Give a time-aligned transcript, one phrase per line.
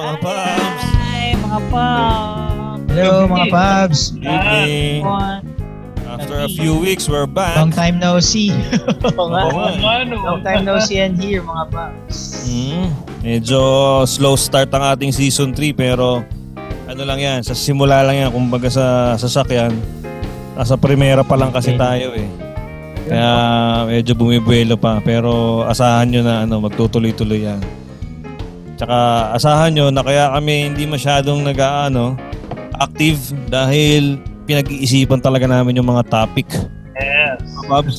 [0.00, 0.82] mga Pabs!
[0.96, 2.80] Hi, mga Pabs!
[2.88, 4.00] Hello mga Pabs!
[4.16, 5.00] Good evening!
[6.10, 7.54] After a few weeks, we're back.
[7.54, 8.50] Long time no see.
[9.20, 9.42] Oo nga.
[9.46, 10.02] Oo nga.
[10.08, 12.48] Long time no see and here mga Pabs.
[12.48, 12.88] Mm,
[13.20, 13.60] medyo
[14.08, 16.24] slow start ang ating season 3 pero
[16.88, 19.70] ano lang yan, sa simula lang yan, kumbaga sa sasakyan.
[20.56, 22.26] Nasa primera pa lang kasi tayo eh.
[23.04, 23.32] Kaya
[23.84, 27.60] medyo bumibuelo pa pero asahan nyo na ano, magtutuloy-tuloy yan.
[28.80, 28.96] Tsaka
[29.36, 32.16] asahan nyo na kaya kami hindi masyadong nag ano,
[32.80, 33.20] active
[33.52, 34.16] dahil
[34.48, 36.48] pinag-iisipan talaga namin yung mga topic.
[36.96, 37.44] Yes.
[37.44, 37.98] Mga Pabs.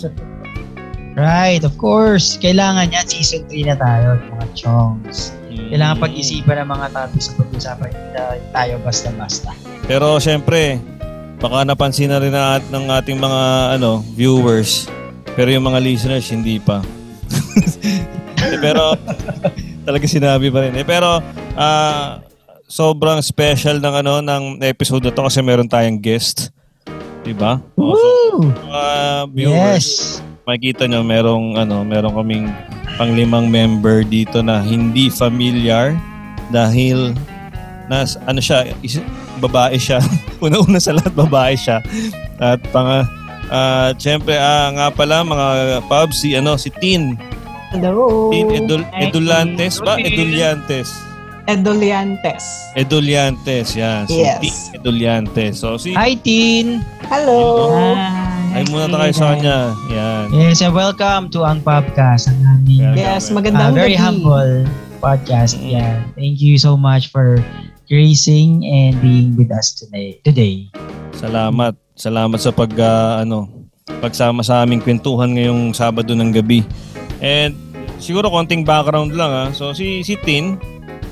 [1.13, 2.41] Right, of course.
[2.41, 3.05] Kailangan yan.
[3.05, 5.38] Season 3 na tayo, mga chongs.
[5.52, 6.03] Kailangan Mm.
[6.03, 7.88] pag-isipan ng mga topics sa pag-usapan.
[7.94, 9.52] Hindi na tayo basta-basta.
[9.86, 10.81] Pero syempre,
[11.38, 13.41] baka napansin na rin na at- ng ating mga
[13.77, 14.89] ano viewers.
[15.38, 16.81] Pero yung mga listeners, hindi pa.
[18.66, 18.98] Pero
[19.83, 20.73] talaga sinabi pa rin.
[20.77, 21.19] Eh, pero
[21.57, 22.21] ah,
[22.71, 26.53] sobrang special ng ano ng episode na to kasi meron tayong guest.
[27.21, 27.61] Diba?
[27.77, 28.09] Oh, so,
[28.49, 28.85] mga
[29.29, 29.87] viewers,
[30.17, 30.25] Yes!
[30.49, 32.49] makikita nyo merong ano, meron kaming
[32.97, 35.93] panglimang member dito na hindi familiar
[36.49, 37.13] dahil
[37.91, 38.97] nas ano siya, is,
[39.37, 40.02] babae siya.
[40.43, 41.83] Una-una sa lahat babae siya.
[42.41, 43.05] At pang
[43.52, 45.47] ah syempre ah, nga pala mga
[45.85, 47.19] pubs si ano si Tin.
[47.72, 48.27] Hello.
[48.27, 49.95] Tin Edul, Hi, Edulantes ba?
[49.95, 50.91] Eduliantes.
[51.47, 52.44] Edoliantes.
[52.75, 54.03] Eduliantes, yan.
[54.05, 54.39] Si Yes.
[54.44, 55.53] Tin Eduliantes.
[55.55, 56.83] So si Hi, Tin!
[57.08, 57.64] Hello.
[58.52, 59.72] ay muna na kayo sa kanya.
[59.88, 60.25] Yan.
[60.36, 62.27] Yes, and welcome to Ang Podcast.
[62.27, 64.03] Ang aming Yes, uh, magandang very gabi.
[64.03, 64.53] humble
[64.99, 65.55] podcast.
[65.55, 65.72] Mm.
[65.72, 66.03] Yeah.
[66.19, 67.39] Thank you so much for
[67.88, 70.19] gracing and being with us today.
[70.27, 70.67] Today.
[71.16, 71.80] Salamat.
[71.95, 73.47] Salamat sa pag ah, ano,
[74.03, 76.67] pagsama sa aming kwentuhan ngayong Sabado ng gabi.
[77.22, 77.53] And
[78.02, 79.50] siguro konting background lang ah.
[79.53, 80.58] So si si Tin,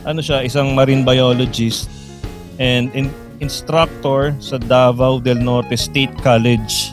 [0.04, 1.86] ano siya, isang marine biologist
[2.58, 6.92] and in, instructor sa Davao del Norte State College.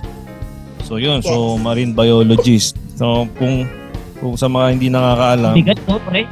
[0.87, 1.65] So yun, so Yes.
[1.65, 2.77] marine biologist.
[2.95, 3.67] So kung
[4.21, 6.23] kung sa mga hindi nakakaalam, Bigat mo, pre.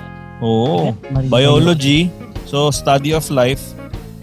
[0.40, 1.28] oo, Bigat.
[1.28, 2.08] biology,
[2.44, 3.60] so study of life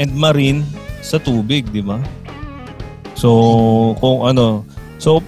[0.01, 0.65] and marine
[1.01, 2.01] sa tubig, di ba?
[3.13, 3.29] So,
[4.01, 4.65] kung ano,
[4.97, 5.21] so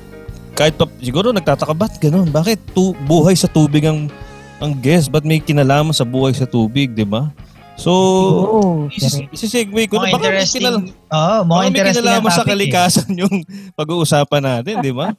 [0.53, 2.29] kahit pa, siguro nagtataka, ba't ganun?
[2.29, 4.07] Bakit tu, buhay sa tubig ang
[4.61, 5.09] ang guest?
[5.09, 7.33] Ba't may kinalaman sa buhay sa tubig, di ba?
[7.73, 8.61] So, Oo.
[8.93, 10.61] isis, isisegue ko na, baka may, interesting.
[10.61, 10.77] kinala,
[11.09, 12.49] Oo, mga baka may kinalaman sa eh.
[12.53, 13.35] kalikasan yung
[13.73, 15.17] pag-uusapan natin, di ba?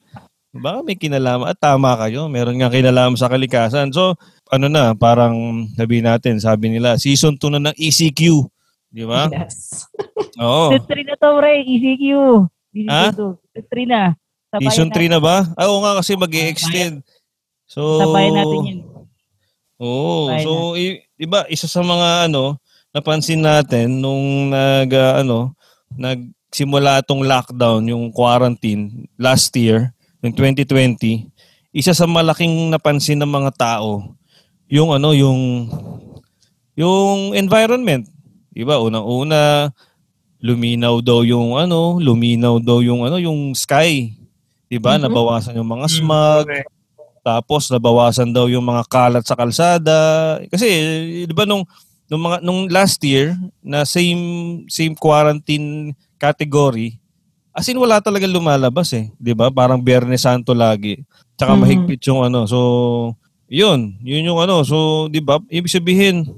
[0.55, 1.51] Baka may kinalaman.
[1.51, 3.91] At tama kayo, meron nga kinalaman sa kalikasan.
[3.91, 4.15] So,
[4.55, 8.47] ano na, parang sabi natin, sabi nila, season 2 na ng ECQ.
[8.95, 9.27] Di ba?
[9.35, 9.91] Yes.
[10.39, 10.71] Oo.
[10.71, 11.53] Season 3 na to, pre.
[11.67, 12.05] ECQ.
[12.87, 13.11] Ha?
[13.11, 13.51] Season 2.
[13.51, 14.03] Season 3 na.
[14.55, 15.11] Sabayan Season 3 natin.
[15.11, 15.37] na ba?
[15.55, 17.03] Ah, oo nga kasi mag extend
[17.67, 18.81] So, Sabayan natin yun.
[19.83, 20.31] Oo.
[20.31, 22.61] Sabayan So, i- iba, isa sa mga ano,
[22.95, 25.59] napansin natin nung nag, ah, ano,
[25.91, 29.91] nagsimula itong lockdown, yung quarantine last year,
[30.23, 31.27] yung 2020,
[31.75, 34.15] isa sa malaking napansin ng mga tao,
[34.71, 35.67] yung ano, yung
[36.75, 38.07] yung environment.
[38.51, 38.79] Diba?
[38.79, 39.71] Unang-una,
[40.39, 44.15] luminaw daw yung ano, luminaw daw yung ano, yung sky.
[44.69, 44.97] Diba?
[44.97, 45.03] Mhm.
[45.09, 46.47] Nabawasan yung mga smog.
[47.25, 50.37] Tapos nabawasan daw yung mga kalat sa kalsada.
[50.53, 50.69] Kasi
[51.25, 51.65] 'di ba nung
[52.13, 53.33] nung mga nung last year
[53.65, 54.21] na same
[54.69, 57.01] same quarantine category,
[57.57, 59.49] as in wala talaga lumalabas eh, 'di ba?
[59.49, 61.01] Parang Biyernes Santo lagi.
[61.41, 61.61] Tsaka Mhm.
[61.65, 62.45] mahigpit yung ano.
[62.45, 62.59] So,
[63.49, 64.61] 'yun, 'yun yung ano.
[64.61, 65.41] So, 'di ba?
[65.49, 66.29] Ibig sabihin,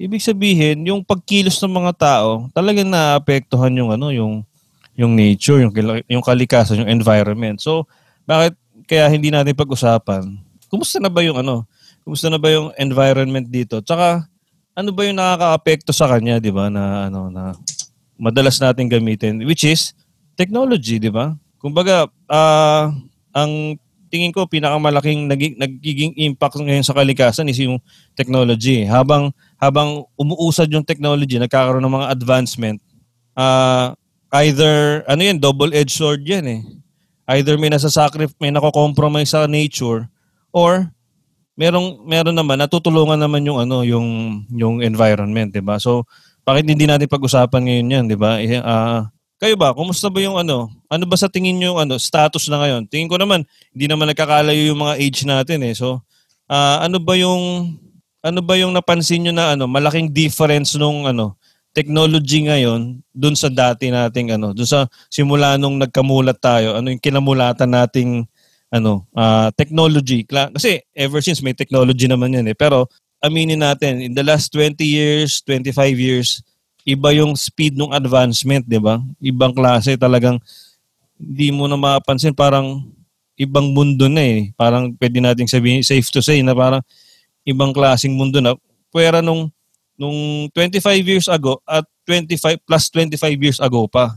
[0.00, 4.48] ibig sabihin yung pagkilos ng mga tao, talagang naapektuhan yung ano, yung
[4.96, 5.72] yung nature, yung
[6.08, 7.60] yung kalikasan, yung environment.
[7.60, 7.88] So,
[8.28, 10.36] bakit kaya hindi natin pag-usapan?
[10.68, 11.64] Kumusta na ba yung ano?
[12.04, 13.80] Kumusta na ba yung environment dito?
[13.80, 14.26] Tsaka
[14.72, 16.72] ano ba yung nakakaapekto sa kanya, 'di ba?
[16.72, 17.52] Na ano na
[18.16, 19.92] madalas natin gamitin which is
[20.36, 21.36] technology, 'di ba?
[21.60, 22.90] Kumbaga, ah
[23.32, 23.76] ang
[24.12, 27.80] tingin ko pinakamalaking naging, nagiging impact ngayon sa kalikasan is yung
[28.12, 28.84] technology.
[28.84, 32.78] Habang habang umuusad yung technology, nagkakaroon ng mga advancement,
[33.32, 33.96] ah
[34.32, 36.60] either ano yan, double-edged sword yan eh.
[37.28, 40.08] Either may nasa-sacrifice, may nako-compromise sa nature
[40.50, 40.90] or
[41.54, 44.08] merong meron naman natutulungan naman yung ano yung
[44.50, 45.76] yung environment, 'di ba?
[45.76, 46.08] So
[46.42, 48.40] bakit hindi natin pag-usapan ngayon 'yan, 'di ba?
[48.64, 50.70] Ah, kayo ba, kumusta ba yung ano?
[50.88, 52.88] Ano ba sa tingin niyo yung ano status na ngayon?
[52.88, 53.44] Tingin ko naman
[53.74, 55.74] hindi naman nagkakalayo yung mga age natin eh.
[55.76, 56.00] So
[56.48, 57.76] ah, ano ba yung
[58.22, 61.36] ano ba yung napansin niyo na ano malaking difference nung ano
[61.72, 67.02] technology ngayon dun sa dati nating ano, dun sa simula nung nagkamulat tayo, ano yung
[67.02, 68.28] kinamulatan nating
[68.72, 70.24] ano, ah, technology.
[70.24, 72.56] Kasi ever since may technology naman yan eh.
[72.56, 72.88] Pero
[73.20, 76.40] aminin natin, in the last 20 years, 25 years,
[76.82, 78.98] iba yung speed ng advancement, di ba?
[79.22, 80.40] Ibang klase talagang
[81.20, 82.82] hindi mo na mapapansin parang
[83.38, 84.50] ibang mundo na eh.
[84.58, 86.82] Parang pwede nating sabihin, safe to say na parang
[87.46, 88.58] ibang klaseng mundo na.
[88.90, 89.52] Pwera nung,
[89.96, 94.16] nung 25 years ago at 25 plus 25 years ago pa.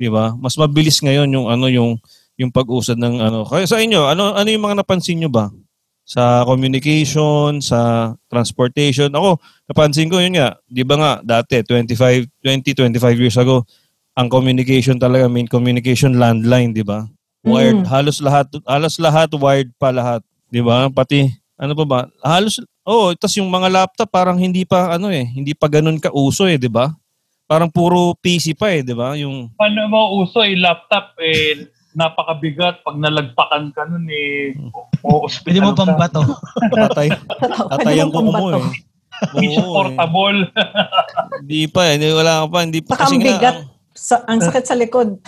[0.00, 0.32] Di ba?
[0.38, 2.00] Mas mabilis ngayon yung ano yung
[2.40, 3.44] yung pag-usad ng ano.
[3.44, 5.52] Kaya sa inyo, ano ano yung mga napansin nyo ba?
[6.08, 9.12] Sa communication, sa transportation.
[9.12, 9.36] Ako,
[9.68, 10.56] napansin ko yun nga.
[10.66, 13.62] Di ba nga, dati, 25, 20, 25 years ago,
[14.16, 17.06] ang communication talaga, main communication, landline, di ba?
[17.46, 17.84] Wired.
[17.84, 17.88] Mm.
[17.88, 20.24] Halos lahat, halos lahat, wired pa lahat.
[20.50, 20.90] Di ba?
[20.90, 21.30] Pati,
[21.60, 22.00] ano pa ba?
[22.24, 26.46] Halos, oh, tas yung mga laptop parang hindi pa, ano eh, hindi pa ganun kauso
[26.48, 26.92] eh, di ba?
[27.50, 29.18] Parang puro PC pa eh, di ba?
[29.18, 32.86] Yung, Paano mo uso eh, laptop eh, napakabigat.
[32.86, 34.54] Pag nalagpakan ka nun eh,
[35.02, 36.22] o Pwede mo pambato.
[36.70, 37.10] tatay,
[37.74, 38.62] tatayan ko mo eh.
[39.34, 39.74] Hindi Oo, eh.
[39.74, 40.40] portable.
[41.42, 41.92] Hindi pa eh.
[41.98, 42.58] Hindi, wala ka pa.
[42.62, 42.92] Hindi pa.
[42.94, 43.56] Saka ang nga, bigat.
[43.92, 45.18] Sa, ang sakit sa likod.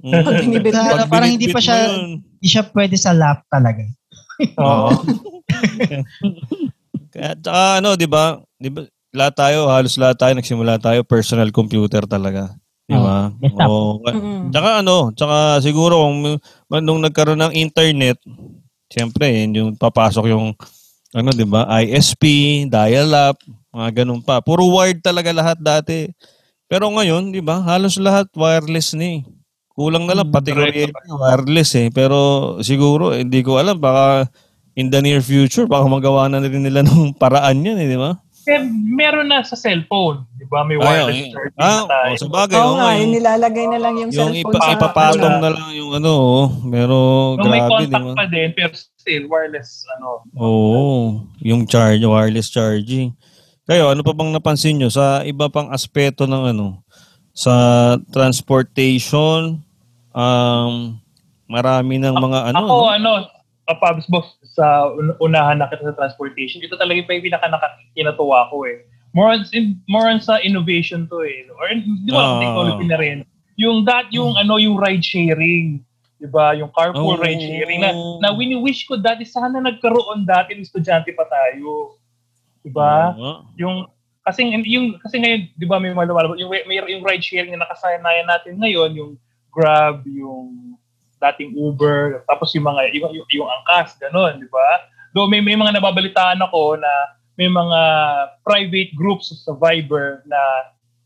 [0.00, 0.22] Mm.
[0.24, 0.88] Pag binibit mo.
[0.88, 1.90] Pag Parang hindi pa siya-.
[1.98, 3.82] Hindi siya pwede sa lap talaga.
[4.56, 4.88] Oo.
[7.12, 8.40] Kaya, tsaka ano, di ba?
[8.56, 8.88] Di ba?
[9.12, 12.56] Lahat tayo, halos lahat tayo, nagsimula tayo, personal computer talaga.
[12.88, 13.28] Di ba?
[13.36, 13.68] desktop.
[13.68, 14.00] Oo.
[14.08, 14.48] Mm.
[14.48, 16.40] Tsaka ano, tsaka siguro kung
[16.80, 18.16] nung nagkaroon ng internet,
[18.88, 20.56] siyempre, yun yung papasok yung
[21.12, 21.68] ano, 'di ba?
[21.84, 22.24] ISP,
[22.72, 23.36] dial-up,
[23.68, 24.40] mga ganun pa.
[24.40, 26.08] Puro wired talaga lahat dati.
[26.72, 27.60] Pero ngayon, 'di ba?
[27.60, 29.20] Halos lahat wireless ni.
[29.76, 30.92] Kulang na lang pati Correct.
[30.92, 31.88] kuryente wireless eh.
[31.92, 34.28] Pero siguro eh, hindi ko alam baka
[34.72, 38.16] in the near future baka magawa na rin nila ng paraan 'yan eh, di ba?
[38.42, 38.58] Eh,
[38.90, 40.26] meron na sa cellphone.
[40.34, 40.66] Di ba?
[40.66, 41.30] May Ay, wireless ay.
[41.30, 42.10] charging Ah, na tayo.
[42.10, 44.58] oh, sa bagay, Oo oo nga, yung yung, nilalagay na lang yung, yung cellphone ipa,
[44.58, 44.72] sa...
[44.74, 46.44] ipapatong na lang yung ano, oh.
[46.66, 46.96] pero
[47.38, 48.14] Yung may grabe, di contact ba?
[48.18, 50.26] pa din, pero still, wireless, ano.
[50.34, 50.82] Oo,
[51.38, 53.14] yung charge, wireless charging.
[53.62, 56.82] Kayo, ano pa bang napansin nyo sa iba pang aspeto ng ano,
[57.30, 57.54] sa
[58.10, 59.62] transportation,
[60.10, 60.98] um,
[61.46, 62.90] marami ng mga ano, Ako, no?
[62.90, 63.10] ano,
[63.62, 68.52] kapabs boss, sa un- unahan na kita sa transportation, ito talaga pa yung pinaka nakakinatuwa
[68.52, 68.84] ko eh.
[69.12, 69.40] More on,
[69.88, 71.48] more on sa innovation to eh.
[71.56, 72.40] Or, di ba, Ah.
[72.40, 73.18] technology na rin.
[73.56, 75.80] Yung that, yung ano, yung ride sharing.
[76.16, 76.52] Di ba?
[76.52, 77.20] Yung carpool Oh.
[77.20, 77.80] ride sharing.
[77.80, 81.96] Na, na wini-wish ko dati, sana nagkaroon dati ng estudyante pa tayo.
[82.60, 83.12] Di ba?
[83.16, 83.48] Oo.
[83.58, 83.88] yung
[84.22, 88.22] kasi yung kasi ngayon 'di ba may malawala yung may yung ride sharing na nakasanayan
[88.22, 89.12] natin ngayon yung
[89.50, 90.71] Grab yung
[91.30, 94.68] dating Uber tapos yung mga yung, yung, yung angkas ganun 'di ba
[95.14, 96.92] do may may mga nababalitaan ako na
[97.38, 97.80] may mga
[98.44, 100.40] private groups sa Viber na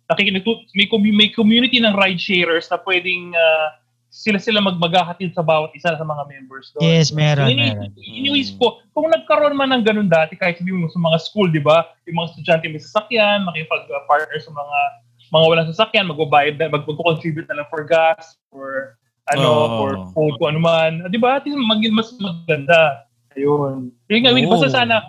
[0.09, 3.79] nakikinig may may community ng ride sharers na pwedeng ah,
[4.17, 6.89] sila sila magmaghahatid sa bawat isa sa mga members doon.
[6.89, 7.93] Yes, meron, Ini- meron.
[8.01, 11.61] Iniwis ko, kung nagkaroon man ng ganun dati, kahit sabihin mo sa mga school, di
[11.61, 11.85] ba?
[12.09, 14.79] Yung mga estudyante may sasakyan, makipag-partner sa mga
[15.27, 18.97] mga walang sasakyan, magbabayad magpo-contribute na lang for gas, or
[19.35, 19.69] ano, Oo.
[19.79, 20.93] for food, kung ano man.
[21.07, 21.43] Ah, Di ba?
[21.43, 23.07] Maging mas maganda.
[23.35, 23.91] Ayun.
[24.09, 24.51] Yung nga, Oo.
[24.55, 25.03] basta sana,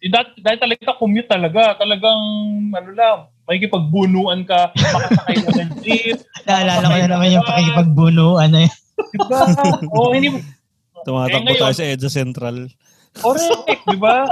[0.00, 2.20] eh, dahil, dahil talaga commute talaga, talagang,
[2.74, 6.18] ano lang, makikipagbunuan ka, makasakay mo ng jeep.
[6.48, 8.68] Naalala ko na naman yung pakikipagbunuan eh.
[9.16, 9.40] Diba?
[9.96, 10.38] Oo, hindi mo,
[11.00, 12.68] Tumatakbo Eh, tayo sa EDSA Central.
[13.16, 14.28] Correct, di ba?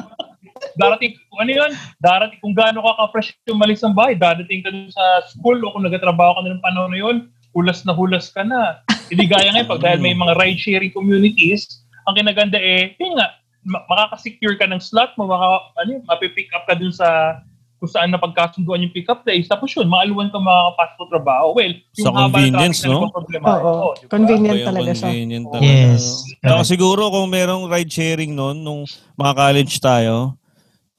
[0.77, 4.71] Darating, kung ano yun, darating, kung gaano ka ka-fresh yung malis ng bahay, darating ka
[4.71, 7.17] dun sa school o kung nagtatrabaho ka na ng panahon na yun,
[7.53, 8.83] hulas na hulas ka na.
[9.09, 13.85] Hindi gaya ngayon, pag dahil may mga ride-sharing communities, ang kinaganda eh, yun nga, ma-
[13.89, 17.41] makaka-secure ka ng slot mo, maka, ano mapipick up ka dun sa
[17.79, 19.47] kung saan na pagkasunduan yung pick-up place.
[19.47, 21.47] Tapos yun, maaluan ka makakapasok sa trabaho.
[21.55, 23.07] Well, yung Sa haba ng convenience, no?
[23.07, 23.47] nagpaproblema.
[23.47, 23.55] Oo.
[23.63, 24.11] Oo, di ba?
[24.11, 25.07] Convenient talaga siya.
[25.07, 25.71] convenient talaga.
[25.71, 26.03] Yes.
[26.43, 28.83] Saka siguro kung merong ride sharing noon, nung
[29.15, 30.35] mga college tayo,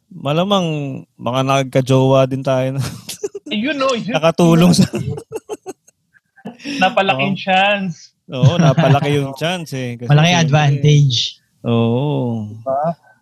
[0.08, 0.68] malamang
[1.20, 2.82] mga nagka-jowa din tayo na
[3.52, 4.16] Yun, no, yun.
[4.16, 4.88] nakatulong sa...
[6.80, 7.42] Napalaking Oo.
[7.42, 8.14] chance.
[8.30, 9.98] Oo, napalaki yung chance eh.
[9.98, 11.42] Kasi Malaki advantage.
[11.66, 12.54] Oo.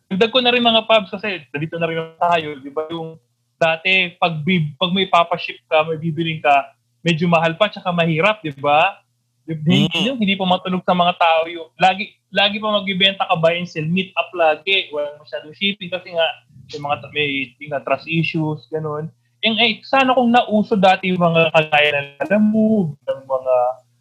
[0.07, 3.19] Dagdag ko na rin mga pubs kasi dito na rin tayo, di ba yung
[3.57, 8.39] dati pag, bib, pag may papaship ka, may bibiling ka, medyo mahal pa tsaka mahirap,
[8.39, 9.01] di ba?
[9.47, 10.03] Hindi, Mm.
[10.03, 13.63] yung hindi pa matulog sa mga tao yung lagi lagi pa magbibenta ka buy and
[13.63, 16.27] sell, meet up lagi, walang masyadong shipping kasi nga
[16.67, 19.07] may mga may, may nga trust issues, ganun.
[19.45, 23.55] Yung, eh, sana kung nauso dati yung mga kagaya ng alam mo, ng mga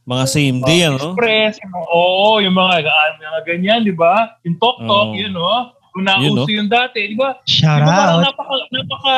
[0.06, 0.96] Mga same day, mga ano?
[1.12, 4.38] Express, yung mga, oo, yung mga, ah, mga ganyan, di ba?
[4.46, 5.18] Yung talk-talk, Oo.
[5.18, 5.74] yun, no?
[5.90, 7.36] Kung nauso Yun, yun dati, di ba?
[7.42, 8.24] Shout Di ba parang out.
[8.30, 9.16] napaka, napaka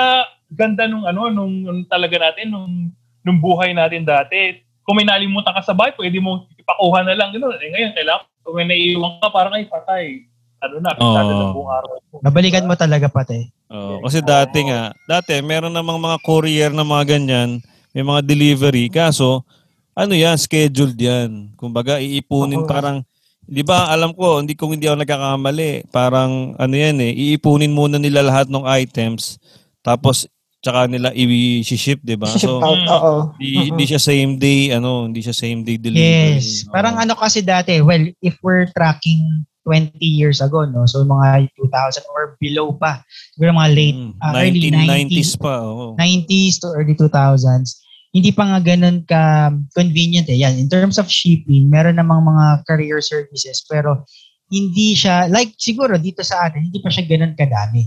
[0.48, 2.88] ganda nung ano, nung, nung talaga natin, nung,
[3.20, 4.64] nung buhay natin dati.
[4.80, 7.36] Kung may nalimutan ka sa bahay, pwede mo ipakuha na lang.
[7.36, 7.60] Gano'n.
[7.60, 10.24] Eh, ngayon, kailangan, kung may naiiwan ka, parang ay patay.
[10.58, 11.38] Ano na, pisado Oo.
[11.38, 12.16] ng buong araw mo.
[12.18, 13.46] Babalikan mo talaga pati.
[13.70, 17.60] Oh, kasi dati nga, dati meron namang mga courier na mga ganyan,
[17.92, 19.44] may mga delivery, kaso
[19.92, 21.52] ano yan, scheduled yan.
[21.58, 22.70] Kumbaga, iipunin Oo.
[22.70, 23.02] parang,
[23.44, 27.98] di ba, alam ko, hindi kung hindi ako nagkakamali, parang ano yan eh, iipunin muna
[27.98, 29.38] nila lahat ng items,
[29.82, 30.26] tapos
[30.58, 32.30] tsaka nila i-ship, di ba?
[32.34, 33.14] Ship So, out, oo.
[33.38, 36.38] di, di siya same day, ano, hindi siya same day delivery.
[36.42, 36.66] Yes.
[36.70, 40.88] Parang ano kasi dati, well, if we're tracking 20 years ago, no?
[40.88, 43.04] So mga 2000 or below pa.
[43.36, 45.92] Siguro mga late Mm, ah, early 1990s pa, oo.
[46.00, 47.76] 90s to early 2000s.
[48.08, 50.40] Hindi pa nga ganun ka convenient eh.
[50.40, 54.08] Yan, in terms of shipping, meron namang mga courier services pero
[54.48, 57.84] hindi siya, like siguro dito sa atin, hindi pa siya ganun kadami.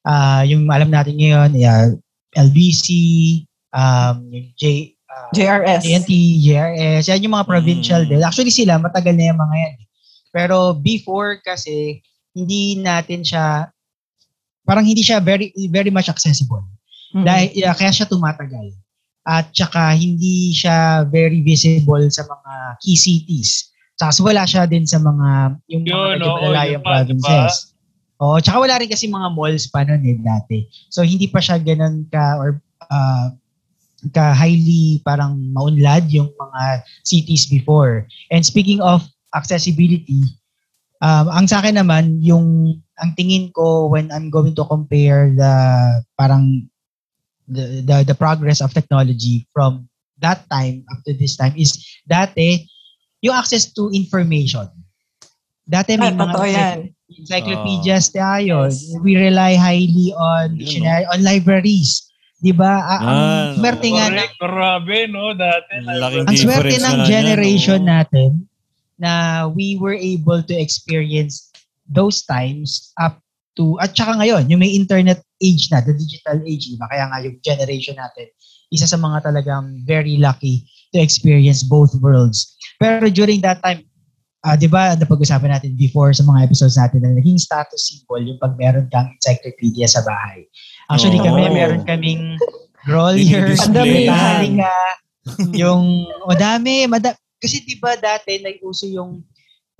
[0.00, 1.92] Ah, yung alam natin ngayon, yeah,
[2.32, 2.88] LBC,
[3.70, 5.84] um, yung J, ah, JRS.
[5.84, 6.10] TNT,
[6.40, 8.08] JRS, yan yung mga provincial Mm.
[8.08, 8.20] din.
[8.24, 9.74] Actually sila, matagal na yung mga yan.
[9.76, 9.86] eh.
[10.30, 12.02] Pero before kasi,
[12.34, 13.70] hindi natin siya,
[14.62, 16.62] parang hindi siya very very much accessible.
[17.14, 17.24] Mhm.
[17.26, 18.70] Dahil yeah, kaya siya tumatagal.
[19.26, 23.68] At saka hindi siya very visible sa mga key cities.
[23.98, 26.80] Saka wala siya din sa mga yung mga Yun, pa, di ba?
[26.80, 27.76] provinces.
[28.20, 30.58] Oo, tsaka wala rin kasi mga malls pa noon eh dati.
[30.88, 33.32] So hindi pa siya ganun ka or ah,
[34.16, 38.08] ka highly parang maunlad yung mga cities before.
[38.32, 40.26] And speaking of accessibility,
[41.00, 45.54] um, ang sa akin naman, yung ang tingin ko when I'm going to compare the
[46.14, 46.68] parang
[47.48, 49.88] the, the, the progress of technology from
[50.20, 52.68] that time up to this time is dati
[53.24, 54.68] yung access to information.
[55.64, 56.78] Dati may Ah, mga yan.
[57.10, 58.68] encyclopedias tayo.
[58.68, 58.90] Yes.
[59.00, 62.10] We rely highly on dictionary, on libraries.
[62.40, 62.80] 'Di ba?
[62.80, 65.36] Ah, ang Ah, swerte nga ng grabe, no?
[65.36, 65.72] Dati.
[65.84, 67.90] Ang swerte difference ng generation oo.
[67.92, 68.49] natin
[69.00, 71.48] na we were able to experience
[71.88, 73.18] those times up
[73.56, 77.18] to at saka ngayon yung may internet age na the digital age diba kaya nga
[77.24, 78.30] yung generation natin
[78.70, 80.62] isa sa mga talagang very lucky
[80.94, 83.82] to experience both worlds pero during that time
[84.46, 88.38] ah 'di ba napag-usapan natin before sa mga episodes natin na naging status symbol yung
[88.38, 90.46] pag meron kang encyclopedia sa bahay
[90.88, 91.26] actually Oo.
[91.26, 92.38] kami meron kaming
[92.84, 93.44] Grolier.
[93.48, 94.72] Metallica,
[95.60, 99.24] yung o dami, mada, kasi 'di ba dati nag-uso yung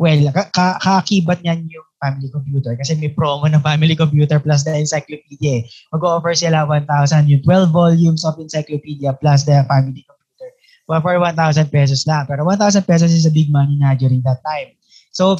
[0.01, 4.65] well, ka- ka- kaakibat niyan yung family computer kasi may promo ng family computer plus
[4.65, 5.61] the encyclopedia.
[5.61, 5.63] eh.
[5.93, 10.49] Mag-offer sila 1,000 yung 12 volumes of encyclopedia plus the family computer.
[10.89, 12.25] Well, for 1,000 pesos lang.
[12.25, 14.73] Pero 1,000 pesos is a big money na during that time.
[15.13, 15.37] So,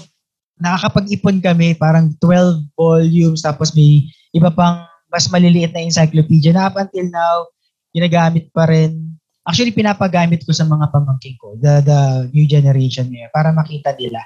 [0.61, 4.05] nakakapag-ipon kami parang 12 volumes tapos may
[4.37, 7.49] iba pang mas maliliit na encyclopedia na up until now,
[7.91, 9.10] ginagamit pa rin.
[9.49, 12.01] Actually, pinapagamit ko sa mga pamangking ko, the, the
[12.37, 14.21] new generation ngayon, para makita nila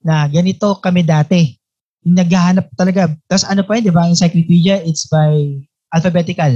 [0.00, 1.56] na ganito kami dati.
[2.04, 3.12] Yung Naghahanap talaga.
[3.28, 4.08] Tapos ano pa yun, di ba?
[4.08, 5.60] Encyclopedia, it's by
[5.92, 6.52] alphabetical.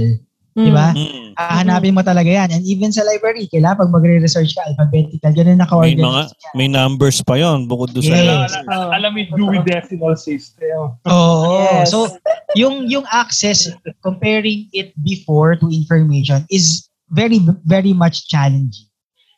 [0.59, 0.91] Di ba?
[0.91, 1.37] Mm.
[1.39, 2.49] Hahanapin mo talaga yan.
[2.51, 6.03] And even sa library, kailangan pag magre-research ka, alphabetical, ganun May naka-organize.
[6.03, 6.53] mga yan.
[6.57, 8.25] may numbers pa yon bukod doon sa Yes.
[8.25, 10.97] Alam, alam, alam mo yung Dewey Decimal System.
[11.07, 11.63] Oo.
[11.63, 11.93] Yes.
[11.93, 12.11] So,
[12.57, 13.69] yung yung access,
[14.03, 18.87] comparing it before to information is very, very much challenging.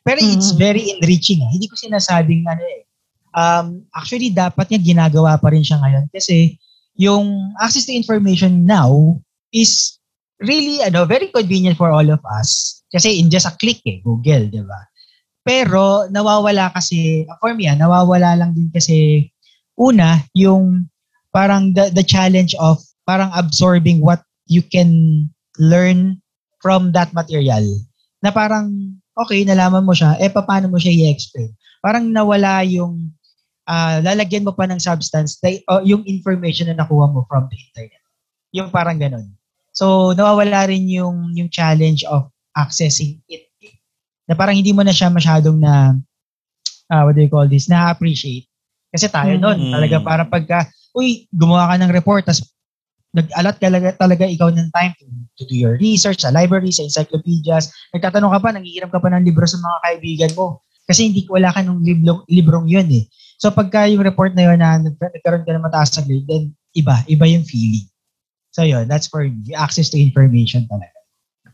[0.02, 0.58] Pero it's Mhm.
[0.58, 1.40] very enriching.
[1.40, 2.82] Hindi ko sinasabing ano eh.
[3.32, 6.60] Um, actually, dapat nga ginagawa pa rin siya ngayon kasi
[7.00, 9.16] yung access to information now
[9.50, 9.96] is
[10.44, 12.82] really ano very convenient for all of us.
[12.92, 14.80] Kasi in just a click eh, Google, di ba?
[15.42, 19.26] Pero nawawala kasi, for me ah, nawawala lang din kasi
[19.74, 20.86] una, yung
[21.34, 25.26] parang the, the challenge of parang absorbing what you can
[25.58, 26.21] learn
[26.62, 27.62] from that material.
[28.22, 28.70] Na parang,
[29.18, 31.50] okay, nalaman mo siya, eh paano mo siya i-explain?
[31.82, 33.10] Parang nawala yung,
[33.66, 37.58] ah, lalagyan mo pa ng substance, na- o yung information na nakuha mo from the
[37.58, 37.98] internet.
[38.54, 39.26] Yung parang ganun.
[39.74, 43.50] So, nawawala rin yung, yung challenge of accessing it.
[44.28, 45.98] Na parang hindi mo na siya masyadong na,
[46.88, 48.46] ah, what do you call this, na-appreciate.
[48.92, 49.40] Kasi tayo Mhm.
[49.42, 52.44] nun, talaga parang pagka, uy, gumawa ka ng report, tas
[53.12, 55.04] nag-alat talaga, talaga ikaw ng time to,
[55.42, 57.74] to do your research sa library, sa encyclopedias.
[57.90, 60.62] Nagtatanong ka pa, nangihiram ka pa ng libro sa mga kaibigan mo.
[60.86, 63.04] Kasi hindi wala ka nung librong, librong yun eh.
[63.42, 66.54] So pagka yung report na yun na nag- nagkaroon ka ng mataas na grade, then
[66.78, 67.86] iba, iba yung feeling.
[68.54, 69.50] So yun, that's for me.
[69.56, 71.02] Access to information talaga.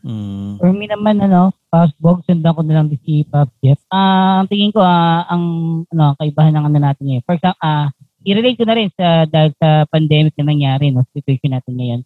[0.03, 0.59] Mm.
[0.59, 3.79] For me naman, ano, Pops Bog, sundan ko na lang si Pops Jeff.
[3.91, 5.43] Ah, ang tingin ko, ah, ang
[5.91, 7.23] ano, kaibahan ng ano natin ngayon.
[7.27, 7.87] For example, ah,
[8.23, 12.01] i-relate ko na rin sa, dahil sa pandemic na nangyari, no, situation natin ngayon.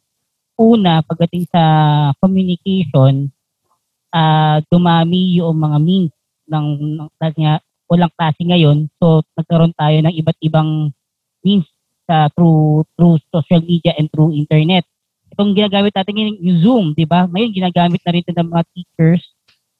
[0.59, 1.63] Una, pagdating sa
[2.21, 3.25] communication,
[4.13, 6.13] ah, dumami yung mga means
[6.45, 6.67] ng,
[7.01, 7.57] ng nga,
[7.89, 8.85] walang klase ngayon.
[9.01, 10.93] So, nagkaroon tayo ng iba't ibang
[11.41, 11.65] means
[12.05, 14.85] sa through through social media and through internet.
[15.33, 17.25] itong ginagamit natin ngayon, yung Zoom, di ba?
[17.25, 19.23] Ngayon, ginagamit na rin ng mga teachers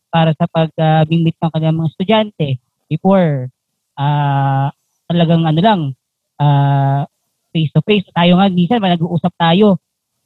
[0.10, 2.48] para sa pag-meet ng kanilang mga estudyante.
[2.90, 3.50] Before,
[3.98, 4.74] ah
[5.06, 5.82] talagang ano lang,
[6.42, 7.06] ah
[7.54, 8.10] face-to-face.
[8.18, 9.78] Tayo nga, minsan, nag-uusap tayo.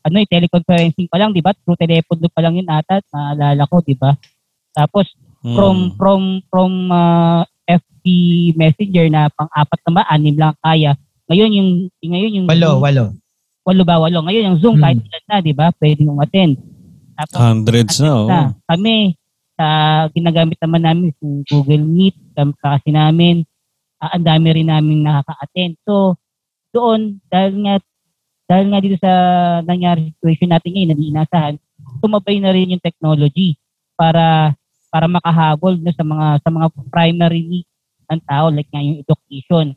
[0.08, 1.52] Ano eh, teleconferencing pa lang, di ba?
[1.52, 4.16] Through telephone pa lang yun ata, naalala ko, di ba?
[4.72, 5.06] Tapos,
[5.38, 5.54] Mm.
[5.54, 8.04] from from from uh, FB
[8.58, 10.98] Messenger na pang-apat na ba, anim lang kaya.
[11.30, 11.70] Ngayon yung
[12.02, 13.04] yung- ngayon yung Walo, Zoom, walo.
[13.62, 14.18] walo ba walo.
[14.26, 14.84] Ngayon yung Zoom Hmm.
[14.84, 15.70] kahit ilan na, 'di ba?
[15.78, 16.58] Pwedeng umattend.
[17.14, 18.26] Tapos Hundreds na, oh.
[18.28, 19.14] na, kami
[19.54, 19.66] sa
[20.10, 22.18] ginagamit naman namin yung Google Meet
[22.58, 23.46] kasi namin
[24.02, 25.78] ah, ang dami rin namin nakaka-attend.
[25.86, 26.18] So
[26.74, 27.76] doon dahil nga
[28.48, 29.12] dahil nga dito sa
[29.68, 31.56] nangyari situation natin ngayon na di inasahan,
[32.00, 33.60] tumabay na rin yung technology
[34.00, 34.56] para
[34.88, 37.70] para makahabol no, sa mga sa mga primary needs
[38.08, 39.76] ng tao like nga yung education.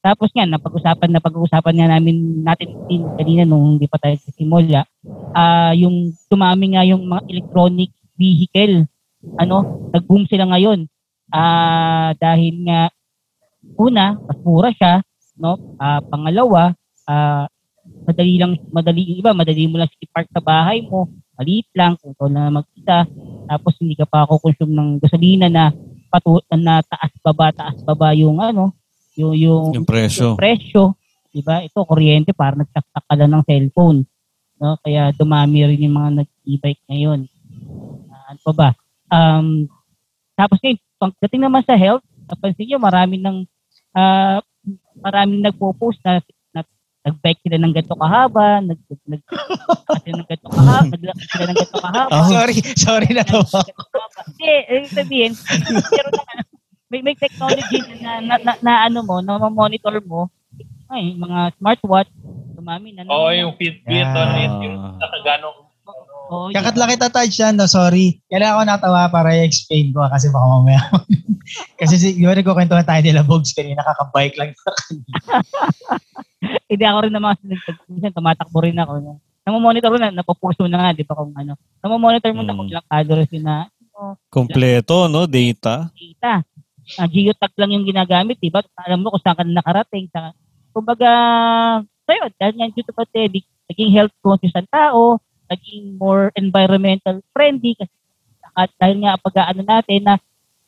[0.00, 4.84] Tapos nga napag-usapan na pag-uusapan nga namin natin din kanina nung hindi pa tayo simula,
[5.36, 8.84] ah yung tumami nga yung mga electronic vehicle
[9.40, 10.88] ano, nag-boom sila ngayon.
[11.32, 12.88] Ah dahil nga
[13.76, 15.00] una, mas mura siya,
[15.40, 15.76] no?
[15.80, 16.72] Ah pangalawa,
[17.08, 17.48] ah
[18.04, 22.12] madali lang madali yung iba, madali mo lang i-park sa bahay mo, maliit lang kung
[22.12, 23.08] ikaw lang mag-isa.
[23.48, 25.72] Tapos hindi ka pa consume ng gasolina na
[26.10, 28.74] patu na taas baba taas baba yung ano,
[29.14, 30.34] yung yung, Yung presyo.
[30.34, 30.82] yung presyo,
[31.30, 31.62] 'di ba?
[31.62, 34.04] Ito kuryente para nagsaksak ka lang ng cellphone.
[34.60, 34.76] No?
[34.84, 37.20] Kaya dumami rin yung mga nag-e-bike ngayon.
[38.12, 38.68] Ah, ano pa ba?
[39.10, 39.66] Um,
[40.36, 43.38] tapos ngayon, pagdating naman sa health, napansin nyo, marami ng
[43.96, 44.38] ah
[45.00, 46.39] maraming nagpo-post na, na
[47.00, 49.22] nag-bike sila ng ganito kahaba, nag nag
[49.88, 52.12] kasi ng ganito kahaba, naglakad sila ng ganito kahaba.
[52.12, 52.28] Ah.
[52.28, 53.40] Sorry, sorry na to.
[54.36, 55.32] Hindi, eh, sabihin,
[55.88, 56.22] pero na,
[56.92, 60.28] may, may technology na, na, na, na ano mo, na monitor mo,
[60.90, 62.10] ay, mga smartwatch,
[62.58, 63.06] tumami na.
[63.08, 64.12] Oo, yung Fitbit, Yeah.
[64.12, 65.48] ano yun, yung nakagano.
[66.30, 66.54] Oo, yun.
[66.58, 68.20] Kakat lang kita touch yan, no, sorry.
[68.28, 70.82] Kailangan ko natawa para i-explain ko kasi baka mamaya.
[71.80, 74.50] kasi si, di ba nagkukwentuhan tayo nila Bogs kanina, nakaka-bike lang.
[76.70, 77.36] Hindi ako rin naman,
[77.88, 78.92] minsan tumatakbo rin ako.
[79.00, 79.12] No?
[79.44, 81.56] Namomonitor mo na, napopuso na nga, di ba kung ano.
[81.84, 82.58] Namomonitor mo na Mm.
[82.60, 85.28] kung ilang calories yun na ano, Kompleto, no?
[85.28, 85.92] Data.
[85.92, 86.32] data.
[86.98, 88.64] Uh, geotag lang yung ginagamit, di ba?
[88.88, 90.10] Alam mo kung saan ka na nakarating.
[90.10, 90.32] Sa,
[90.74, 91.10] kumbaga,
[91.84, 97.18] so yun, dahil nga due to pandemic, naging health conscious ang tao, naging more environmental
[97.34, 97.90] friendly kasi
[98.54, 100.14] at dahil nga pag ano natin na,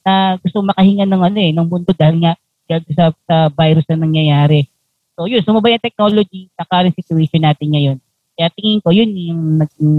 [0.07, 2.33] na gusto makahinga ng ano eh, ng mundo dahil nga
[2.67, 4.71] dahil sa, sa virus na nangyayari.
[5.17, 7.97] So yun, sumabay ang technology sa current situation natin ngayon.
[8.37, 9.97] Kaya tingin ko yun yung naging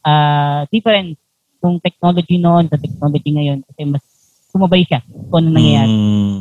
[0.00, 1.20] ah difference
[1.60, 4.00] yung technology noon sa technology ngayon kasi mas
[4.48, 5.92] sumabay siya kung ano nangyayari.
[5.92, 6.38] Mm.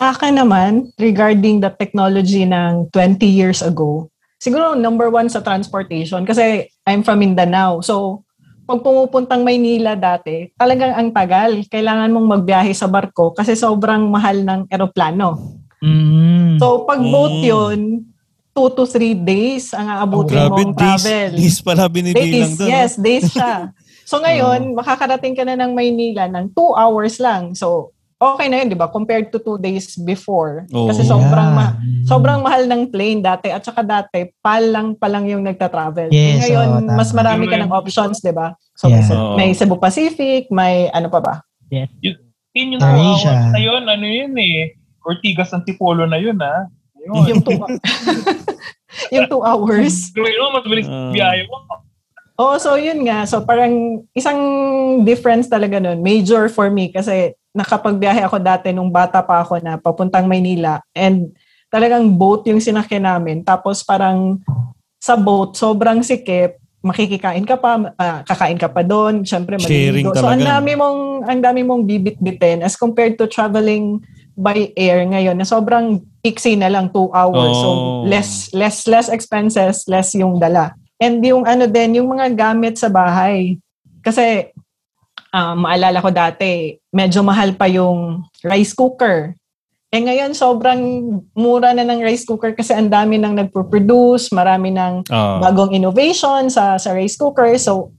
[0.00, 4.08] Akin naman, regarding the technology ng 20 years ago,
[4.40, 7.84] siguro number one sa transportation kasi I'm from Mindanao.
[7.84, 8.24] So,
[8.64, 11.60] pag pumupuntang Maynila dati, talagang ang tagal.
[11.68, 15.59] Kailangan mong magbiyahe sa barko kasi sobrang mahal ng eroplano.
[15.80, 16.56] Mm.
[16.56, 17.44] So, pag boat Mm.
[17.46, 17.78] yun,
[18.50, 21.30] two to three days ang aabutin Grabe, mong days, travel.
[21.34, 22.68] days pala binibilang Days, doon.
[22.68, 23.54] yes, days siya.
[24.02, 27.54] So ngayon, makakarating ka na ng Maynila ng two hours lang.
[27.54, 28.90] So, okay na yun, di ba?
[28.90, 30.66] Compared to two days before.
[30.68, 30.90] Oo.
[30.90, 32.10] Kasi sobrang ma- Yeah.
[32.10, 33.48] sobrang mahal ng plane dati.
[33.48, 36.10] At saka dati, PAL lang pa lang yung nagta-travel.
[36.10, 36.98] Yes, ngayon, tama.
[36.98, 38.50] mas marami ka ng options, di ba?
[38.74, 39.06] So, may, Yeah.
[39.06, 41.34] Cebu- may Cebu Pacific, may ano pa ba?
[41.70, 42.18] Yun
[42.74, 43.46] yung Asia.
[43.48, 44.74] na yun, ano yun eh.
[45.00, 46.68] Ortigas ng Tipolo na yun, ha?
[47.00, 47.24] Yun.
[47.32, 47.56] Yung two,
[49.14, 50.12] yung two hours.
[50.12, 51.10] Gawin mo, mas bilis Ah.
[51.14, 51.56] biyahe mo.
[52.40, 53.28] Oo, so yun nga.
[53.28, 54.40] So parang isang
[55.04, 56.00] difference talaga nun.
[56.00, 61.36] Major for me kasi nakapagbiyahe ako dati nung bata pa ako na papuntang Maynila and
[61.68, 63.44] talagang boat yung sinakyan namin.
[63.44, 64.40] Tapos parang
[64.96, 66.56] sa boat, sobrang sikip.
[66.80, 69.20] Makikikain ka pa, ah, kakain ka pa doon.
[69.20, 70.16] Siyempre, Sharing maliligo.
[70.16, 74.00] So ang dami mong, ang dami mong bibit-bitin as compared to traveling
[74.40, 77.54] by air ngayon na sobrang iksi na lang two hours.
[77.54, 78.02] So Oh.
[78.08, 80.72] less less less expenses, less yung dala.
[80.96, 83.60] And yung ano din, yung mga gamit sa bahay.
[84.00, 84.48] Kasi
[85.30, 89.36] ah, maalala ko dati, medyo mahal pa yung rice cooker.
[89.90, 90.78] Eh ngayon, sobrang
[91.34, 95.38] mura na ng rice cooker kasi ang dami nang nagpo-produce, marami ng Ah.
[95.42, 97.50] bagong innovation sa sa rice cooker.
[97.58, 97.90] So,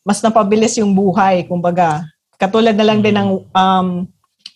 [0.00, 2.04] mas napabilis yung buhay, kumbaga.
[2.36, 3.88] Katulad na lang din ng um,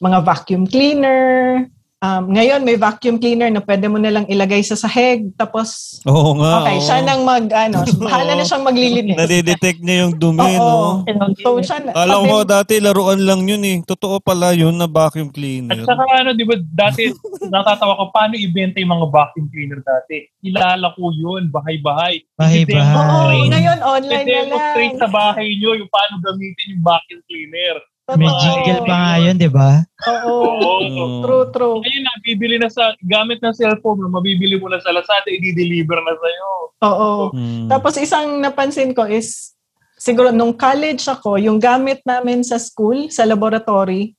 [0.04, 1.64] mga vacuum cleaner,
[2.04, 5.32] um, ngayon may vacuum cleaner na pwede mo nalang ilagay sa sahig.
[5.40, 6.60] Tapos, Oo nga.
[6.60, 6.84] okay, oo.
[6.84, 9.16] siya nang mag, ano, bahala na siyang maglilinis.
[9.16, 11.00] Nadidetect niya yung dumi, Oo.
[11.08, 11.24] no?
[11.40, 11.88] So, siya.
[11.96, 13.80] Alam ko dati laruan lang yun eh.
[13.80, 15.80] Totoo pala yun na vacuum At cleaner.
[15.88, 17.08] saka ano, di ba, dati
[17.54, 20.28] natatawa ko, paano ibenta yung mga vacuum cleaner dati?
[20.44, 22.20] Kilala ko yun, bahay-bahay.
[22.36, 22.92] Bahay-bahay.
[23.00, 23.40] Oo, Ay.
[23.48, 24.48] ngayon online na lang.
[24.52, 27.80] I-demonstrate sa bahay nyo yung paano gamitin yung vacuum cleaner.
[28.12, 29.80] May jingle pa nga yun, di ba?
[30.04, 30.60] Oo.
[30.60, 31.24] Oo.
[31.24, 31.76] True, true.
[31.80, 35.96] Ngayon na, bibili na sa, gamit ng cellphone mo, mabibili mo na sa Lazada, i-deliver
[36.04, 36.48] na sa'yo.
[36.84, 37.12] Oo.
[37.32, 37.64] Hmm.
[37.72, 39.56] Tapos isang napansin ko is,
[39.96, 44.12] siguro nung college ako, yung gamit namin sa school, sa laboratory,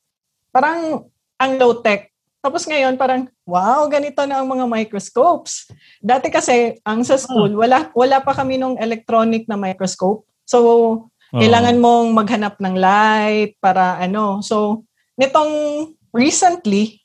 [0.49, 1.05] parang
[1.37, 2.09] ang low-tech.
[2.41, 5.69] Tapos ngayon parang, wow, ganito na ang mga microscopes.
[6.01, 10.25] Dati kasi, ang sa school, wala, wala pa kami nung electronic na microscope.
[10.45, 14.43] So, Kailangan mong maghanap ng light para ano.
[14.45, 14.85] So,
[15.17, 15.51] nitong
[16.13, 17.01] recently,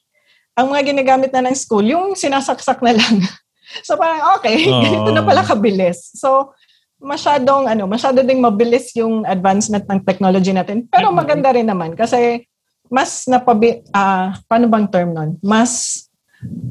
[0.54, 3.16] ang mga ginagamit na ng school, yung sinasaksak na lang.
[3.86, 4.82] so parang, okay, Oo.
[4.82, 6.12] ganito na pala kabilis.
[6.18, 6.52] So,
[7.00, 10.84] masyadong, ano, masyado ding mabilis yung advancement ng technology natin.
[10.92, 12.44] Pero maganda rin naman kasi
[12.90, 15.30] mas napabi, ah, paano bang term nun?
[15.40, 16.04] Mas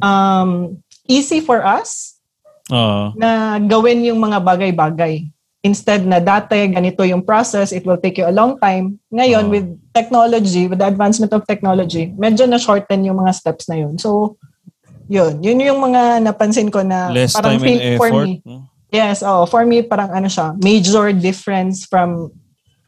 [0.03, 0.75] um,
[1.07, 2.19] easy for us
[2.69, 3.15] Oo.
[3.17, 5.25] na gawin yung mga bagay-bagay.
[5.59, 8.95] Instead na dati, ganito yung process, it will take you a long time.
[9.11, 9.51] Ngayon, Oo.
[9.51, 13.99] with technology, with the advancement of technology, medyo na-shorten yung mga steps na yun.
[13.99, 14.39] So,
[15.11, 15.43] yun.
[15.43, 18.27] Yun yung mga napansin ko na Less parang time feel and for effort.
[18.29, 18.35] me.
[18.89, 22.31] Yes, oh, for me, parang ano siya, major difference from,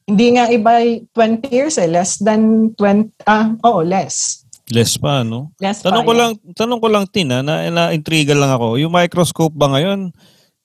[0.07, 0.79] hindi nga iba
[1.13, 4.47] 20 years eh, less than 20, ah, oh, less.
[4.71, 5.51] Less pa, no?
[5.59, 6.21] Less Tanong pa, ko yeah.
[6.23, 8.79] lang, tanong ko lang Tina, na na-intriga lang ako.
[8.79, 10.15] Yung microscope ba ngayon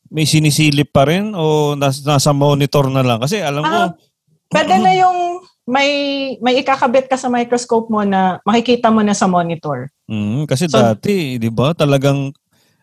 [0.08, 3.18] may sinisilip pa rin o nas, nasa monitor na lang?
[3.18, 3.90] Kasi alam ko, Ah,
[4.46, 5.90] Pwede na yung may
[6.38, 9.90] may ikakabit ka sa microscope mo na makikita mo na sa monitor.
[10.06, 11.74] mm, kasi So- dati, 'di ba?
[11.74, 12.30] Talagang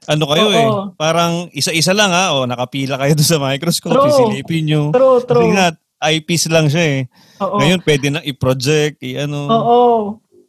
[0.03, 0.53] ano kayo Oo.
[0.53, 4.12] eh, parang isa-isa lang ha, o nakapila kayo doon sa microscope, True.
[4.12, 4.81] sisilipin nyo.
[4.91, 5.51] True, Kasi true.
[5.55, 5.71] nga,
[6.03, 6.99] eyepiece lang siya eh.
[7.39, 7.55] Oo.
[7.55, 9.47] Ngayon, pwede na i-project, i-ano.
[9.47, 9.79] Oo.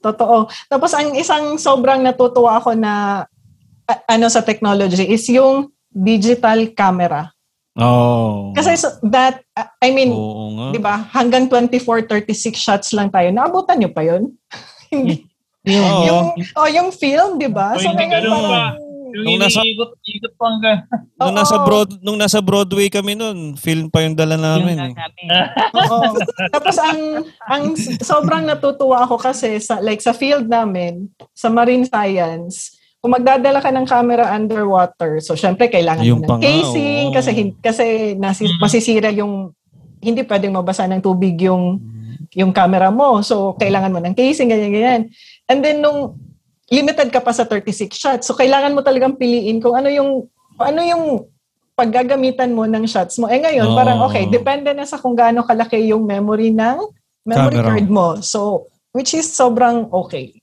[0.02, 0.50] Totoo.
[0.66, 3.22] Tapos ang isang sobrang natutuwa ako na
[3.87, 7.30] a- ano sa technology is yung digital camera.
[7.74, 8.54] Oh.
[8.54, 9.42] Kasi so, that
[9.83, 10.14] I mean.
[10.70, 11.07] 'di ba?
[11.11, 13.30] Hanggang 24 36 shots lang tayo.
[13.30, 14.30] Naabutan niyo pa 'yon?
[14.94, 15.26] Hindi.
[15.70, 16.02] Oo.
[16.07, 17.74] Yung oh, yung film, 'di ba?
[17.74, 18.64] Oh, hindi ganun parang- ba?
[19.14, 19.94] Yung Nung nasa- ikot
[20.35, 20.78] pa hanggang...
[21.22, 25.46] Nung nasa broad nung nasa Broadway kami noon, film pa yung dala namin Yung eh.
[25.87, 26.18] Oo.
[26.50, 27.64] Tapos ang ang
[28.02, 33.68] sobrang natutuwa ako kasi sa like sa field namin, sa marine science, kung magdadala ka
[33.68, 37.12] ng camera underwater, so syempre kailangan Yung ng nga, casing oo.
[37.12, 37.86] kasi kasi
[38.16, 38.56] nasi, Mm.
[38.56, 39.52] masisira yung
[40.00, 41.76] hindi pwedeng mabasa ng tubig yung
[42.32, 43.20] yung camera mo.
[43.20, 45.02] So kailangan mo ng casing ganyan ganyan.
[45.44, 46.16] And then nung
[46.72, 50.24] limited ka pa sa 36 shots, so kailangan mo talagang piliin kung ano yung
[50.56, 51.28] ano yung
[51.76, 53.28] paggagamitan mo ng shots mo.
[53.28, 53.76] Eh ngayon, Oo.
[53.76, 56.80] parang okay, depende na sa kung gaano kalaki yung memory ng
[57.28, 57.68] memory Camera.
[57.68, 58.06] card mo.
[58.24, 60.40] So, which is sobrang okay.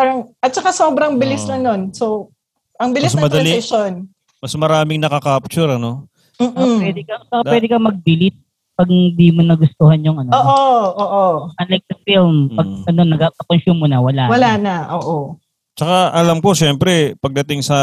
[0.00, 1.52] Parang, at saka sobrang bilis Oo.
[1.52, 1.92] na nun.
[1.92, 2.32] So,
[2.80, 3.52] ang bilis Mas ng madali.
[3.52, 3.92] transition.
[4.40, 6.08] Mas maraming nakaka-capture ano.
[6.40, 6.80] Mm-mm.
[6.80, 8.40] pwede ka, so, pwede ka mag-delete
[8.72, 10.32] pag hindi mo nagustuhan yung ano.
[10.32, 10.64] Oo,
[10.96, 11.24] oo.
[11.52, 12.88] Unlike sa film, pag Mm.
[12.88, 14.24] ano, nag-consume mo na, wala.
[14.24, 15.36] Wala na, oo.
[15.76, 17.76] Tsaka alam ko, syempre, pagdating sa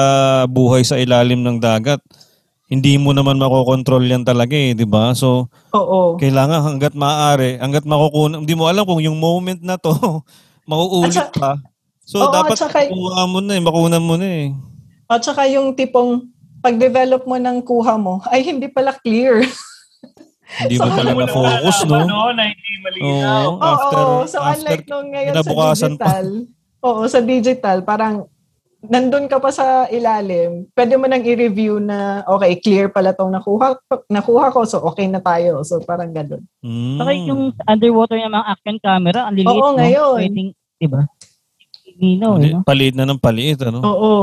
[0.49, 2.01] buhay sa ilalim ng dagat,
[2.65, 5.13] hindi mo naman makokontrol yan talaga eh, di ba?
[5.13, 6.17] So, Oo.
[6.17, 9.93] kailangan hanggat maaari, hanggat makukunan, hindi mo alam kung yung moment na to,
[10.65, 11.61] mauulit pa.
[12.07, 14.47] So, Oo, dapat at saka- makuha mo na eh, makunan mo na eh.
[15.05, 16.23] At saka yung tipong
[16.57, 19.43] pag-develop mo ng kuha mo, ay hindi pala clear.
[20.57, 22.15] Hindi mo So, pala Wala- na-focus, wala- no?
[22.23, 23.43] ano, na hindi malinaw.
[23.45, 23.59] Oo.
[23.59, 25.51] After- oo, so after unlike nung ngayon sa pa.
[25.67, 26.25] digital,
[26.81, 28.15] oo, sa digital, parang
[28.79, 33.75] nandun ka pa sa ilalim, pwede mo nang i-review na, okay, clear pala tong nakuha,
[34.07, 35.59] nakuha ko, so okay na tayo.
[35.61, 36.47] So parang ganun.
[36.63, 36.95] Mm.
[36.95, 39.75] Saka yung underwater na mga action camera, ang liliit, Oo, no?
[39.75, 40.15] ngayon.
[40.23, 41.01] Pwedeng, di ba?
[41.97, 42.61] Nino, Pali- no?
[42.63, 43.81] Paliit na ng paliit, ano?
[43.81, 44.13] Oo,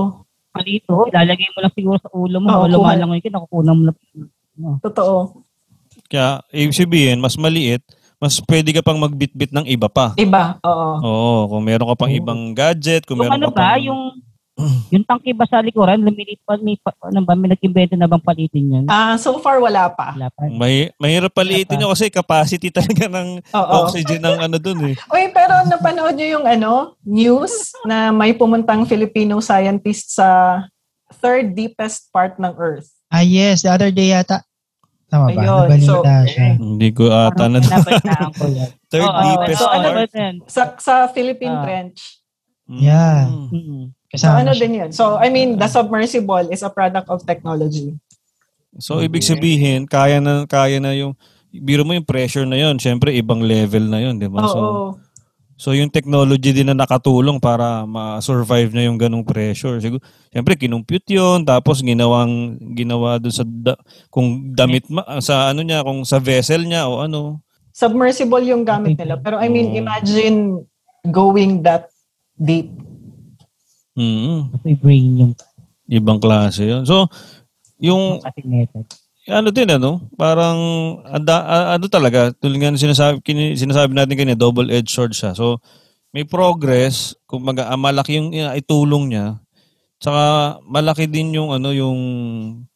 [0.54, 2.46] Palito, ilalagay mo lang siguro sa ulo mo.
[2.46, 3.98] Oo, lumalangoy ka, nakukunan mo lang.
[4.78, 5.42] totoo.
[6.06, 7.82] Kaya, ibig sabihin, mas maliit,
[8.22, 10.14] mas pwede ka pang magbitbit ng iba pa.
[10.14, 10.90] Iba, oo.
[11.02, 12.20] Oo, kung meron ka pang Oo.
[12.22, 13.82] ibang gadget, kung Yung meron ano ka ba, pang...
[13.82, 14.02] yung
[14.88, 18.22] yung tangke ba sa likuran, lumilit pa, may, pa- ano ba, may nag-invento na bang
[18.22, 18.84] palitin yun?
[18.86, 20.14] Ah, so far wala pa.
[20.14, 20.46] Wala pa.
[20.46, 23.72] May, mahirap paliitin nyo kasi capacity talaga ng Oo.
[23.82, 24.96] oxygen ng ano dun eh.
[25.10, 30.62] Uy, pero napanood niyo yung ano, news na may pumuntang Filipino scientist sa
[31.18, 32.94] third deepest part ng Earth.
[33.10, 33.62] Ah, yes.
[33.62, 34.42] The other day yata.
[35.06, 35.40] Tama ba?
[35.40, 36.48] Ayun, Nabalita so- siya.
[36.58, 38.70] Hindi ko ata na yan.
[38.90, 40.10] third Oo, deepest so ano ano part.
[40.10, 40.34] ba yan?
[40.46, 41.62] Sa, sa Philippine Ah.
[41.62, 42.22] Trench.
[42.66, 43.30] Yeah.
[43.50, 43.93] Mm.
[44.16, 44.60] So ano siya.
[44.62, 44.90] din yun.
[44.94, 47.94] So I mean, the submersible is a product of technology.
[48.82, 51.14] So, ibig sabihin, kaya na, kaya na yung,
[51.54, 54.42] biro mo yung pressure na yon Siyempre, ibang level na yon di ba?
[54.42, 54.50] Oo.
[54.50, 54.60] So,
[55.54, 59.78] so, yung technology din na nakatulong para ma-survive na yung ganong pressure.
[59.78, 60.02] Siguro,
[60.34, 63.78] siyempre, kinumpute yun, tapos ginawang, ginawa doon sa, da-
[64.10, 67.38] kung damit, ma- sa ano niya, kung sa vessel niya o ano.
[67.74, 69.18] submersible yung gamit nila.
[69.18, 70.62] Pero I mean, imagine
[71.10, 71.90] going that
[72.38, 72.70] deep.
[73.94, 75.32] Mm, May brain yung
[75.86, 76.82] ibang klase yun.
[76.82, 77.06] So,
[77.78, 78.84] yung method.
[79.30, 80.58] ano din ano, parang
[81.06, 85.32] ada, a- ano talaga, tulad nga ng sinasabi, kini, sinasabi natin kanina, double-edged sword siya.
[85.38, 85.62] So,
[86.10, 89.38] may progress, kung mag, ah, malaki yung itulong niya,
[90.02, 91.98] tsaka malaki din yung ano, yung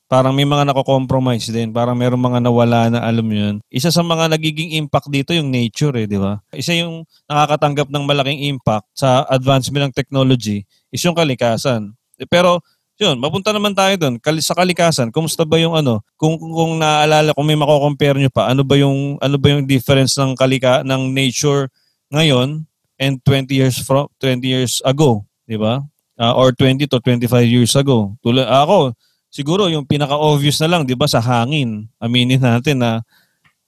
[0.08, 1.68] parang may mga nako-compromise din.
[1.70, 3.54] Parang meron mga nawala na alam mo yun.
[3.68, 6.40] Isa sa mga nagiging impact dito yung nature eh, di ba?
[6.56, 11.92] Isa yung nakakatanggap ng malaking impact sa advancement ng technology is yung kalikasan.
[12.18, 12.60] Eh, Pero
[12.98, 14.18] yun, mapunta naman tayo doon.
[14.18, 16.02] Kali, sa kalikasan, kumusta ba yung ano?
[16.18, 20.18] Kung kung, naaalala, kung may mako-compare nyo pa, ano ba yung ano ba yung difference
[20.18, 21.70] ng kalika ng nature
[22.10, 22.66] ngayon
[22.98, 25.78] and 20 years from 20 years ago, di ba?
[26.18, 28.18] Ah, or 20 to 25 years ago.
[28.18, 28.98] Tulad ako,
[29.30, 31.86] siguro yung pinaka-obvious na lang, 'di ba, sa hangin.
[32.02, 33.06] Aminin natin na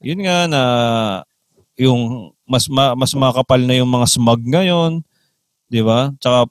[0.03, 0.63] yun nga na
[1.79, 5.07] yung mas ma, mas makapal na yung mga smog ngayon,
[5.71, 6.11] 'di ba?
[6.19, 6.51] Tsaka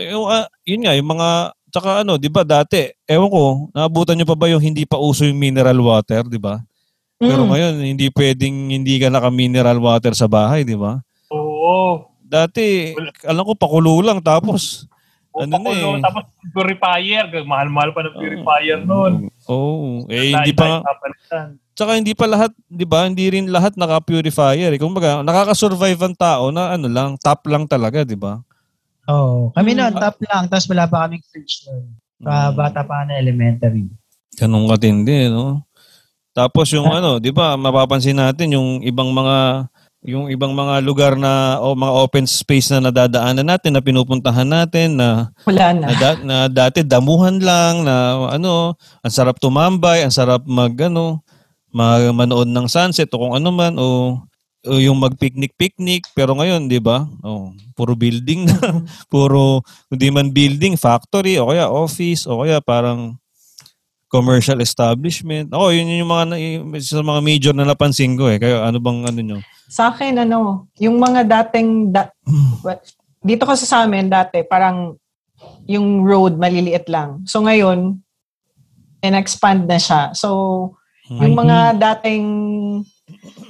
[0.00, 1.28] yung, ah, yun nga, yung mga,
[1.70, 5.22] tsaka ano, di ba dati, ewan ko, naabutan nyo pa ba yung hindi pa uso
[5.22, 6.58] yung mineral water, di ba?
[7.20, 7.50] Pero Mm.
[7.52, 10.98] ngayon, hindi pwedeng hindi ka naka-mineral water sa bahay, di ba?
[11.28, 12.08] Oo.
[12.24, 14.88] Dati, alam ko, pakulo lang, tapos,
[15.30, 16.02] Ano na eh.
[16.02, 17.22] Tapos purifier.
[17.46, 19.30] Mahal-mahal pa ng purifier noon.
[19.46, 20.82] oh, eh, hindi pa,
[21.70, 24.74] tsaka hindi pa lahat, di ba, hindi rin lahat naka-purifier.
[24.74, 24.80] Eh.
[24.82, 28.42] Kumbaga, nakaka-survive ang tao na ano lang, top lang talaga, di ba?
[29.10, 29.50] Oo.
[29.52, 29.98] Kami noon, Mm.
[29.98, 30.44] top lang.
[30.46, 31.84] Tapos wala pa kaming fridge noon.
[32.20, 32.54] Pa, Mm.
[32.54, 33.90] bata pa na elementary.
[34.32, 35.66] Ganun katindi, no?
[36.30, 39.66] Tapos yung ano, 'di ba, mapapansin natin yung ibang mga
[40.00, 44.96] yung ibang mga lugar na o mga open space na nadadaanan natin na pinupuntahan natin
[44.96, 45.84] na Wala na.
[45.84, 47.94] na, da- na dati damuhan lang na
[48.32, 48.72] ano,
[49.04, 51.20] ang sarap tumambay, ang sarap mag ano,
[51.68, 54.29] mag- manood ng sunset o kung ano man o, o
[54.64, 57.08] yung mag-picnic-picnic pero ngayon, 'di ba?
[57.24, 58.58] Oh, puro building na,
[59.12, 63.16] puro hindi man building, factory o kaya office o kaya parang
[64.10, 65.54] commercial establishment.
[65.54, 66.34] Ako, yun yung mga
[66.82, 68.42] sa mga major na napansin ko eh.
[68.42, 69.38] Kaya ano bang ano nyo?
[69.70, 72.10] Sa akin, ano, yung mga dating, da-
[72.66, 72.82] well,
[73.22, 74.98] dito kasi sa amin dati, parang
[75.70, 77.22] yung road maliliit lang.
[77.22, 78.02] So ngayon,
[79.00, 80.12] in-expand na siya.
[80.12, 80.74] So,
[81.08, 82.26] yung mga dating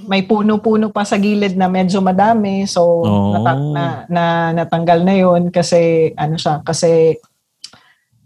[0.04, 2.66] may puno-puno pa sa gilid na medyo madami.
[2.66, 3.32] So, Oh.
[3.34, 7.14] nata- na, na, natanggal na yun kasi, ano siya, kasi,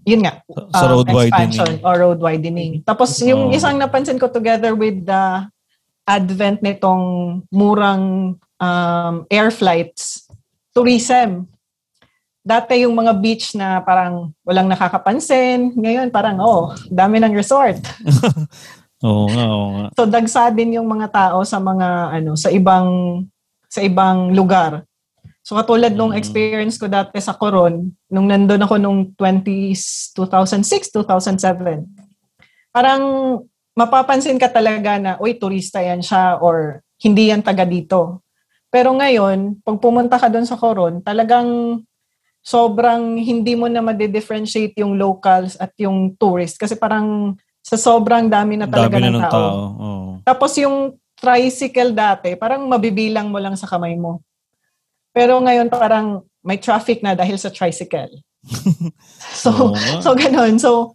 [0.02, 0.40] yun nga,
[0.72, 1.84] Sa um, road expansion widening.
[1.84, 2.72] or road widening.
[2.82, 3.56] Tapos yung Oh.
[3.56, 5.44] isang napansin ko together with the
[6.04, 7.04] advent nitong
[7.48, 10.28] murang um, air flights,
[10.72, 11.48] tourism.
[12.44, 17.80] Dati yung mga beach na parang walang nakakapansin, ngayon parang oh, dami ng resort.
[19.04, 19.86] Oo nga, oo nga.
[19.92, 22.88] So dagsa din yung mga tao sa mga ano sa ibang
[23.68, 24.88] sa ibang lugar.
[25.44, 26.20] So katulad nung Mm.
[26.24, 29.76] experience ko dati sa Coron, nung nandun ako nung 20,
[30.16, 31.84] 2006, 2007.
[32.72, 33.02] Parang
[33.76, 38.24] mapapansin ka talaga na, uy, turista yan siya or hindi yan taga dito.
[38.72, 41.82] Pero ngayon, pag pumunta ka doon sa Coron, talagang
[42.40, 48.60] sobrang hindi mo na ma-differentiate yung locals at yung tourist kasi parang sa sobrang dami
[48.60, 49.32] na talaga dami na ng ng tao.
[49.32, 49.52] tao.
[49.80, 50.10] Oo.
[50.20, 54.20] Tapos yung tricycle dati, parang mabibilang mo lang sa kamay mo.
[55.16, 58.20] Pero ngayon parang may traffic na dahil sa tricycle.
[59.42, 60.04] so, nga.
[60.04, 60.60] so ganun.
[60.60, 60.92] So,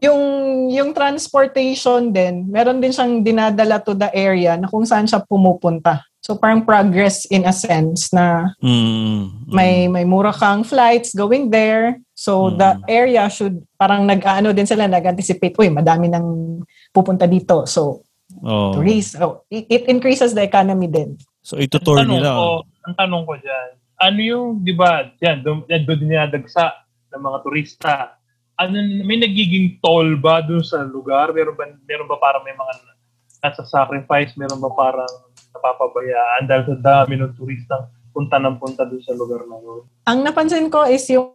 [0.00, 0.20] yung
[0.68, 6.04] yung transportation din, meron din siyang dinadala to the area na kung saan siya pumupunta.
[6.20, 12.00] So parang progress in a sense na Mm, may may mura kang flights going there.
[12.20, 12.60] So Mm.
[12.60, 16.60] the area should parang nag-ano din sila nag-anticipate, uy, madami nang
[16.92, 17.64] pupunta dito.
[17.64, 18.04] So
[18.44, 18.76] Oo.
[18.76, 21.16] tourists, oh, it, it increases the economy din.
[21.40, 22.36] So, tanong nila.
[22.36, 27.38] ko, ang tanong ko dyan, ano yung, di ba, yan, doon, doon dinadagsa ng mga
[27.42, 27.92] turista.
[28.60, 31.32] Ano, may nagiging toll ba doon sa lugar?
[31.32, 32.72] Meron ba, meron ba parang may mga
[33.40, 34.36] nasa sacrifice?
[34.36, 35.10] Meron ba parang
[35.56, 39.82] napapabayaan dahil sa dami ng turistang punta ng punta doon sa lugar na yun?
[40.06, 41.32] Ang napansin ko is yung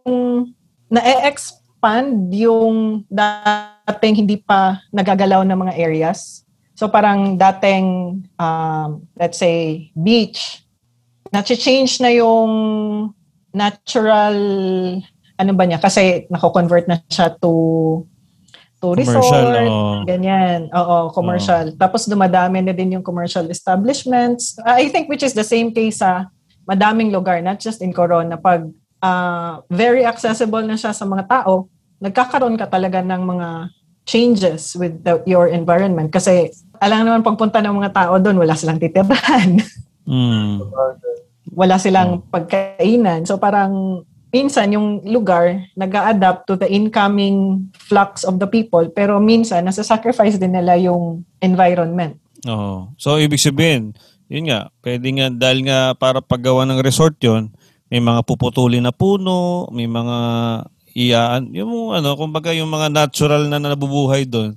[0.90, 6.42] na-expand yung dating hindi pa nagagalaw na mga areas.
[6.76, 7.86] So parang dating,
[8.36, 10.62] um, let's say, beach,
[11.32, 12.50] na-change na yung
[13.50, 14.36] natural
[15.36, 17.52] ano ba niya, kasi nako-convert na siya to
[18.80, 20.04] to Commercial, resort, oo.
[20.04, 20.68] ganyan.
[20.72, 21.72] Oo, commercial.
[21.80, 24.56] Tapos dumadami na din yung commercial establishments.
[24.64, 26.28] I think which is the same case sa
[26.68, 28.36] madaming lugar, not just in Corona.
[28.36, 28.68] Pag
[29.00, 31.68] ah, very accessible na siya sa mga tao,
[32.00, 33.48] nagkakaroon ka talaga ng mga
[34.06, 36.14] changes with the, your environment.
[36.14, 39.58] Kasi alam naman pagpunta ng mga tao doon, wala silang titirahan.
[40.06, 40.62] Mm.
[41.50, 43.26] wala silang pagkainan.
[43.26, 49.18] So parang minsan yung lugar nag adapt to the incoming flux of the people pero
[49.18, 52.22] minsan nasa-sacrifice din nila yung environment.
[52.46, 52.92] Oo.
[53.00, 53.98] So, ibig sabihin,
[54.30, 57.50] yun nga, pwede nga, dahil nga para paggawa ng resort yon
[57.86, 60.16] may mga puputulin na puno, may mga
[60.96, 64.56] iyaan, yung ano, kumbaga yung mga natural na nabubuhay doon.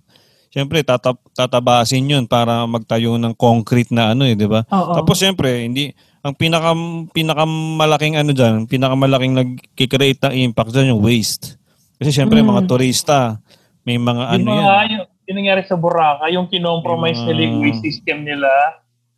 [0.50, 4.66] Siyempre, tatap, tatabasin yun para magtayo ng concrete na ano eh, di ba?
[4.66, 5.94] Tapos siyempre, hindi,
[6.26, 6.74] ang pinaka,
[7.14, 11.54] pinakamalaking ano dyan, pinakamalaking nag-create ng impact dyan yung waste.
[12.02, 12.50] Kasi siyempre, Mm.
[12.50, 13.38] mga turista,
[13.86, 14.58] may mga ano yung yan.
[14.66, 18.50] mga, yung, yung nangyari sa Boracay, yung kinompromise Yung nila yung waste system nila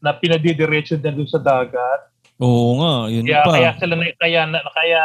[0.04, 2.11] na pinadidiretso na doon sa dagat.
[2.42, 3.52] Oo nga, yun Kaya, pa.
[3.54, 5.02] kaya sila na, kaya, na, kaya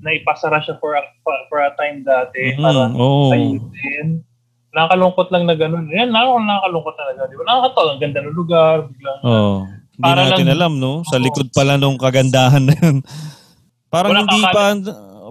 [0.00, 1.02] naipasara siya for a,
[1.46, 3.28] for a time dati Mhm, para oo.
[3.30, 4.24] ayusin.
[4.72, 5.84] Nakakalungkot lang na ganun.
[5.86, 7.20] Yan, nakaka- nakakalungkot talaga.
[7.28, 7.44] Di ba?
[7.44, 7.88] Nakakatawa.
[7.92, 8.76] Ang ganda ng lugar.
[8.88, 9.56] Biglang, Oo.
[9.68, 10.92] Hindi Para natin lang- alam, no?
[11.04, 13.04] Sa likod pala nung kagandahan na yun.
[13.92, 14.62] Parang Wala hindi pa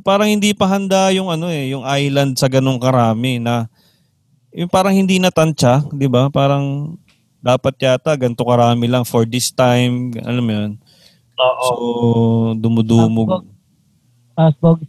[0.02, 3.66] parang hindi pa handa yung ano eh, yung island sa ganung karami na
[4.52, 6.30] yung parang hindi natantya, 'di ba?
[6.30, 6.94] Parang
[7.38, 10.72] dapat yata ganito karami lang for this time, alam mo 'yun.
[11.38, 11.68] Oo.
[11.68, 11.76] So
[12.58, 13.46] dumudumog.
[14.36, 14.80] Pasbog.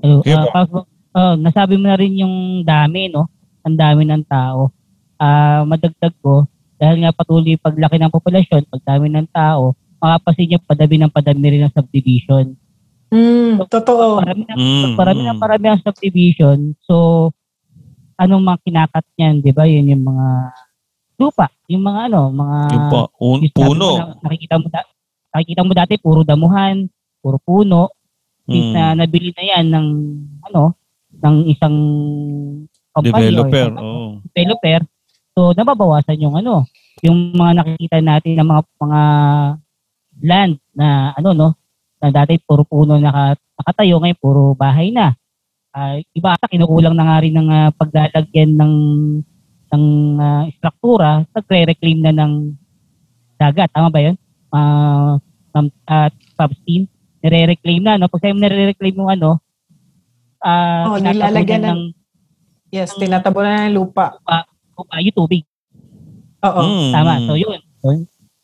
[0.00, 0.50] Ah, po.
[0.54, 0.86] Pasbog.
[1.10, 3.26] Oh, nasabi mo na rin yung dami, no?
[3.66, 4.70] Ang dami ng tao.
[5.18, 6.46] Ah, madagdag ko,
[6.80, 11.62] dahil nga patuloy paglaki ng populasyon, pagdami ng tao, makapasin niya padami ng padami rin
[11.66, 12.56] ng subdivision.
[13.10, 14.22] Mm, totoo.
[14.22, 15.28] Parami ng, Mm, parami mm.
[15.28, 16.58] ng parami ang subdivision.
[16.86, 16.94] So,
[18.16, 19.66] anong mga kinakat niyan, di ba?
[19.66, 20.26] Yun yung mga
[21.18, 21.50] lupa.
[21.66, 22.58] Yung mga ano, mga...
[22.70, 23.88] Yung pa, un- yung sabi mo puno.
[23.98, 24.88] na- nakikita mo, da-
[25.34, 26.86] nakikita mo dati, puro damuhan,
[27.22, 27.90] puro puno.
[28.50, 28.74] Mm.
[28.74, 29.88] na nabili na yan ng,
[30.50, 30.74] ano,
[31.22, 31.76] ng isang
[32.90, 33.70] company Developer.
[33.70, 34.10] or isang Oo.
[34.34, 34.80] developer.
[35.38, 36.66] So, nababawasan yung ano,
[37.00, 39.00] yung mga nakikita natin ng mga mga
[40.20, 41.48] land na ano no,
[42.02, 45.16] na dati puro puno naka, nakatayo ngayon puro bahay na.
[45.70, 48.74] Ah, iba ata kinukulang na nga rin ng ah, paglalagyan ng
[49.70, 49.84] ng
[50.18, 52.32] ah, struktura, nagre-reclaim na ng
[53.38, 53.70] dagat.
[53.72, 54.19] Tama ba 'yun?
[54.50, 55.16] Ah,
[55.52, 56.86] um, at Pabstein,
[57.20, 58.06] nire-reclaim na no.
[58.06, 59.38] Pag sabi mo nire-reclaim yung ano,
[60.40, 61.80] ah Oh, tinatabunan nilalagyan ng- ng
[62.70, 64.14] Yes, tinatabunan na ng lupa.
[64.74, 65.42] lupa, yung tubig.
[66.40, 66.60] Oo.
[66.62, 67.14] Mm, Tama.
[67.26, 67.60] So yun.
[67.80, 67.86] So,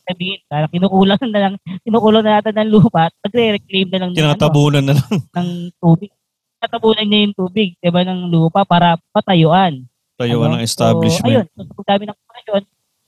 [0.05, 4.23] sabihin, parang kinukulang na lang, kinukulang na natin ng lupa, nagre-reclaim na lang ng, ano,
[4.35, 5.11] Tinatabunan na lang.
[5.38, 6.11] ng tubig.
[6.57, 9.87] Tatabunan niya yung tubig, di ba, ng lupa para patayuan.
[10.16, 10.57] Tayuan Ano?
[10.57, 11.23] ng establishment.
[11.23, 11.47] So, ayun.
[11.53, 12.62] So, sa pagdami ng populasyon,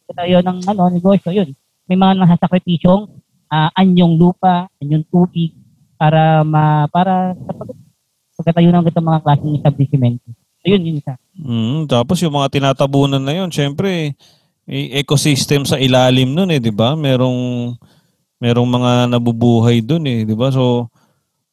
[0.08, 1.48] tayo ng ano, negosyo, yun.
[1.88, 3.08] May mga nasasakripisyong
[3.48, 5.56] ah, anyong lupa, anyong tubig,
[5.98, 7.74] para ma para sa pag
[8.38, 10.16] pagkatayo ng ganitong mga klaseng establishment.
[10.62, 11.18] So, yun, yun isa.
[11.34, 14.14] Mm, tapos yung mga tinatabunan na yun, syempre,
[14.62, 16.94] may ecosystem sa ilalim nun eh, di ba?
[16.94, 17.74] Merong,
[18.38, 20.54] merong mga nabubuhay dun eh, di ba?
[20.54, 20.86] So,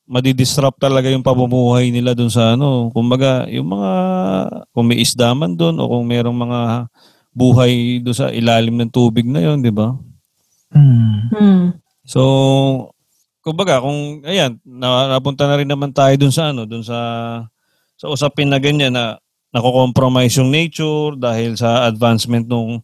[0.05, 2.93] madidisrupt talaga yung pamumuhay nila dun sa ano.
[2.93, 3.91] Kumbaga, yung mga,
[4.69, 6.59] kung may isda man dun o kung merong mga
[7.33, 9.97] buhay dun sa ilalim ng tubig na yun, di ba?
[10.75, 11.31] Hmm.
[11.31, 11.65] Hmm.
[12.03, 12.21] So,
[13.39, 16.99] kumbaga, kung, ayan, na, napunta na rin naman tayo dun sa ano, dun sa,
[17.95, 19.15] sa usapin na ganyan na
[19.55, 22.83] nako-compromise yung nature dahil sa advancement nung,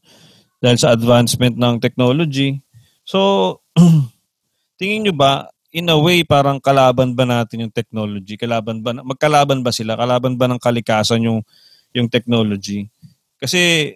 [0.64, 2.64] dahil sa advancement ng technology.
[3.04, 3.60] So,
[4.80, 8.40] tingin nyo ba, in a way, parang kalaban ba natin yung technology?
[8.40, 10.00] Kalaban ba, magkalaban ba sila?
[10.00, 11.44] Kalaban ba ng kalikasan yung,
[11.92, 12.88] yung technology?
[13.36, 13.92] Kasi,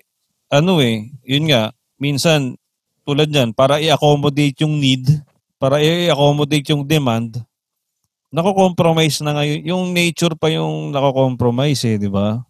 [0.51, 2.59] ano eh, yun nga, minsan,
[3.05, 5.05] tulad yan, para i-accommodate yung need,
[5.61, 7.39] para i-accommodate yung demand,
[8.33, 9.59] nako-compromise na ngayon.
[9.63, 12.43] Yung nature pa yung nako-compromise eh, di ba?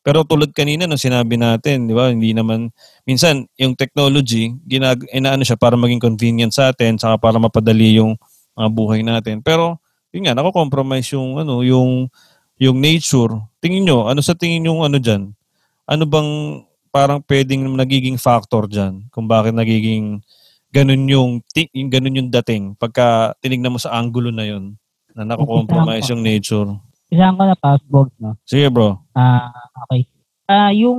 [0.00, 2.72] Pero tulad kanina nung sinabi natin, di ba, hindi naman,
[3.04, 8.16] minsan yung technology, ginag, inaano siya para maging convenient sa atin, saka para mapadali yung
[8.56, 9.44] mga buhay natin.
[9.44, 9.78] Pero,
[10.10, 12.08] yun nga, nako-compromise yung, ano, yung,
[12.56, 13.38] yung nature.
[13.60, 15.36] Tingin nyo, ano sa tingin yung ano dyan?
[15.84, 20.22] Ano bang parang pwedeng nagiging factor dyan kung bakit nagiging
[20.70, 21.30] ganun yung,
[21.74, 24.74] yung ganun yung dating pagka tinignan mo sa angulo na yun
[25.14, 26.70] na nako-compromise yung nature.
[27.10, 28.38] Isahan ko na passboard, no?
[28.46, 29.02] Sige bro.
[29.10, 29.50] Ah,
[29.86, 30.06] okay.
[30.46, 30.98] Ah, yung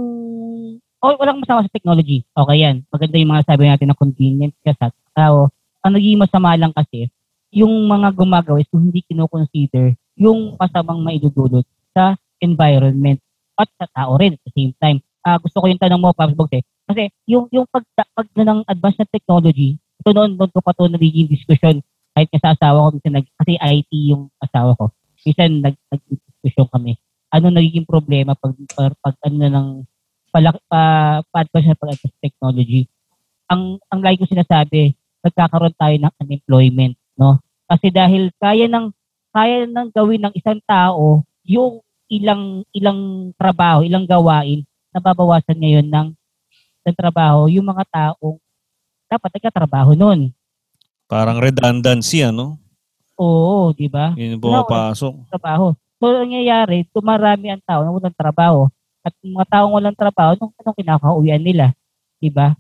[0.99, 2.23] oh, walang masama sa technology.
[2.35, 2.83] Okay yan.
[2.91, 5.47] Maganda yung mga sabi natin na convenient ka sa tao.
[5.81, 7.07] Ang naging masama lang kasi,
[7.51, 13.19] yung mga gumagawa is kung hindi kino-consider yung masamang maidudulot sa environment
[13.59, 15.01] at sa tao rin at the same time.
[15.21, 16.63] Ah, gusto ko yung tanong mo, Pops Bogs eh.
[16.89, 20.89] Kasi yung, yung pag, pag ng advanced na technology, ito noon, noon ko pa ito
[20.89, 21.77] nagiging discussion
[22.11, 24.91] kahit sa asawa ko, minsan nag, kasi IT yung asawa ko.
[25.23, 26.99] Minsan nag, nag-discussion kami.
[27.31, 29.67] Ano nagiging problema pag, pag, pag ano ng
[30.33, 30.81] palaki, pa,
[31.31, 32.81] pa-advance na pag-advance technology.
[33.47, 37.39] Ang, ang like ko sinasabi, nagkakaroon tayo ng unemployment, no?
[37.69, 38.91] Kasi dahil kaya ng
[39.31, 41.79] kaya nang gawin ng isang tao yung
[42.11, 46.07] ilang ilang trabaho, ilang gawain nababawasan ngayon ng
[46.81, 48.37] ng trabaho yung mga taong
[49.11, 50.31] dapat nagkatrabaho noon.
[51.11, 52.55] Parang redundancy, ano?
[53.19, 54.15] Oo, di ba?
[54.15, 55.27] Yun yung pumapasok.
[55.27, 55.75] Trabaho.
[55.99, 58.71] So, ang nangyayari, tumarami ang tao na walang trabaho.
[59.03, 61.75] At yung mga taong walang trabaho, anong, anong kinakauwian nila?
[62.17, 62.55] Di ba?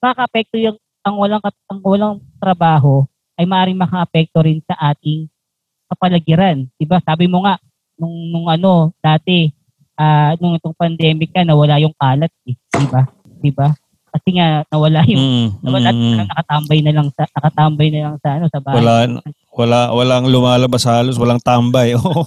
[0.00, 3.04] Makaka-apekto yung ang walang, ang walang trabaho
[3.36, 5.28] ay maaaring maka-apekto rin sa ating
[5.90, 6.66] kapaligiran.
[6.78, 7.02] Di ba?
[7.02, 7.60] Sabi mo nga,
[7.98, 9.52] nung, nung ano, dati,
[9.96, 12.32] ah nung itong pandemic ka, nawala yung kalat.
[12.46, 12.56] Eh.
[12.56, 13.02] Di ba?
[13.40, 13.68] Di ba?
[14.16, 16.16] Kasi nga, nawala yung Mm, Nawala mm, mm.
[16.24, 18.76] nakatambay na lang sa nakatambay na lang sa ano sa bahay.
[18.80, 18.92] Wala,
[19.52, 21.92] wala, walang lumalabas halos, walang tambay.
[22.00, 22.24] Oo.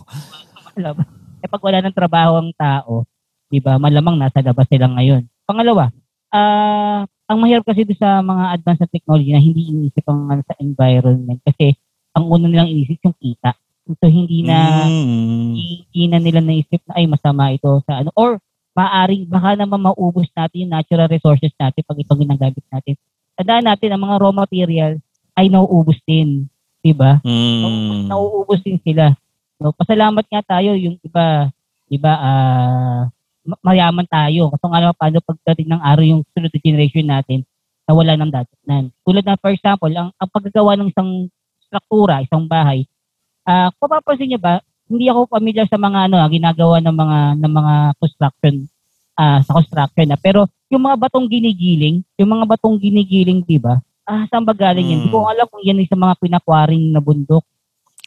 [1.39, 3.07] Eh pag wala ng trabaho ang tao,
[3.47, 3.79] 'di ba?
[3.79, 5.25] Malamang nasa labas sila ngayon.
[5.47, 5.89] Pangalawa,
[6.29, 10.41] ah ang mahirap kasi doon sa mga advanced na technology na hindi iniisip ang ano,
[10.41, 11.77] sa environment kasi
[12.17, 13.53] ang una nilang inisip yung kita.
[13.97, 15.57] So hindi na Mm.
[15.57, 18.37] hindi na nila naisip na ay masama ito sa ano or
[18.77, 22.93] maaring baka naman maubos natin yung natural resources natin pag ito ginagamit natin.
[23.33, 24.93] Tandaan natin ang mga raw material
[25.33, 26.45] ay nauubos din,
[26.85, 27.17] 'di ba?
[27.25, 28.05] Mm.
[28.11, 29.17] Nauubos din sila.
[29.57, 31.49] No, pasalamat nga tayo yung iba,
[31.89, 32.13] 'di ba?
[32.13, 33.01] ah
[33.49, 34.53] ma- mayaman tayo.
[34.53, 37.39] Kasi nga naman paano pagdating ng araw yung sunod na generation natin
[37.89, 38.93] na wala ng datatnan.
[39.01, 41.25] Tulad na for example, ang, ang paggagawa ng isang
[41.65, 42.85] struktura, isang bahay,
[43.43, 44.59] ah kung mapapansin niyo ba,
[44.89, 48.55] hindi ako familiar sa mga ano, ah, ginagawa ng mga ng mga construction
[49.13, 50.17] ah sa construction na.
[50.17, 53.77] Pero yung mga batong ginigiling, yung mga batong ginigiling, 'di ba?
[54.03, 54.99] Ah, saan ba galing yan?
[54.99, 55.15] Hindi Hmm.
[55.15, 57.45] ko alam kung yan ay sa mga pinakwaring na bundok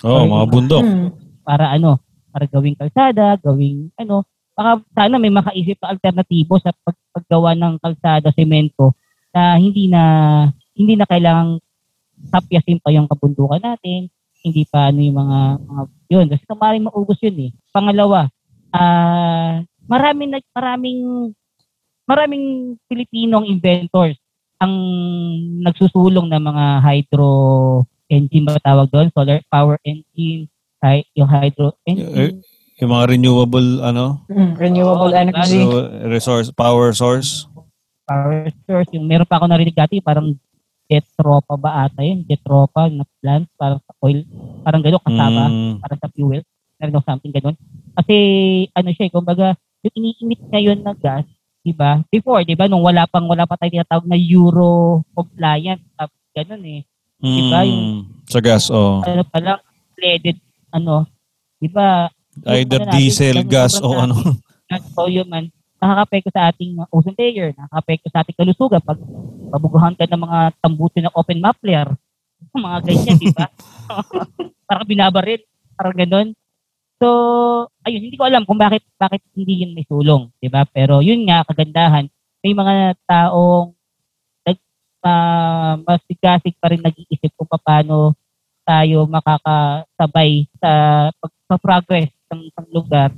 [0.03, 0.83] Oh, mga bundok.
[0.83, 1.15] Hmm.
[1.43, 6.99] para ano, para gawing kalsada, gawing ano, baka sana may makaisip na alternatibo sa pag,
[7.11, 8.91] paggawa ng kalsada, semento
[9.31, 10.03] na hindi na
[10.75, 11.63] hindi na kailangang
[12.29, 14.07] tapyasin pa yung kabundukan natin,
[14.43, 16.27] hindi pa ano yung mga, mga yun.
[16.29, 17.51] Kasi maraming maubos yun eh.
[17.71, 18.27] Pangalawa,
[18.71, 21.01] ah maraming nag maraming
[22.05, 22.45] maraming
[22.87, 24.19] Pilipinong inventors
[24.59, 24.75] ang
[25.61, 27.31] nagsusulong ng mga hydro
[28.07, 29.11] engine ba tawag doon?
[29.11, 30.47] Solar power engine,
[30.79, 32.39] hy- yung hydro Eh, engine.
[32.79, 34.55] Yung mga renewable, ano, Hmm.
[34.55, 35.63] Renewable Oo, energy.
[35.63, 37.47] so, resource, power source.
[38.03, 38.91] power source.
[38.93, 40.35] Yung meron pa ako narinig dati, parang
[40.85, 42.21] Jetropa ba ata yun?
[42.23, 44.27] Jetropa na plant, parang sa oil,
[44.61, 45.75] parang gano'n kasama, Mm.
[45.79, 46.43] parang sa fuel.
[46.77, 47.55] Daw something gano'n.
[47.95, 48.17] Kasi,
[48.75, 51.23] ano siya, kumbaga, yung iniinit ngayon na gas,
[51.63, 52.03] di ba?
[52.11, 56.65] Before, di ba, nung wala pang, wala pa tayo tinatawag na Euro compliant, tapos gano'n
[56.67, 56.81] eh.
[57.17, 58.27] Diba, yung- Mm.
[58.27, 58.99] Sa gas, oh.
[59.01, 59.61] Ano pa lang,
[59.95, 61.07] leaded, ano,
[61.57, 62.11] di ba,
[62.43, 64.15] Either ano natin, diesel, ganun gas, sobrang o ano.
[64.67, 65.45] gas o yun man,
[65.79, 68.99] nakaka-apekto sa ating ozone layer, nakaka-apekto sa ating kalusugan pag
[69.53, 71.87] pabuguhan ka ng mga tambuto ng open muffler,
[72.57, 73.47] mga ganyan, di ba?
[74.69, 75.41] parang binabaril,
[75.77, 76.29] parang ganun.
[77.03, 77.09] So,
[77.83, 80.63] ayun, hindi ko alam kung bakit bakit hindi yun may sulong, di ba?
[80.71, 82.07] Pero yun nga, kagandahan,
[82.47, 83.75] may mga taong
[84.47, 84.59] nag,
[85.03, 88.15] uh, masigasig pa rin nag-iisip kung paano
[88.63, 90.71] tayo makakasabay sa
[91.51, 93.11] pag-progress ng isang lugar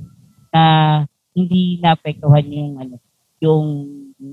[0.49, 0.63] na
[1.37, 2.95] hindi naapektuhan yung ano
[3.43, 3.65] yung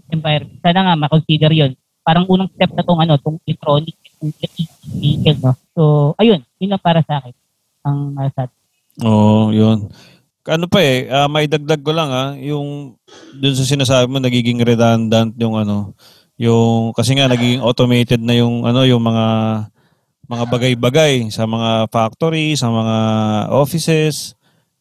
[0.09, 0.63] environment.
[0.63, 1.73] Sana nga ma-consider yun.
[2.03, 5.53] Parang unang step na tong ano, tong electronic, vehicle, no?
[5.75, 5.83] So,
[6.21, 7.35] ayun, yun lang para sa akin.
[7.83, 8.47] Ang nasa
[9.03, 9.89] Oo, oh, yun.
[10.45, 12.99] Ano pa eh, ah, may dagdag ko lang ah, yung
[13.39, 15.95] dun sa sinasabi mo nagiging redundant yung ano,
[16.35, 19.27] yung kasi nga nagiging automated na yung ano, yung mga
[20.27, 22.97] mga bagay-bagay sa mga factory, sa mga
[23.55, 24.35] offices,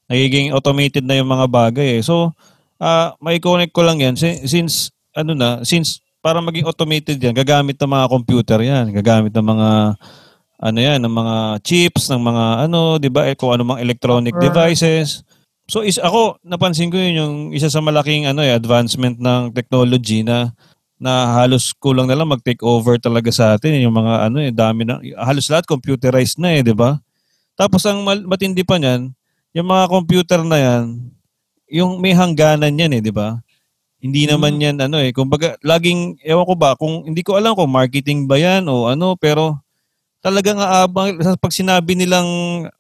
[0.10, 2.02] nagiging automated na yung mga bagay eh.
[2.04, 2.34] So,
[2.82, 7.34] ah may connect ko lang yan Si- since ano na, since para maging automated yan,
[7.34, 9.70] gagamit ng mga computer yan, gagamit ng mga
[10.62, 13.26] ano yan, ng mga chips, ng mga ano, 'di ba?
[13.26, 14.46] Eh, kung ano mga electronic Software.
[14.54, 15.26] devices.
[15.66, 20.22] So is ako napansin ko yun yung isa sa malaking ano eh, advancement ng technology
[20.22, 20.54] na
[21.02, 24.86] na halos kulang na lang mag-take over talaga sa atin yung mga ano eh dami
[24.86, 27.02] na halos lahat computerized na eh, 'di ba?
[27.58, 29.10] Tapos ang mal- matindi pa niyan,
[29.58, 30.84] yung mga computer na yan,
[31.72, 33.42] yung may hangganan yan eh, 'di ba?
[34.02, 37.70] Hindi naman yan ano eh, kumbaga laging ewan ko ba kung hindi ko alam kung
[37.70, 39.62] marketing ba yan o ano, pero
[40.26, 42.26] talagang aabang, pag sinabi nilang,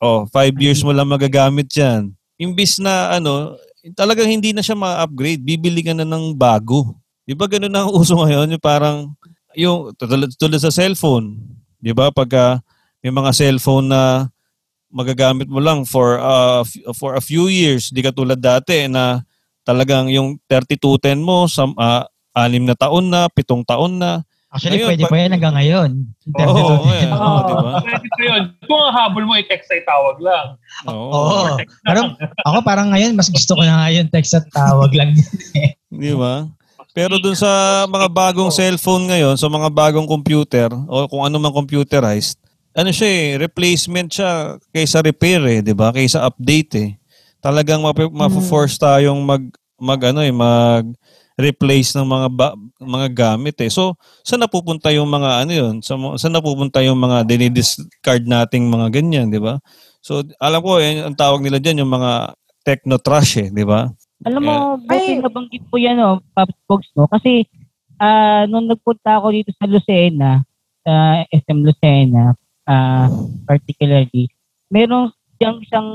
[0.01, 3.57] oh, five years mo lang magagamit yan, imbis na ano,
[3.97, 6.97] talagang hindi na siya ma-upgrade, bibili ka na ng bago.
[7.25, 8.53] Di ba ganun ang uso ngayon?
[8.57, 9.13] Yung parang,
[9.57, 11.37] yung, tulad, tulad sa cellphone,
[11.81, 12.13] di ba?
[12.13, 12.61] Pagka
[13.01, 14.29] may mga cellphone na
[14.93, 16.61] magagamit mo lang for uh,
[16.93, 19.23] for a few years, di ka tulad dati na
[19.63, 22.03] talagang yung 3210 mo sa uh,
[22.33, 25.89] anim na taon na, pitong taon na, Actually, Ngayon, pwede pag- pa yan hanggang ngayon.
[26.27, 27.71] Oo, oh, oh, oh, di ba?
[27.87, 28.43] Pwede pa yun.
[28.67, 30.59] Kung ang habol mo, i-text ay tawag lang.
[30.91, 31.07] Oo.
[31.07, 31.55] Oo.
[31.87, 32.11] Pero
[32.43, 35.15] ako parang ngayon, mas gusto ko na nga yung text at tawag lang.
[35.87, 36.51] Di ba?
[36.91, 41.55] Pero dun sa mga bagong cellphone ngayon, sa mga bagong computer, o kung ano man
[41.55, 42.35] computerized,
[42.75, 45.95] ano siya eh, replacement siya kaysa repair eh, di ba?
[45.95, 46.89] Kaysa update eh.
[47.41, 49.43] Talagang map- ma-force tayong mag,
[49.81, 50.85] mag ano eh, mag
[51.41, 53.71] replace ng mga ba- mga gamit eh.
[53.73, 55.75] So, saan napupunta yung mga ano yun?
[55.81, 59.57] Sa, saan napupunta yung mga dinidiscard nating mga ganyan, di ba?
[60.05, 63.89] So, alam ko, eh, ang tawag nila dyan, yung mga techno trash eh, di ba?
[64.21, 64.53] Alam mo,
[64.85, 64.85] Ay.
[64.85, 67.09] buti nabanggit po yan, oh, Pops Box, no?
[67.09, 67.49] Kasi,
[68.01, 70.41] ah nung nagpunta ako dito sa Lucena,
[70.81, 72.33] sa SM Lucena,
[72.65, 73.05] ah
[73.45, 74.25] particularly,
[74.73, 75.89] meron siyang isang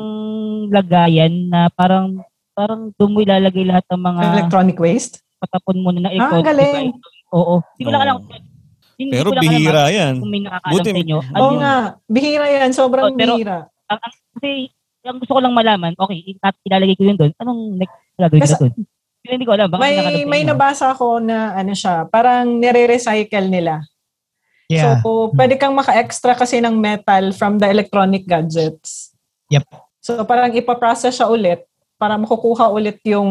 [0.68, 2.18] lagayan na parang
[2.50, 5.22] parang doon mo ilalagay lahat ng mga Electronic waste?
[5.36, 6.88] patapon mo na Ah, electronic galing.
[7.30, 7.54] Oo.
[7.76, 8.16] Hindi ko lang alam.
[8.96, 10.14] Hindi Pero ko lang bihira alam yan.
[10.16, 11.18] kung may nakakaalam Buti- sa inyo.
[11.36, 11.74] Oo nga.
[12.08, 12.70] Bihira yan.
[12.72, 13.58] Sobrang Oh, pero- bihira.
[13.86, 14.50] Ang, ang, kasi,
[15.04, 16.18] ang gusto ko lang malaman, okay,
[16.64, 17.30] ilalagay ko yun doon.
[17.36, 18.74] Anong next gagawin ko doon?
[19.22, 19.68] Hindi ko alam.
[19.68, 19.94] Baka May,
[20.24, 23.84] may nabasa ako na ano siya, parang nire-recycle nila.
[24.66, 24.98] Yeah.
[24.98, 29.14] So, pwede kang maka-extra kasi ng metal from the electronic gadgets.
[29.48, 29.64] Yep.
[30.00, 31.66] So, parang ipaprocess siya ulit
[31.96, 33.28] para makukuha ulit yung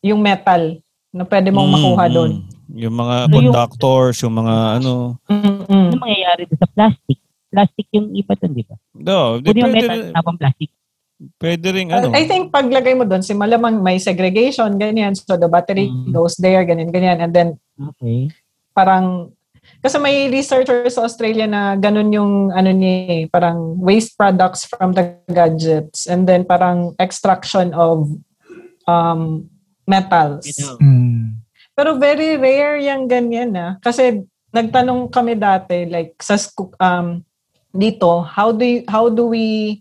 [0.00, 0.80] yung metal
[1.10, 2.30] na pwede mong Mm, makuha doon.
[2.70, 4.92] Yung mga So, yung- conductors, yung mga ano.
[5.26, 5.86] Mm-mm.
[5.90, 7.18] Ano mangyayari sa plastic?
[7.50, 8.76] Plastic yung iba doon, di ba?
[8.94, 10.70] No, di, Kung yung pwede, metal, tapang plastic.
[11.36, 12.14] pwede rin ano.
[12.14, 15.12] I think paglagay mo doon, si malamang may segregation, ganyan.
[15.12, 16.14] So, the battery Mm.
[16.14, 17.18] goes there, ganyan, ganyan.
[17.18, 18.30] And then, Okay.
[18.70, 19.34] parang
[19.80, 24.92] kasi may researchers sa Australia na ganun yung ano niya eh, parang waste products from
[24.92, 28.12] the gadgets and then parang extraction of
[28.84, 29.48] um
[29.88, 30.46] metals.
[30.78, 31.40] Mm.
[31.72, 34.20] Pero very rare yung ganyan na kasi
[34.52, 36.36] nagtanong kami dati like sa
[36.82, 37.24] um
[37.70, 39.80] dito how do you, how do we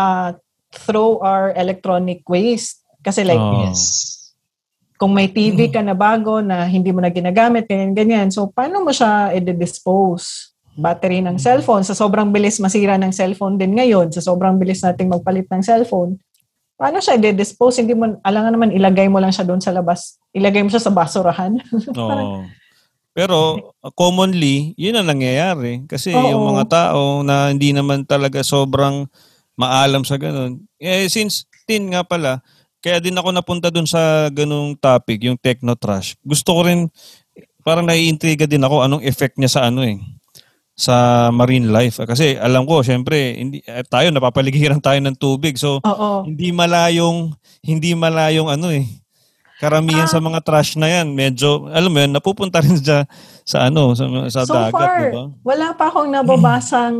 [0.00, 0.32] uh
[0.72, 3.68] throw our electronic waste kasi like Oh.
[3.68, 4.19] Yes.
[5.00, 8.28] Kung may TV ka na bago na hindi mo na ginagamit, ganyan-ganyan.
[8.28, 10.52] So, paano mo siya i-dispose?
[10.76, 11.88] Battery ng cellphone.
[11.88, 14.12] Sa sobrang bilis masira ng cellphone din ngayon.
[14.12, 16.20] Sa sobrang bilis nating magpalit ng cellphone.
[16.76, 17.80] Paano siya i-dispose?
[17.80, 20.20] Hindi mo, alangan naman, ilagay mo lang siya doon sa labas.
[20.36, 21.56] Ilagay mo siya sa basurahan.
[21.96, 22.44] Oo.
[23.16, 25.80] Pero commonly, yun ang nangyayari.
[25.88, 26.28] Kasi Oo.
[26.28, 29.08] yung mga tao na hindi naman talaga sobrang
[29.56, 30.60] maalam sa ganun.
[30.76, 32.44] Eh, since tin nga pala,
[32.80, 36.16] kaya din ako napunta dun sa ganung topic, yung techno trash.
[36.24, 36.88] Gusto ko rin,
[37.62, 40.00] parang naiintriga din ako anong effect niya sa ano eh
[40.80, 42.00] sa marine life.
[42.08, 45.60] Kasi alam ko, syempre, hindi, eh, tayo, napapaligiran tayo ng tubig.
[45.60, 46.24] So, Oo.
[46.24, 48.88] hindi malayong, hindi malayong ano eh,
[49.60, 50.12] karamihan Ah.
[50.16, 53.04] sa mga trash na yan, medyo, alam mo yun, napupunta rin sa,
[53.44, 55.24] sa ano, sa, sa So dagat, far, di ba?
[55.44, 56.96] wala pa akong nababasang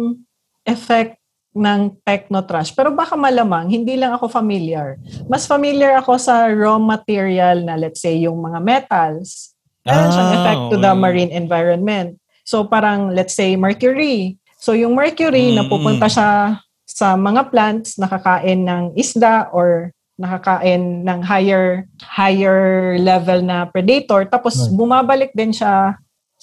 [0.69, 1.17] effect
[1.51, 2.71] ng techno trash.
[2.71, 4.95] Pero baka malamang, hindi lang ako familiar.
[5.27, 9.53] Mas familiar ako sa raw material na let's say yung mga metals.
[9.83, 12.15] Meron siyang Ah, effect to the marine environment.
[12.47, 14.39] So parang let's say mercury.
[14.63, 19.91] So yung mercury, Mm, napupunta siya sa mga plants, nakakain ng isda or
[20.21, 25.97] nakakain ng higher higher level na predator tapos bumabalik din siya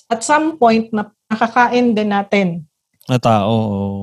[0.09, 2.65] at some point na nakakain din natin
[3.07, 3.53] Na tao.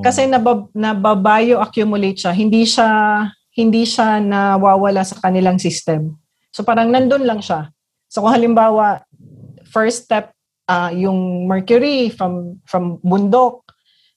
[0.01, 2.89] kasi nabab, nababayo accumulate siya hindi siya
[3.53, 6.17] hindi siya nawawala sa kanilang system
[6.49, 7.69] so parang nandun lang siya
[8.09, 9.05] so kung halimbawa
[9.69, 10.33] first step
[10.65, 13.61] ah, yung mercury from from bundok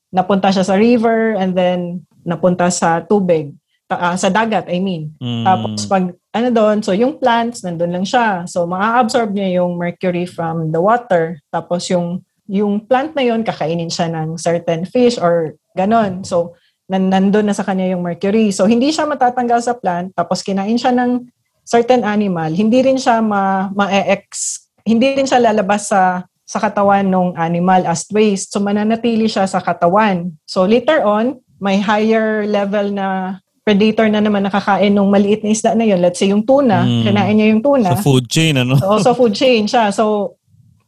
[0.07, 3.51] napunta siya sa river and then napunta sa tubig
[3.85, 5.43] ta- ah, sa dagat I mean Mm.
[5.43, 6.03] tapos pag
[6.37, 8.45] ano doon, so yung plants nandun lang siya.
[8.45, 11.41] So maa-absorb niya yung mercury from the water.
[11.49, 16.23] Tapos yung yung plant na yun kakainin siya ng certain fish or ganon.
[16.23, 16.55] So
[16.87, 18.51] nan nandun na sa kanya yung mercury.
[18.55, 21.27] So hindi siya matatanggal sa plant tapos kinain siya ng
[21.67, 22.47] certain animal.
[22.51, 28.07] Hindi rin siya ma ma-ex hindi rin siya lalabas sa sa katawan ng animal as
[28.07, 28.55] waste.
[28.55, 30.31] So mananatili siya sa katawan.
[30.47, 35.75] So later on, may higher level na predator na naman nakakain ng maliit na isda
[35.75, 35.99] na yun.
[35.99, 37.03] Let's say yung tuna, Mm.
[37.03, 37.91] kinain niya yung tuna.
[37.91, 38.79] Sa food chain, ano?
[38.79, 39.91] So, also food chain siya.
[39.91, 40.36] So,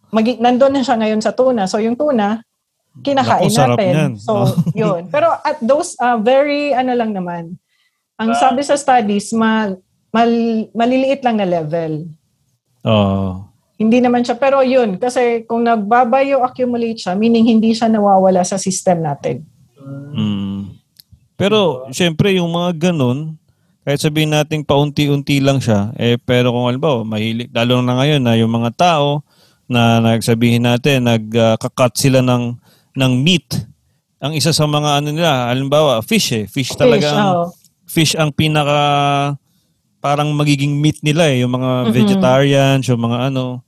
[0.10, 1.66] magi- nandun na siya ngayon sa tuna.
[1.66, 2.42] So, yung tuna,
[3.02, 3.92] kinakain Naku, natin.
[3.94, 4.14] niyan.
[4.20, 4.34] So,
[4.82, 5.02] yun.
[5.10, 7.56] Pero at those uh, very, ano lang naman,
[8.20, 9.72] ang sabi sa studies, ma,
[10.12, 10.32] mal,
[10.76, 12.12] maliliit lang na level.
[12.84, 13.48] Oo.
[13.80, 14.36] Hindi naman siya.
[14.36, 19.48] Pero yun, kasi kung nagbabio-accumulate siya, meaning hindi siya nawawala sa system natin.
[20.12, 20.76] Mm.
[21.40, 23.40] Pero, syempre, yung mga ganun,
[23.88, 28.36] kahit sabihin natin paunti-unti lang siya, eh, pero kung halimbawa, mahilig, lalo na ngayon na
[28.36, 29.24] yung mga tao
[29.70, 32.58] na nagsabihin natin, nagkakat sila ng,
[32.98, 33.70] ng meat.
[34.20, 36.46] Ang isa sa mga ano nila, halimbawa, fish eh.
[36.50, 37.46] Fish talaga Fish, ang, oo.
[37.86, 38.82] fish ang pinaka
[40.00, 41.92] parang magiging meat nila eh, yung mga Mhm.
[41.92, 43.62] vegetarians, yung mga ano.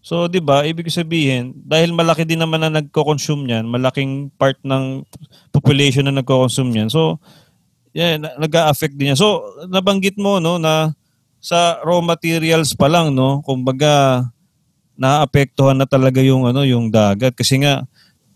[0.00, 5.04] So, 'di ba, ibig sabihin, dahil malaki din naman na nagko-consume niyan, malaking part ng
[5.52, 6.88] population na nagko-consume niyan.
[6.88, 7.20] So,
[7.92, 9.18] yeah, na- nag-a-affect din yan.
[9.20, 10.92] So, nabanggit mo no na
[11.40, 14.24] sa raw materials pa lang no, kumbaga
[14.98, 17.86] naapektuhan na talaga yung ano, yung dagat kasi nga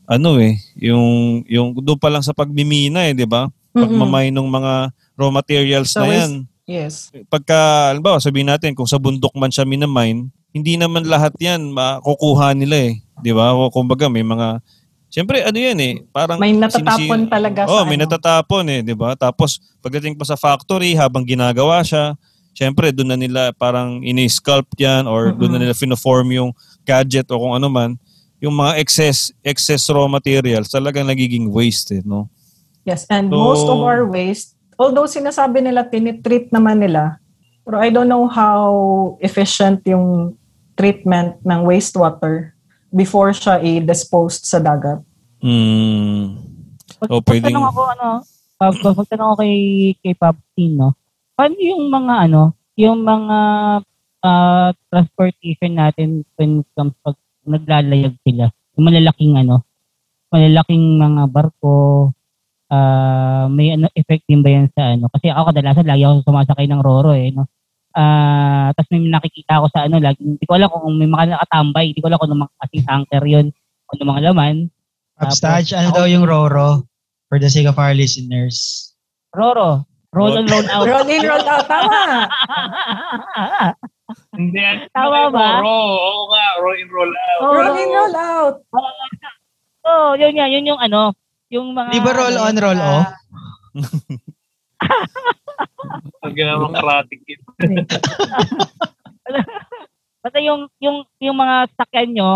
[0.07, 3.51] ano eh, yung yung doon pa lang sa pagmimina eh, 'di ba?
[3.75, 4.73] Pagmamay ng mga
[5.19, 6.33] raw materials na yan
[6.63, 7.11] Yes.
[7.27, 12.55] pagka, halimbawa, sabihin natin, kung sa bundok man siya minamine, hindi naman lahat yan makukuha
[12.55, 13.03] nila eh.
[13.19, 13.51] Di ba?
[13.51, 14.63] O kumbaga, may mga,
[15.11, 16.39] siyempre, ano yan eh, parang...
[16.39, 18.07] May natatapon sinisi- talaga Oh, sa may ano.
[18.07, 19.19] natatapon eh, di ba?
[19.19, 22.15] Tapos, pagdating pa sa factory, habang ginagawa siya,
[22.53, 26.51] siyempre, doon na nila parang ini-sculpt yan or doon na nila fino-form yung
[26.85, 27.97] gadget o kung ano man.
[28.43, 32.27] Yung mga excess excess raw materials talagang nagiging waste eh, no?
[32.83, 37.23] Yes, and So- most of our waste, although sinasabi nila tinitreat naman nila,
[37.63, 38.67] pero I don't know how
[39.23, 40.35] efficient yung
[40.75, 42.59] treatment ng wastewater
[42.91, 44.99] before siya i-disposed sa dagat.
[45.39, 46.43] Mm.
[46.99, 48.09] Pag, O, pwedeng- pagtanong ako, ano,
[48.59, 49.57] pag, pag pagtanong ako kay,
[50.03, 50.95] kay Papsin, no,
[51.37, 52.43] paano yung mga, ano,
[52.77, 53.39] yung mga
[54.23, 58.49] ah, transportation natin when it comes pag naglalayag sila?
[58.79, 59.67] Yung malalaking, ano,
[60.33, 62.11] malalaking mga barko,
[62.73, 65.13] ah, may ano, effect din ba yan sa ano?
[65.13, 67.45] Kasi ako kadalasan lagi ako sumasakay ng Roro eh, no?
[67.93, 71.93] Ah, tapos may nakikita ako sa ano, lagi, hindi ko alam kung may mga nakatambay,
[71.93, 73.47] hindi ko alam kung ano mga kasing tanker yun,
[73.85, 74.57] kung ano mga laman.
[75.21, 76.89] Upstage, ano daw yung Roro?
[77.29, 78.89] For the sake of our listeners.
[79.37, 80.85] Roro, roll and roll out.
[80.87, 81.65] Roll in, roll out.
[81.67, 82.01] Tama!
[84.37, 84.61] Hindi.
[84.93, 85.49] Tama ba?
[85.65, 87.41] Roll, oo nga, roll in, roll out.
[87.41, 88.57] Oh, Roll in, roll out.
[89.89, 91.17] oh, yun yan, yun yung ano,
[91.49, 91.91] yung mga...
[91.97, 93.09] Di ba roll on, roll off?
[96.23, 97.41] Pag ginawang karate kid.
[100.23, 102.31] Basta yung, yung, yung mga sakyan nyo,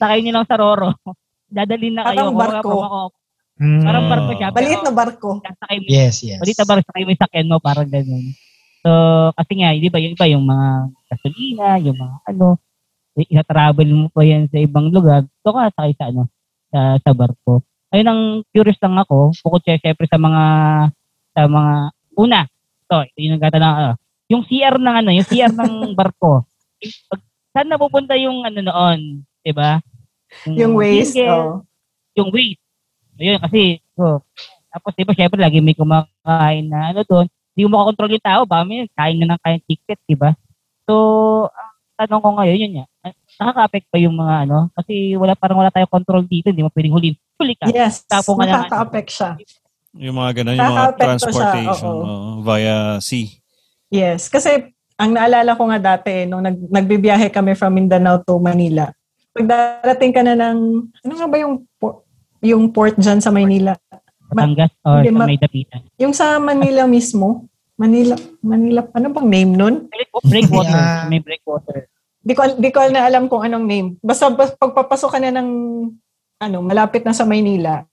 [0.00, 0.94] sakay nyo lang sa Roro.
[1.50, 2.30] Dadalhin na kayo.
[2.30, 2.70] Parang barko.
[2.70, 3.00] kung ako,
[3.60, 3.84] Mm.
[3.84, 4.48] Parang barko siya.
[4.48, 5.30] Maliit na barko.
[5.44, 6.40] Sakay Yes, yes.
[6.40, 8.24] Maliit na barko, sakay mo yung sakyan mo, parang ganun.
[8.80, 8.90] So,
[9.36, 10.68] kasi nga, di ba, yung iba, yung mga
[11.12, 12.56] gasolina, yung mga ano,
[13.20, 16.32] ina-travel mo pa yan sa ibang lugar, so ka sakay sa ano,
[16.72, 17.60] sa, sa barko.
[17.92, 20.42] Ayun ang curious lang ako, bukod siya syempre sa mga,
[21.36, 21.72] sa mga,
[22.16, 22.40] una,
[22.80, 23.92] ito, ito yung nagtatanong, ano,
[24.30, 26.48] yung CR ng ano, yung CR ng barko,
[27.12, 27.20] pag,
[27.52, 29.82] saan napupunta yung ano noon, di ba?
[30.48, 31.18] Yung waste.
[31.20, 31.56] single, Oh.
[32.16, 32.62] yung waste.
[33.20, 34.24] Ayun, kasi, so,
[34.72, 38.42] tapos di ba, syempre, lagi may kumakain na ano doon, hindi mo makakontrol yung tao,
[38.48, 40.32] ba may kain na ng kain ticket, di ba?
[40.88, 40.94] So,
[41.52, 42.86] ang tanong ko ngayon, yun nga,
[43.36, 46.96] nakaka-affect pa yung mga ano, kasi wala, parang wala tayong control dito, hindi mo pwedeng
[46.96, 47.14] hulin.
[47.36, 47.68] Huli ka.
[47.68, 49.30] Yes, Tapo ka na- nakaka-affect siya.
[50.00, 52.04] Yung mga ganun, yung mga siya, transportation oo.
[52.06, 53.28] oo, via sea.
[53.90, 58.94] Yes, kasi ang naalala ko nga dati, nung nag, nagbibiyahe kami from Mindanao to Manila,
[59.34, 60.58] pag darating ka na ng,
[61.02, 61.66] ano nga ba yung,
[62.40, 63.76] yung port dyan sa Manila?
[64.30, 65.80] Batangas or Hindi, sa ma- may dapitan.
[66.00, 67.48] Yung sa Manila mismo,
[67.80, 68.14] Manila,
[68.44, 69.74] Manila, ano bang name nun?
[70.24, 70.76] Breakwater.
[70.76, 71.08] Yeah.
[71.08, 71.88] May breakwater.
[72.20, 73.88] Di ko, di ko na alam kung anong name.
[74.04, 75.48] Basta bas- pagpapasok ka na ng,
[76.40, 77.88] ano, malapit na sa Maynila,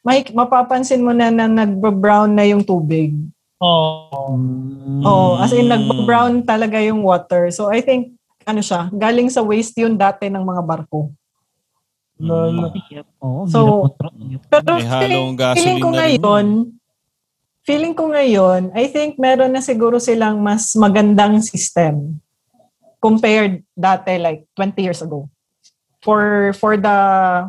[0.00, 3.12] may, mapapansin mo na na nag-brown na yung tubig.
[3.60, 4.38] Oo.
[4.38, 5.02] Mm.
[5.04, 7.52] Oo, as in nag-brown talaga yung water.
[7.52, 8.16] So I think,
[8.48, 11.12] ano siya, galing sa waste yun dati ng mga barko.
[12.18, 12.74] Mm.
[13.22, 13.86] Oo, So.
[14.50, 16.46] Pero feeling gasoline ko ngayon,
[17.62, 22.18] feeling ko ngayon, I think meron na siguro silang mas magandang system
[22.98, 25.30] compared dati like 20 years ago.
[25.98, 26.98] For for the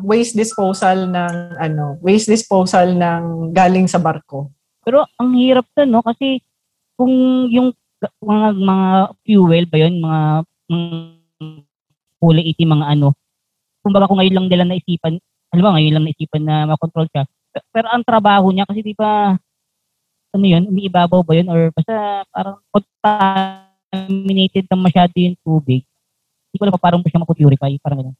[0.02, 4.50] waste disposal ng ano, waste disposal ng galing sa barko.
[4.82, 6.02] Pero ang hirap to, no?
[6.02, 6.42] Kasi
[6.94, 7.10] kung
[7.46, 8.88] yung ga- mga, mga
[9.22, 10.22] fuel ba yun, mga,
[10.66, 10.88] mga
[12.20, 13.14] kulay itim, mga ano,
[13.80, 15.18] kumbaga kung ngayon lang nila naisipan,
[15.50, 17.24] alam mo, ngayon lang naisipan na makontrol siya.
[17.50, 19.34] Pe- Pero ang trabaho niya, kasi di ba,
[20.30, 25.82] ano yun, umiibabaw ba yun, or basta parang contaminated na masyado yung tubig.
[26.50, 28.16] Hindi ko alam pa parang siya mapupurify, parang gano'n.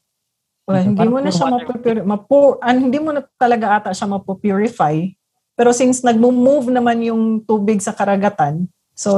[0.71, 2.07] Well, hindi mo na siya mapupurify.
[2.07, 5.07] Mapu- an, hindi mo na talaga ata siya mapupurify.
[5.55, 8.65] Pero since nagmo-move naman yung tubig sa karagatan,
[8.97, 9.13] so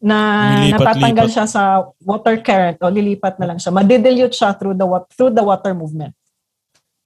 [0.00, 0.16] na
[0.64, 0.80] Lilipat-lipat.
[0.80, 1.62] natatanggal siya sa
[2.00, 3.68] water current o lilipat na lang siya.
[3.68, 6.16] Madidilute siya through the through the water movement.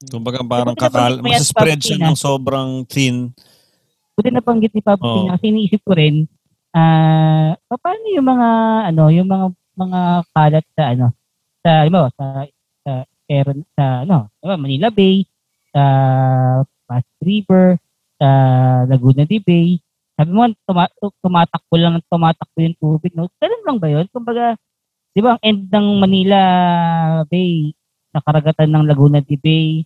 [0.06, 3.34] Kumbaga parang na kakal, masaspread siya ng sobrang thin.
[4.14, 5.26] Buti nabanggit ni Papa Oo.
[5.26, 5.28] oh.
[5.34, 6.30] kasi iniisip ko rin,
[6.70, 8.48] ah, paano yung mga,
[8.94, 11.06] ano, yung mga, mga kalat sa, ano,
[11.66, 12.24] sa, ano, sa,
[12.86, 13.34] sa, sa,
[13.74, 15.26] sa ano, diba, Manila Bay,
[15.74, 15.82] sa
[16.86, 17.80] Pasig River,
[18.20, 18.28] sa
[18.86, 19.82] Laguna de Bay.
[20.14, 20.86] Sabi mo, tuma,
[21.18, 23.26] tumatakbo lang, tumatakbo yung tubig, no?
[23.42, 24.06] Ganun lang ba yun?
[24.14, 24.54] Kumbaga,
[25.10, 26.40] di ba, ang end ng Manila
[27.26, 27.74] Bay,
[28.14, 29.82] sa karagatan ng Laguna de Bay,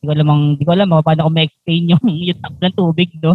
[0.00, 3.08] di ko alam, ang, di ko alam, paano ko ma-explain yung, yung takbo ng tubig,
[3.16, 3.32] no?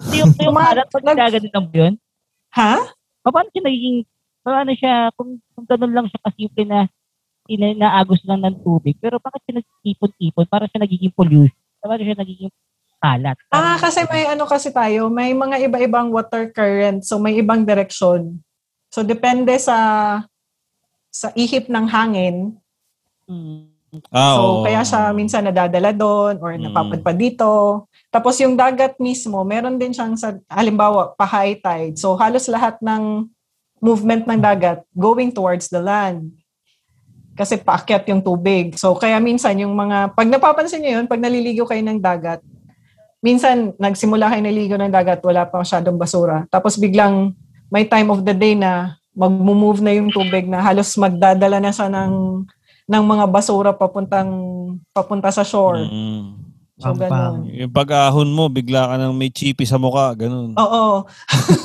[0.00, 1.94] so, yung, yung kalat, pag nag- nagaganon lang yun?
[2.56, 2.74] Ha?
[3.26, 3.98] paano siya nagiging,
[4.40, 6.88] paano siya, kung, kung ganun lang siya kasimple na
[7.46, 10.46] ina, naagos lang ng tubig, pero bakit siya nag-ipon-ipon?
[10.48, 11.54] Para siya nagiging pollution?
[11.78, 12.52] Paano siya nagiging
[13.06, 13.36] kalat?
[13.54, 18.42] Ah, kasi may ano kasi tayo, may mga iba-ibang water current, so may ibang direksyon.
[18.90, 19.76] So depende sa
[21.08, 22.36] sa ihip ng hangin.
[24.12, 24.62] Ah, so oo.
[24.66, 26.68] kaya siya minsan nadadala doon or Mm.
[26.68, 27.50] napapadpad dito.
[28.12, 31.96] Tapos yung dagat mismo, meron din siyang sa halimbawa pa high tide.
[31.96, 33.24] So halos lahat ng
[33.80, 36.32] movement ng dagat going towards the land.
[37.36, 38.76] Kasi paakyat yung tubig.
[38.80, 42.40] So kaya minsan yung mga pag napapansin niyo yun, pag naliligo kayo ng dagat,
[43.26, 46.46] minsan nagsimula kayo naliligo ng dagat, wala pa masyadong basura.
[46.46, 47.34] Tapos biglang
[47.66, 51.90] may time of the day na mag-move na yung tubig na halos magdadala na siya
[51.90, 52.46] ng
[52.86, 54.30] ng mga basura papuntang
[54.94, 55.82] papunta sa shore.
[55.82, 56.46] Mm.
[56.76, 57.08] So Pampang.
[57.08, 57.36] ganun.
[57.56, 60.52] Yung pag-ahon mo, bigla ka nang may chippy sa mukha, ganun.
[60.54, 61.08] Oo.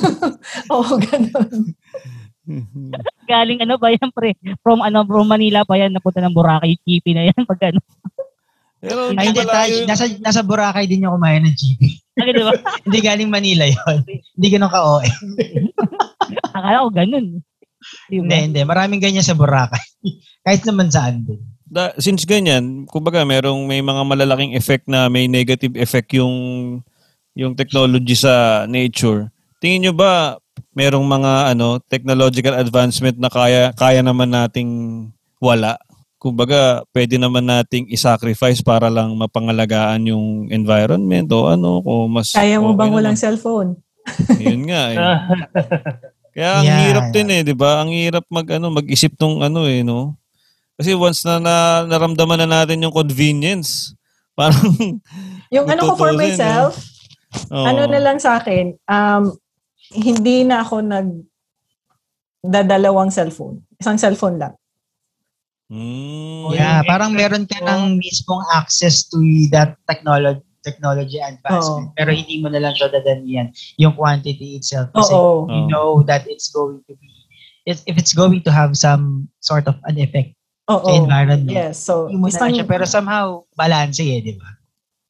[0.74, 1.76] Oo, ganun.
[3.30, 4.34] Galing ano ba yan, pre?
[4.64, 7.78] From ano, from Manila pa yan, napunta ng Boracay, Chipi na yan, pag ano.
[8.82, 11.80] Pero Ay, hindi, yung- nasa, nasa Boracay din yung kumain ng GP.
[12.18, 12.52] Ano, di ba?
[12.90, 15.06] hindi galing Manila yon Hindi ganun ka-OE.
[16.58, 17.26] Akala ko ganun.
[18.10, 18.60] Hindi, hindi.
[18.66, 19.80] Maraming ganyan sa Boracay.
[20.44, 21.38] Kahit naman saan din.
[21.72, 26.34] da, since ganyan, kumbaga merong may mga malalaking effect na may negative effect yung
[27.32, 29.30] yung technology sa nature.
[29.62, 30.36] Tingin nyo ba
[30.74, 34.70] merong mga ano technological advancement na kaya kaya naman nating
[35.40, 35.78] wala?
[36.22, 42.62] Kumbaga, pwede naman nating i-sacrifice para lang mapangalagaan yung environment o ano ko mas Kaya
[42.62, 42.98] mo okay bang naman.
[43.02, 43.70] walang cellphone?
[44.38, 44.98] Yun nga eh.
[46.38, 47.14] Kaya ang Yeah, hirap yeah.
[47.18, 47.82] din eh, 'di ba?
[47.82, 50.14] Ang hirap mag ano, mag-isip tong ano eh, no?
[50.78, 51.54] Kasi once na, na
[51.90, 53.90] naramdaman na natin yung convenience,
[54.38, 54.70] parang
[55.50, 56.72] Yung ano ko for Tutuusin, myself,
[57.50, 59.34] oh, ano na lang sa akin, um,
[59.92, 61.08] hindi na ako nag
[62.42, 63.66] dadalawang cellphone.
[63.76, 64.54] Isang cellphone lang.
[65.72, 69.16] Mm, Yeah, parang meron ka ng mismong access to
[69.48, 71.90] that technology technology advancement.
[71.98, 73.50] Pero hindi mo na lang siya dadanian
[73.80, 74.92] yung quantity itself.
[74.94, 75.48] Kasi Oo.
[75.50, 77.10] you know that it's going to be,
[77.66, 80.38] if, if it's going to have some sort of an effect
[80.70, 80.86] Oo.
[80.86, 81.82] sa environment, Yes.
[81.82, 82.66] So, hindi mo na lang siya.
[82.70, 84.62] Pero somehow, balance eh, di ba?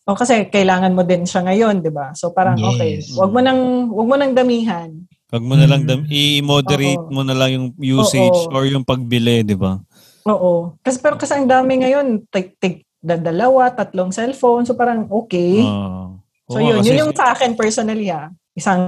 [0.08, 2.10] oh, kasi kailangan mo din siya ngayon, 'di ba?
[2.16, 2.68] So parang Yes.
[2.74, 3.60] okay, wag mo nang
[3.92, 4.90] wag mo nang damihan.
[5.32, 5.88] Wag mo na lang Mm.
[5.88, 7.12] dam- i-moderate Oo.
[7.14, 8.52] mo na lang yung usage Oo.
[8.52, 9.78] or yung pagbili, 'di ba?
[10.26, 10.76] Oo.
[10.80, 15.62] Kasi pero kasi ang dami ngayon, tig, tig, dalawa, tatlong cellphone, so parang okay.
[15.66, 16.14] Ah.
[16.46, 18.30] So Oo, yun, kasi- yun yung sa akin personally ha.
[18.52, 18.82] Isang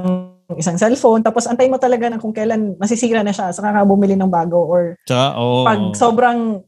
[0.60, 4.12] isang cellphone tapos antay mo talaga na kung kailan masisira na siya saka ka bumili
[4.12, 5.64] ng bago or Tsaka, oo.
[5.64, 6.60] pag sobrang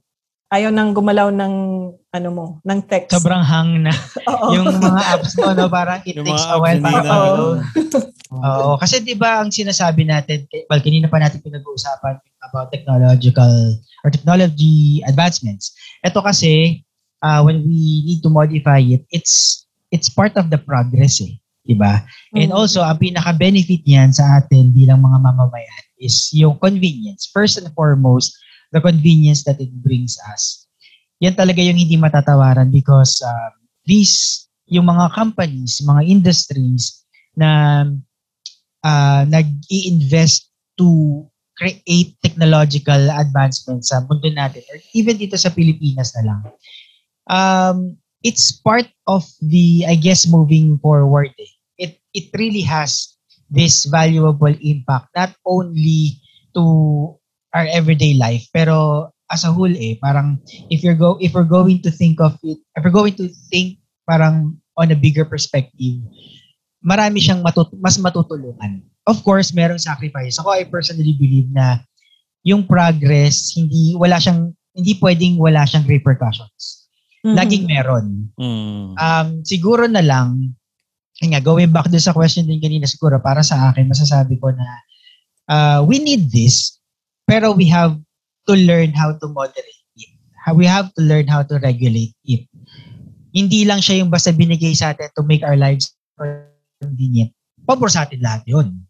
[0.48, 1.54] ayaw nang gumalaw ng
[1.92, 3.12] ano mo, ng text.
[3.12, 3.92] Sobrang hang na
[4.54, 5.68] yung mga apps mo, no?
[5.68, 7.60] Parang it Yung takes a while para ma-load.
[8.32, 8.74] Oo.
[8.80, 13.50] Kasi di ba ang sinasabi natin, well, kanina pa natin pinag-uusapan about technological
[14.06, 15.74] or technology advancements.
[16.06, 16.86] Ito kasi,
[17.26, 21.34] uh, when we need to modify it, it's it's part of the progress eh.
[21.66, 22.06] Diba?
[22.30, 22.58] And Mm.
[22.62, 27.26] also, ang pinaka-benefit niyan sa atin bilang mga mamamayan is yung convenience.
[27.26, 28.30] First and foremost,
[28.70, 30.70] the convenience that it brings us.
[31.18, 33.52] Yan talaga yung hindi matatawaran because um,
[33.82, 37.02] these, yung mga companies, mga industries
[37.34, 37.82] na
[38.86, 40.46] uh, nag-i-invest
[40.78, 41.26] to
[41.56, 46.42] create technological advancements sa mundo natin or even dito sa Pilipinas na lang.
[47.26, 47.78] Um,
[48.22, 51.32] it's part of the, I guess, moving forward.
[51.40, 51.52] Eh.
[51.76, 53.16] It, it really has
[53.50, 56.18] this valuable impact not only
[56.54, 57.14] to
[57.54, 60.38] our everyday life pero as a whole eh parang
[60.70, 63.78] if you're go if we're going to think of it if we're going to think
[64.02, 66.02] parang on a bigger perspective
[66.82, 71.82] marami siyang matut mas matutulungan of course merong sacrifice ako I personally believe na
[72.46, 76.86] yung progress hindi wala siyang hindi pwedeng wala siyang repercussions.
[77.24, 77.34] Mhm.
[77.34, 78.06] Laging meron.
[78.36, 78.92] Mm.
[78.94, 80.52] Um, siguro na lang,
[81.18, 84.52] yun nga, going back din sa question din kanina siguro, para sa akin, masasabi ko
[84.52, 84.68] na
[85.48, 86.78] uh, we need this,
[87.24, 87.96] pero we have
[88.46, 90.12] to learn how to moderate it.
[90.54, 92.46] We have to learn how to regulate it.
[93.34, 95.90] Hindi lang siya yung basta binigay sa atin to make our lives
[96.78, 97.34] convenient.
[97.66, 98.85] Pabor sa atin lahat yun.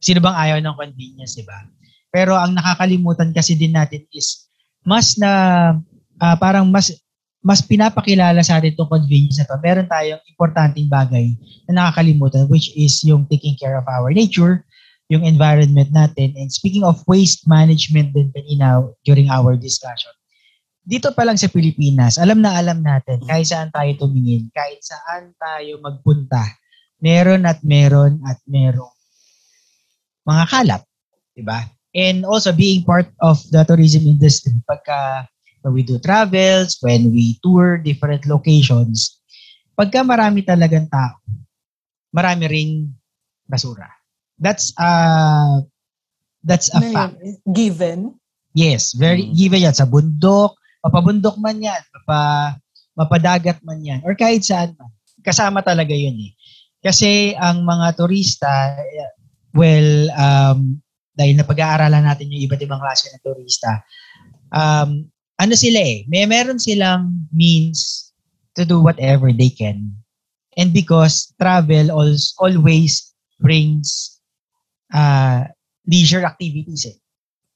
[0.00, 1.60] Sino bang ayaw ng convenience, di ba?
[2.10, 4.48] Pero ang nakakalimutan kasi din natin is
[4.82, 5.30] mas na
[6.18, 6.90] ah, parang mas
[7.40, 9.56] mas pinapakilala sa atin itong convenience na to.
[9.64, 11.32] Meron tayong importanteng bagay
[11.68, 14.64] na nakakalimutan which is yung taking care of our nature,
[15.08, 16.36] yung environment natin.
[16.36, 20.12] And speaking of waste management din kanina during our discussion,
[20.84, 25.32] dito pa lang sa Pilipinas, alam na alam natin kahit saan tayo tumingin, kahit saan
[25.40, 26.44] tayo magpunta,
[27.00, 28.92] meron at meron at merong
[30.24, 30.82] mga kalat.
[31.36, 31.60] Diba?
[31.90, 35.26] And also being part of the tourism industry, pagka
[35.60, 39.18] when we do travels, when we tour different locations,
[39.74, 41.18] pagka marami talagang tao,
[42.14, 42.72] marami ring
[43.44, 43.90] basura.
[44.40, 45.60] That's uh
[46.40, 47.14] that's a Na fact.
[47.44, 48.16] Given.
[48.56, 49.34] Yes, very Mm.
[49.36, 52.18] given yan sa bundok, mapabundok man yan, mapa,
[52.98, 54.90] mapadagat man yan, or kahit saan man.
[55.20, 56.32] Kasama talaga yun eh.
[56.80, 58.74] Kasi ang mga turista,
[59.54, 60.80] well, um,
[61.14, 63.82] dahil napag-aaralan natin yung iba't ibang klase ng turista,
[64.54, 65.06] um,
[65.40, 68.10] ano sila eh, may meron silang means
[68.54, 69.90] to do whatever they can.
[70.58, 74.20] And because travel always, brings
[74.92, 75.48] uh,
[75.88, 76.98] leisure activities eh.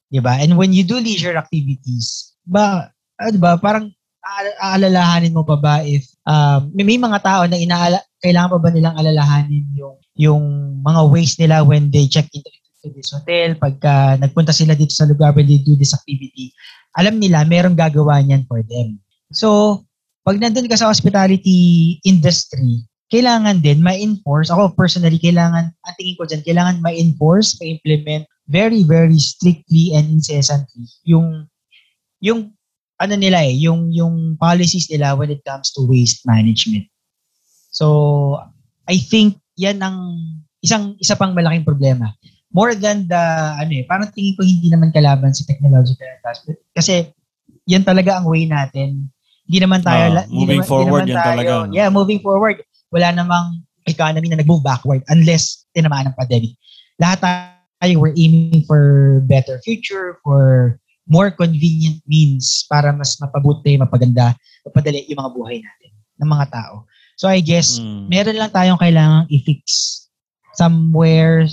[0.09, 0.41] 'Di ba?
[0.41, 2.89] And when you do leisure activities, ba,
[3.21, 3.93] ah, 'di ba, parang
[4.25, 8.61] aal- aalalahanin mo pa ba if um, may, may mga tao na inaala kailangan pa
[8.61, 12.51] ba nilang alalahanin yung yung mga waste nila when they check into,
[12.83, 16.55] into this hotel pagka nagpunta sila dito sa lugar where they do this activity
[16.95, 19.03] alam nila merong gagawa niyan for them.
[19.35, 19.83] So
[20.25, 24.49] pag nandun ka sa hospitality industry kailangan din ma-enforce.
[24.49, 30.89] Ako personally kailangan ang tingin ko dyan kailangan ma-enforce ma-implement very very strictly and incessantly
[31.05, 31.49] yung
[32.23, 32.55] yung
[33.03, 36.87] ano nila eh yung yung policies nila when it comes to waste management.
[37.75, 38.39] So
[38.87, 39.97] I think yan ang
[40.61, 42.11] isang isa pang malaking problema.
[42.55, 43.23] More than the
[43.59, 46.59] ano eh parang tingin ko hindi naman kalaban si technological advancement.
[46.71, 47.11] Kasi
[47.67, 49.11] yan talaga ang way natin.
[49.45, 51.53] Hindi naman tayo la- hindi moving naman- forward naman yan tayo- talaga.
[51.75, 52.57] yeah moving forward.
[52.95, 53.47] Wala namang
[53.85, 56.55] economy na nag-move backward unless tinamaan ng pandemic.
[56.97, 58.81] Lahat tayo we're aiming for
[59.27, 64.33] better future for more convenient means para mas mapabuti, mapaganda,
[64.65, 66.89] mapadali yung mga buhay natin ng mga tao.
[67.15, 68.11] So I guess Mm.
[68.11, 69.63] meron lang tayong kailangang i-fix
[70.55, 71.47] somewhere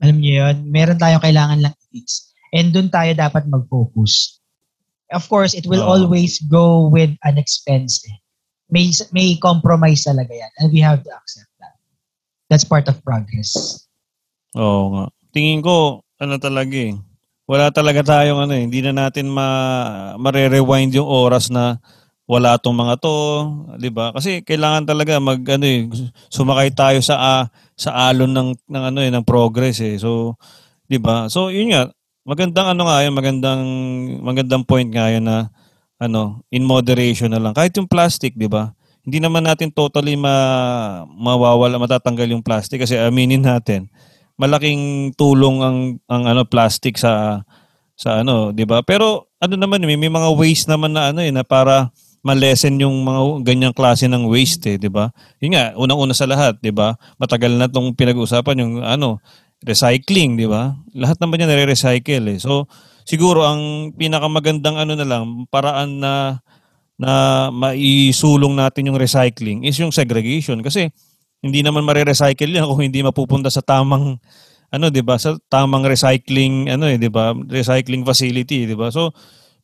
[0.00, 2.32] alam niyo yun, meron tayong kailangan lang i-fix.
[2.56, 4.40] And doon tayo dapat mag-focus.
[5.12, 5.92] Of course, it will Oo.
[5.92, 8.00] always go with an expense.
[8.08, 8.16] Eh.
[8.72, 11.76] May may compromise talaga yan and we have to accept that.
[12.48, 13.52] That's part of progress.
[14.56, 15.04] Oo nga.
[15.30, 16.94] Tingin ko, ano talaga eh.
[17.50, 18.62] Wala talaga tayong ano eh.
[18.64, 19.46] Hindi na natin ma,
[20.16, 21.82] mare-rewind yung oras na
[22.30, 23.14] wala tong mga to,
[23.74, 24.14] 'di ba?
[24.14, 25.90] Kasi kailangan talaga mag ano eh,
[26.30, 29.98] sumakay tayo sa ah, sa alon ng ng ano eh, ng progress eh.
[29.98, 30.38] So,
[30.86, 31.26] 'di ba?
[31.26, 31.90] So, yun nga,
[32.22, 33.62] magandang ano nga yun, magandang
[34.22, 35.50] magandang point nga yun na
[35.98, 37.50] ano, in moderation na lang.
[37.50, 38.70] Kahit yung plastic, 'di ba?
[39.02, 40.34] Hindi naman natin totally ma
[41.10, 43.90] mawawala matatanggal yung plastic kasi aminin natin
[44.40, 45.78] malaking tulong ang
[46.08, 47.42] ang ano plastic sa
[47.98, 48.80] sa ano, 'di ba?
[48.86, 53.00] Pero ano naman may, may mga waste naman na ano eh na para malesen yung
[53.00, 55.08] mga ganyang klase ng waste eh, 'di ba?
[55.40, 56.96] Yun nga, unang-una sa lahat, 'di ba?
[57.16, 59.20] Matagal na tong pinag-uusapan yung ano,
[59.64, 60.76] recycling, 'di ba?
[60.92, 62.38] Lahat naman yan nare-recycle eh.
[62.40, 62.68] So
[63.08, 66.14] siguro ang pinakamagandang ano na lang paraan na
[67.00, 70.92] na maisulong natin yung recycling is yung segregation kasi
[71.40, 74.20] hindi naman mare-recycle yan kung hindi mapupunta sa tamang
[74.70, 79.10] ano 'di ba sa tamang recycling ano eh 'di ba recycling facility 'di ba so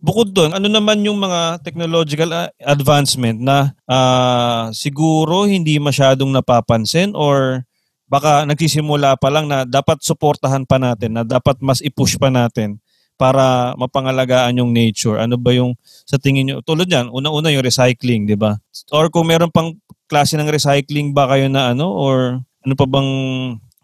[0.01, 7.16] bukod doon ano naman yung mga technological ah, advancement na ah, siguro hindi masyadong napapansin
[7.16, 7.64] or
[8.07, 12.78] baka nagsisimula pa lang na dapat suportahan pa natin na dapat mas i-push pa natin
[13.16, 15.16] para mapangalagaan yung nature?
[15.16, 15.72] Ano ba yung
[16.05, 16.57] sa tingin nyo?
[16.61, 18.61] Tulad yan una-una yung recycling 'di ba?
[18.92, 19.74] Or kung meron pang
[20.07, 23.11] klase ng recycling ba kayo na ano or ano pa bang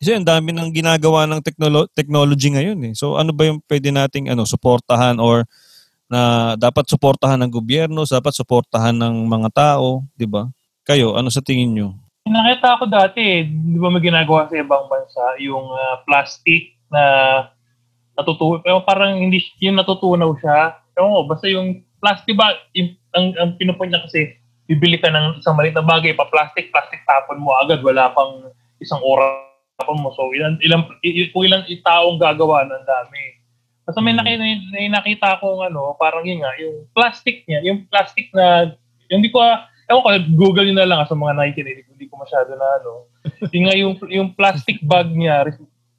[0.02, 2.94] kasi ang dami ng ginagawa ng technolo- technology ngayon eh.
[2.94, 5.46] So ano ba yung pwede nating ano suportahan or
[6.12, 10.52] na dapat suportahan ng gobyerno, dapat suportahan ng mga tao, 'di ba?
[10.84, 11.88] Kayo, ano sa tingin nyo?
[12.28, 17.02] Nakita ko dati, di ba may ginagawa sa ibang bansa, yung ah, plastic na
[18.12, 23.50] natutunaw, pero parang hindi yung natutunaw siya, ko, basta yung plastic ba, yung, ang, ang
[23.56, 24.36] pinupoint niya kasi,
[24.68, 28.52] bibili ka ng isang maliit na bagay, pa plastic, plastic tapon mo agad, wala pang
[28.78, 29.48] isang oras
[29.80, 30.12] tapon mo.
[30.14, 33.41] So, ilan, ilan, i- kung ilang taong gagawa ng dami.
[33.82, 34.22] Basta may, Hmm.
[34.22, 38.74] nakita, may nakita ko ano, parang yun nga, yung plastic niya, yung plastic na,
[39.10, 40.08] yung di ko, ah, ewan ko,
[40.38, 43.10] Google nyo na lang ah, sa mga nakikinig, hindi ko masyado na ano.
[43.54, 45.50] yung nga, yung, yung plastic bag niya,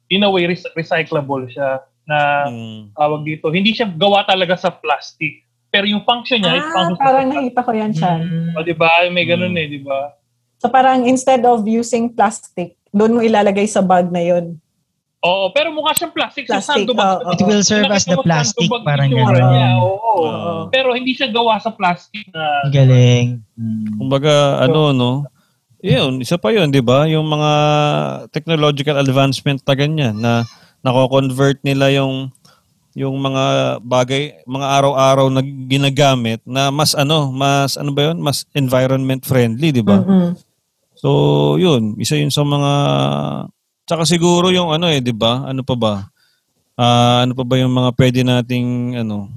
[0.08, 2.92] in a way, rec- recyclable siya na Mm.
[2.92, 3.48] tawag dito.
[3.48, 5.40] Hindi siya gawa talaga sa plastic.
[5.68, 8.12] Pero yung function niya, is Ah, function parang nakita ko yan siya.
[8.16, 8.52] Mm.
[8.54, 8.88] O, di ba?
[9.08, 9.60] May ganun Mm.
[9.60, 10.12] eh, di ba?
[10.56, 14.56] So parang instead of using plastic, doon mo ilalagay sa bag na yun.
[15.24, 16.44] Oo, pero mukha siyang plastic.
[16.44, 17.24] Plastic, Sa sandbag.
[17.24, 17.32] oo.
[17.32, 19.32] It will serve as the plastic, parang gano'n.
[19.32, 20.20] niya, Oo.
[20.20, 20.52] Oo.
[20.68, 22.68] Pero hindi siya gawa sa plastic na...
[22.68, 23.40] Galing.
[23.56, 23.96] Mm.
[23.96, 25.10] Kumbaga, ano, no?
[25.80, 27.08] Yun, isa pa yun, di ba?
[27.08, 27.52] Yung mga
[28.30, 30.44] technological advancement na ganyan na
[30.80, 32.28] nako-convert nila yung
[32.94, 33.44] yung mga
[33.82, 38.22] bagay, mga araw-araw na ginagamit na mas ano, mas ano ba yun?
[38.22, 39.98] Mas environment friendly, di ba?
[39.98, 40.38] Mm-mm.
[40.94, 41.10] So,
[41.58, 42.72] yun, isa yun sa mga
[43.84, 45.44] Tsaka siguro yung ano eh, 'di ba?
[45.44, 45.94] Ano pa ba?
[46.74, 49.28] Ah, ano pa ba yung mga pwede nating ano?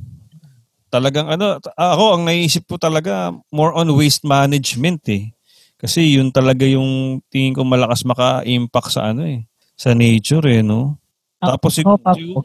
[0.87, 5.35] Talagang ano, t- ako ang naisip ko talaga more on waste management eh.
[5.77, 9.43] Kasi yun talaga yung tingin ko malakas maka-impact sa ano eh,
[9.75, 10.95] sa nature eh, no?
[11.37, 12.41] Ah, Tapos siguro, Pablo.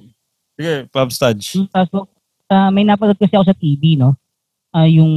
[0.53, 1.57] sige, Pab Stadge.
[1.57, 2.11] Yung Tapos,
[2.51, 4.19] ah, may napanood kasi ako sa TV, no?
[4.69, 5.09] Ah, yung,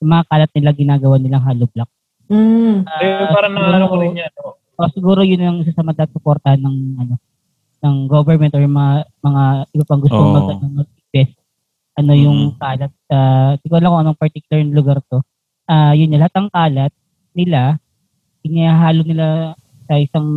[0.00, 1.90] yung mga kalat nila ginagawa nilang hollow block.
[2.30, 2.86] Mm.
[2.86, 4.32] Ah, Eh, parang siguro- naano ko rin yan.
[4.32, 4.56] No?
[4.78, 7.14] Oh, siguro yun ang isa sa madasuportahan ng ano
[7.82, 9.42] ng government or mga mga
[9.74, 10.30] iba pang gusto Oo.
[10.30, 11.34] mag ano, mag-invest
[11.98, 12.58] ano yung Mhm.
[12.58, 13.18] kalat sa
[13.58, 15.18] hindi ko alam kung anong particular lugar to.
[15.66, 16.92] Ah, yun yung lahat ng kalat
[17.34, 17.60] nila
[18.42, 19.26] inihalo nila
[19.86, 20.28] sa isang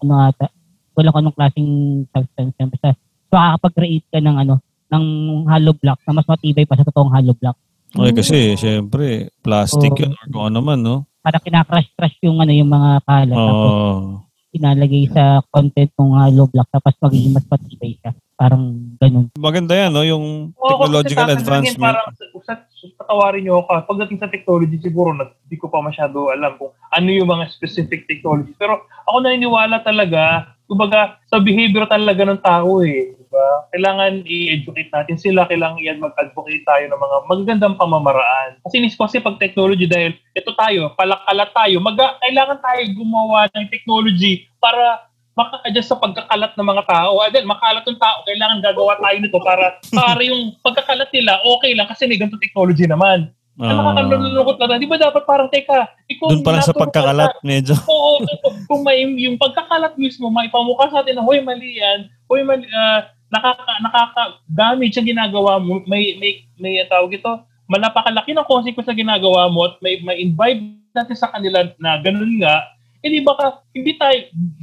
[0.00, 0.48] ano ata
[0.92, 1.70] wala ko anong klaseng
[2.12, 2.68] substance yan.
[2.70, 2.92] Basta
[3.28, 4.60] so makakapag-create ka ng ano
[4.92, 5.04] ng
[5.48, 7.56] hollow block na mas matibay pa sa totoong hollow block.
[7.92, 10.00] Okay, kasi syempre, plastic Oo.
[10.00, 10.96] yun or kung ano man, no?
[11.20, 14.24] Para kinakrush-crush yung ano yung mga tapos Oo.
[14.52, 18.12] inalagay sa content ng hollow block tapos magiging mas matibay siya.
[18.32, 19.28] Parang ganun.
[19.38, 20.02] maganda yan, no?
[20.02, 21.94] Yung kasi technological advancement.
[21.94, 22.08] Parang,
[22.42, 26.58] sa, sa, patawarin niyo ako, pagdating sa technology, siguro na, di ko pa masyado alam
[26.58, 28.50] kung ano yung mga specific technology.
[28.58, 33.12] Pero ako naniniwala talaga, kumbaga, sa behavior talaga ng tao eh.
[33.12, 33.48] Diba?
[33.76, 38.56] Kailangan i-educate natin sila, kailangan i- mag-advocate tayo ng mga magagandang pamamaraan.
[38.64, 43.68] Kasi nis kasi pag technology, dahil ito tayo, palakalat tayo, mag kailangan tayo gumawa ng
[43.68, 47.20] technology para maka-adjust sa pagkakalat ng mga tao.
[47.24, 51.72] Ah, then, makalat ng tao, kailangan gagawa tayo nito para para yung pagkakalat nila okay
[51.72, 53.32] lang kasi may ganito technology naman.
[53.60, 57.36] Ang Ah, nakakalulungkot na di ba dapat parang, teka, ikaw Doon pa lang sa pagkakalat,
[57.44, 57.76] medyo.
[57.76, 58.24] ka- Oo,
[58.64, 63.12] kung may yung pagkakalat mismo, maipamukha sa atin na, hoy, mali yan, hoy, mali, ah,
[63.28, 67.28] nakaka, nakaka-damage ang ginagawa mo, may, may, may tawag ito,
[67.68, 72.40] malapakalaki ng consequence na ginagawa mo at may, may imbibe natin sa kanila na ganun
[72.40, 72.72] nga,
[73.02, 74.16] eh di baka hindi tayo,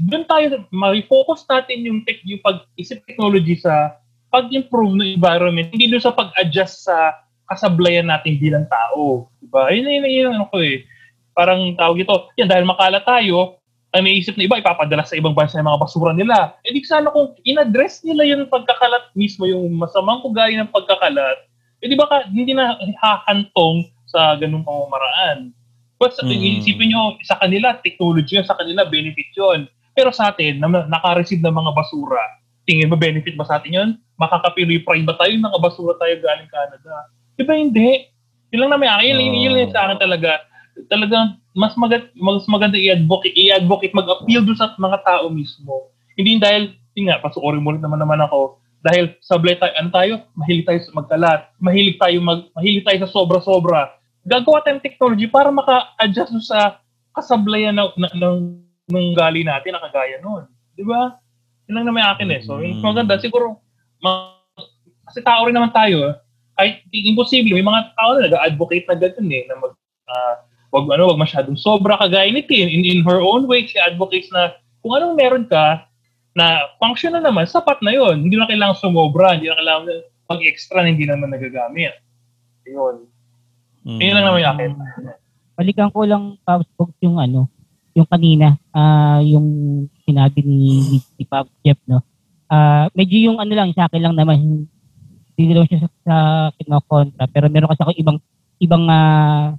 [0.09, 3.97] doon tayo, ma-focus natin yung, tech, yung pag-isip technology sa
[4.29, 7.13] pag-improve ng environment, hindi doon sa pag-adjust sa
[7.49, 9.27] kasablayan natin bilang tao.
[9.41, 9.73] Diba?
[9.73, 10.85] Yun, yun, yun, yun, ano ko eh.
[11.33, 15.57] Parang tawag ito, yan dahil makala tayo, ang naisip na iba, ipapadala sa ibang bansa
[15.57, 16.53] yung mga basura nila.
[16.61, 21.49] Eh di sana kung in-address nila yung pagkakalat mismo, yung masamang ugay ng pagkakalat,
[21.81, 25.49] eh di baka hindi na hahantong sa ganung pamamaraan.
[25.99, 26.31] But sa, Hmm.
[26.31, 29.67] isipin nyo, sa kanila, technology yun, sa kanila, benefit yun.
[29.91, 32.23] Pero sa atin, na naka-receive ng mga basura,
[32.63, 33.89] tingin mo benefit ba sa atin yun?
[34.15, 35.33] Makaka-Pinoy pride ba tayo?
[35.33, 37.09] Mga basura tayo galing Canada.
[37.39, 38.03] Di ba hindi?
[38.51, 40.43] Yun lang namin, yun, yun, yun, yun sa akin talaga.
[40.91, 45.87] Talagang mas, maganda, mas maganda i-advocate, i-advocate, mag-appeal doon sa mga tao mismo.
[46.19, 50.13] Hindi dahil, yun nga, pasuorin mo naman naman ako, dahil sablay tayo, ano tayo?
[50.35, 51.39] Mahilig tayo sa magkalat.
[51.63, 53.95] Mahilig tayo, mag, mahilig tayo sa sobra-sobra.
[54.27, 56.79] Gagawa tayong technology para maka-adjust doon sa
[57.15, 58.37] kasablayan ng, ng, ng,
[58.91, 60.47] ng gali natin na kagaya nun.
[60.75, 61.15] Di ba?
[61.67, 62.39] Yun lang naman akin eh.
[62.43, 62.83] So, yung Mm.
[62.83, 63.59] maganda, siguro,
[63.99, 64.35] ma-
[65.11, 66.15] kasi tao rin naman tayo, eh.
[66.59, 69.73] Kahit imposible, may mga tao na nag-advocate na ganun eh, na mag,
[70.11, 70.35] ah,
[70.75, 72.67] wag ano, wag masyadong sobra kagaya ni Tin.
[72.67, 75.87] In, in her own way, she advocates na kung anong meron ka,
[76.35, 79.85] na function na naman, sapat na yon Hindi na kailangan sumobra, hindi na kailangan
[80.29, 81.99] mag-extra na hindi naman nagagamit.
[82.69, 83.09] Yun.
[83.87, 83.99] Mm.
[83.99, 84.71] Yun lang naman yung akin.
[85.59, 87.51] balikan ko lang Pops yung ano,
[87.91, 89.47] yung kanina, ah yung
[90.07, 91.99] sinabi ni, ni, Pops Jeff, no?
[92.47, 94.69] Ah, medyo yung ano lang, sa akin lang naman,
[95.39, 96.17] hindi naman siya sa, sa
[96.59, 98.19] kinokontra, pero meron kasi ako ibang,
[98.59, 99.55] ibang ah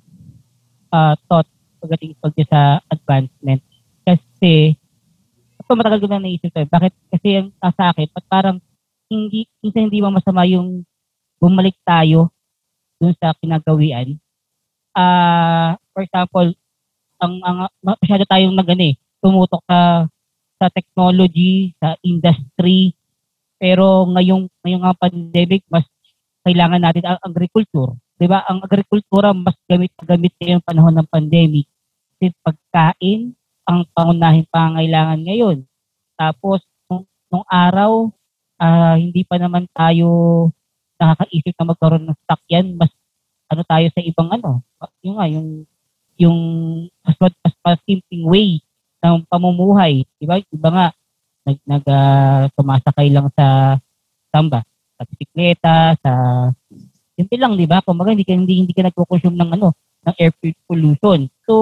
[0.92, 1.48] ah, thought
[1.80, 3.62] pagdating pagdating sa advancement.
[4.04, 4.76] Kasi,
[5.56, 6.68] ito matagal ko na naisip to, eh.
[6.68, 8.60] bakit kasi ang ah, sa akin, parang
[9.08, 10.84] hindi, minsan hindi ba masama yung
[11.40, 12.28] bumalik tayo
[13.00, 14.20] dun sa kinagawian.
[14.92, 16.52] Ah, for example,
[17.16, 20.04] ang, ang masyado tayong nagani, tumutok sa
[20.60, 22.92] sa technology, sa industry,
[23.60, 25.84] pero ngayong ngayong ang pandemic mas
[26.40, 27.92] kailangan natin ang agriculture.
[28.16, 28.40] 'Di ba?
[28.48, 31.68] Ang agrikultura mas gamit gamit ngayong panahon ng pandemic.
[32.16, 33.36] Kasi pagkain
[33.68, 35.58] ang pangunahing pangangailangan ngayon.
[36.16, 38.08] Tapos nung, nung araw
[38.60, 40.08] ah, hindi pa naman tayo
[41.00, 42.92] nakakaisip na magkaroon ng stock yan, mas
[43.50, 44.60] ano tayo sa ibang ano,
[45.02, 45.48] yung nga, yung
[46.20, 46.38] yung
[47.00, 47.34] mas, mas,
[47.64, 48.48] mas, simpleng way
[49.00, 50.04] ng pamumuhay.
[50.20, 50.44] Diba?
[50.52, 50.86] Iba nga,
[51.50, 53.76] nag, nag ah, sumasakay lang sa
[54.30, 54.62] samba,
[54.94, 56.12] sa bisikleta, sa
[57.18, 57.82] simple lang, di ba?
[57.82, 59.74] Kumbaga, hindi ka, hindi, hindi ka nagko-consume ng ano,
[60.06, 60.32] ng air
[60.64, 61.26] pollution.
[61.44, 61.54] So,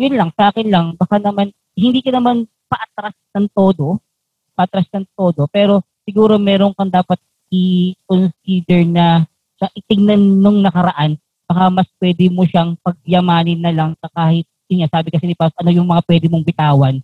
[0.00, 4.00] yun lang, sa akin lang, baka naman, hindi ka naman paatras ng todo,
[4.56, 9.26] paatras ng todo, pero siguro meron kang dapat i-consider na
[9.60, 14.86] sa itingnan nung nakaraan, baka mas pwede mo siyang pagyamanin na lang sa kahit, yun
[14.86, 17.02] sabi kasi ni Paz, ano yung mga pwede mong bitawan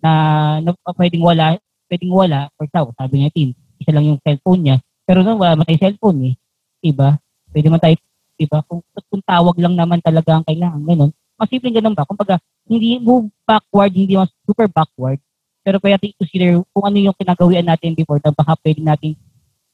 [0.00, 0.12] na,
[0.60, 1.56] na pwedeng wala,
[1.88, 4.76] pwedeng wala, for example, sabi niya, Tin, isa lang yung cellphone niya,
[5.06, 6.34] pero nung wala man tayo cellphone eh,
[6.82, 7.16] diba?
[7.52, 7.96] Pwede man tayo,
[8.36, 8.58] diba?
[8.66, 11.10] Kung, kung tawag lang naman talaga ang kailangan, ganun.
[11.36, 12.08] Mas simple ganun ba?
[12.08, 15.20] Kumbaga, hindi move backward, hindi mas super backward,
[15.66, 19.12] pero pwede natin consider kung ano yung kinagawian natin before na baka pwede natin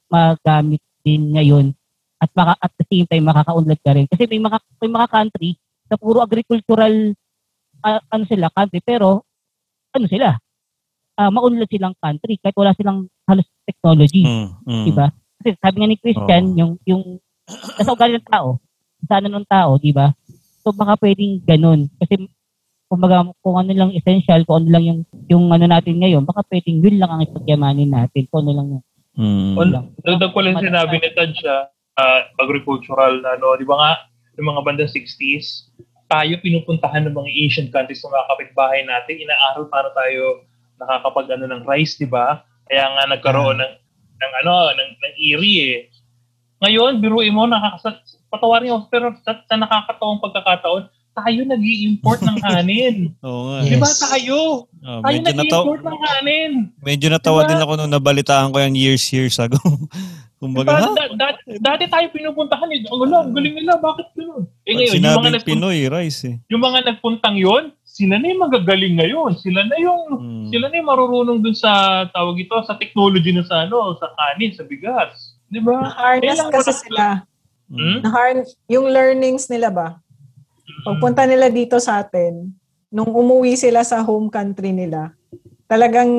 [0.09, 1.65] magamit din ngayon
[2.23, 4.07] at maka, at the same time makakaunlad ka rin.
[4.07, 5.49] Kasi may mga, may mga country
[5.91, 7.11] na puro agricultural
[7.83, 9.27] ah, ano sila, country, pero
[9.93, 10.29] ano sila,
[11.13, 14.25] ah maunlad silang country kahit wala silang halos technology.
[14.25, 14.85] Mm, mm.
[14.89, 15.07] Di ba?
[15.39, 16.57] Kasi sabi nga ni Christian, Oo.
[16.57, 17.03] yung, yung,
[17.77, 18.59] nasa ugali ng tao,
[19.07, 20.11] sa ano ng tao, di ba?
[20.63, 21.91] So baka pwedeng ganun.
[21.99, 22.27] Kasi
[22.87, 26.79] kumbaga kung ano lang essential, kung ano lang yung, yung ano natin ngayon, baka pwedeng
[26.79, 28.83] yun lang ang ipagyamanin natin, kung ano lang yung
[29.13, 29.53] Mm.
[30.01, 31.69] Dagdag ko lang sinabi ni Tad siya,
[32.01, 33.91] ah, agricultural, na ano, di ba nga,
[34.41, 35.69] yung mga bandang 60s,
[36.05, 40.45] tayo pinupuntahan ng mga Asian countries ng mga kapitbahay natin, inaaral paano tayo
[40.77, 42.41] nakakapag ano ng rice, di ba?
[42.65, 43.73] Kaya nga nagkaroon ng,
[44.19, 45.77] ng ano, ng, ng iri eh.
[46.63, 47.99] Ngayon, biruin mo, nakakasa,
[48.31, 50.83] patawarin mo, pero sa, sa nakakatawang pagkakataon,
[51.13, 53.13] tayo nag import ng kanin.
[53.21, 53.57] Oo nga.
[53.61, 53.69] Yes.
[53.69, 54.37] Di ba tayo?
[54.65, 56.51] Oh, Tayo medyo, nataw nag-import ng kanin.
[56.81, 57.49] medyo natawa Diba?
[57.49, 59.59] din ako nung nabalitaan ko yan years, years ago.
[60.43, 60.79] Kumbaga, ha?
[60.83, 62.83] Diba, da- da- dati tayo pinupuntahan eh.
[62.83, 63.79] Ang gulo, ang galing nila.
[63.79, 64.43] Bakit gano'n?
[64.63, 66.35] Eh ngayon, yung mga, nagpun- Pinoy, rice eh.
[66.51, 69.31] yung mga nagpuntang yon sila na yung magagaling ngayon.
[69.37, 70.47] Sila na yung Mm.
[70.49, 71.71] sila na yung marurunong dun sa
[72.09, 75.37] tawag ito sa technology na sa ano, sa kanin, sa bigas.
[75.47, 75.79] 'Di ba?
[75.79, 77.05] Na-harness Kailangan kasi sila.
[77.69, 77.97] Hmm?
[78.01, 79.87] Na-harness, yung learnings nila ba?
[80.81, 82.51] Pagpunta nila dito sa atin,
[82.89, 85.13] nung umuwi sila sa home country nila,
[85.65, 86.11] talagang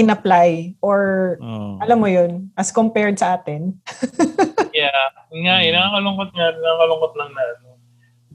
[0.00, 1.76] in-apply or Oo.
[1.78, 3.76] alam mo yun, as compared sa atin.
[4.70, 4.94] Yeah.
[5.34, 7.68] Nga, eh, nakakalungkot nga, nakakalungkot lang na ano,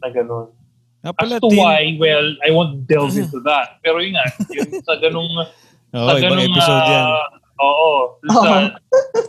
[0.03, 0.47] na ganun.
[0.99, 1.57] Nga As to Tin.
[1.57, 3.80] why, well, I won't delve into that.
[3.80, 5.32] Pero yun nga, yun, sa ganung
[5.95, 7.05] Oo, sa ganung, episode yan.
[7.07, 8.20] ah, Oo.
[8.20, 8.51] Dun sa,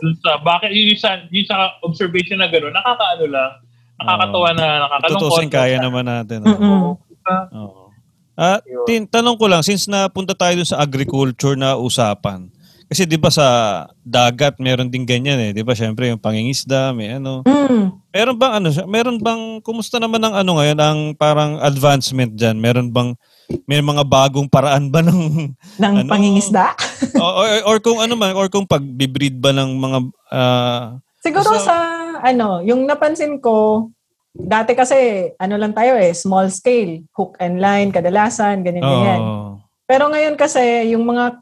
[0.03, 3.51] dun sa, bakit yung sa, yung sa observation na gano'n, nakakaano lang,
[3.97, 5.31] nakakatawa na, nakakalungkot.
[5.31, 6.43] Tutusin kaya naman natin.
[6.43, 6.99] Oo.
[7.23, 7.86] Ah, Oo.
[8.37, 8.61] Ah.
[8.85, 12.53] Tin, tanong ko lang, since napunta tayo dun sa agriculture na usapan,
[12.85, 13.47] kasi 'di ba sa
[13.99, 15.73] dagat meron din ganyan eh, 'di ba?
[15.73, 17.43] Syempre yung pangingisda, may ano.
[17.43, 17.97] Mm.
[18.07, 22.55] Meron bang ano, meron bang kumusta naman ang ano ngayon ang parang advancement diyan?
[22.55, 23.11] Meron bang
[23.65, 25.51] may mga bagong paraan ba ng
[25.83, 26.07] Ng Ano?
[26.07, 26.77] pangingisda.
[27.17, 29.97] or, or, or kung ano man or kung pagbibreed ba ng mga
[30.31, 30.83] ah,
[31.19, 31.75] Siguro So- sa,
[32.21, 33.89] ano, yung napansin ko,
[34.37, 39.21] dati kasi, ano lang tayo eh, small scale, hook and line, kadalasan, ganyan-ganyan.
[39.21, 39.57] oh,
[39.89, 41.41] Pero ngayon kasi, yung mga,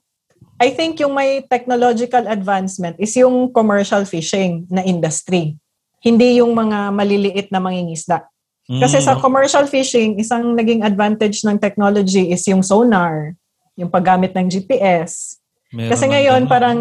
[0.55, 5.59] I think yung may technological advancement is yung commercial fishing na industry.
[5.99, 8.23] Hindi yung mga maliliit na mangingisda.
[8.65, 13.37] Kasi sa mm, commercial fishing, isang naging advantage ng technology is yung sonar,
[13.77, 15.37] yung paggamit ng GPS.
[15.69, 16.79] meron Kasi ng ngayon, parang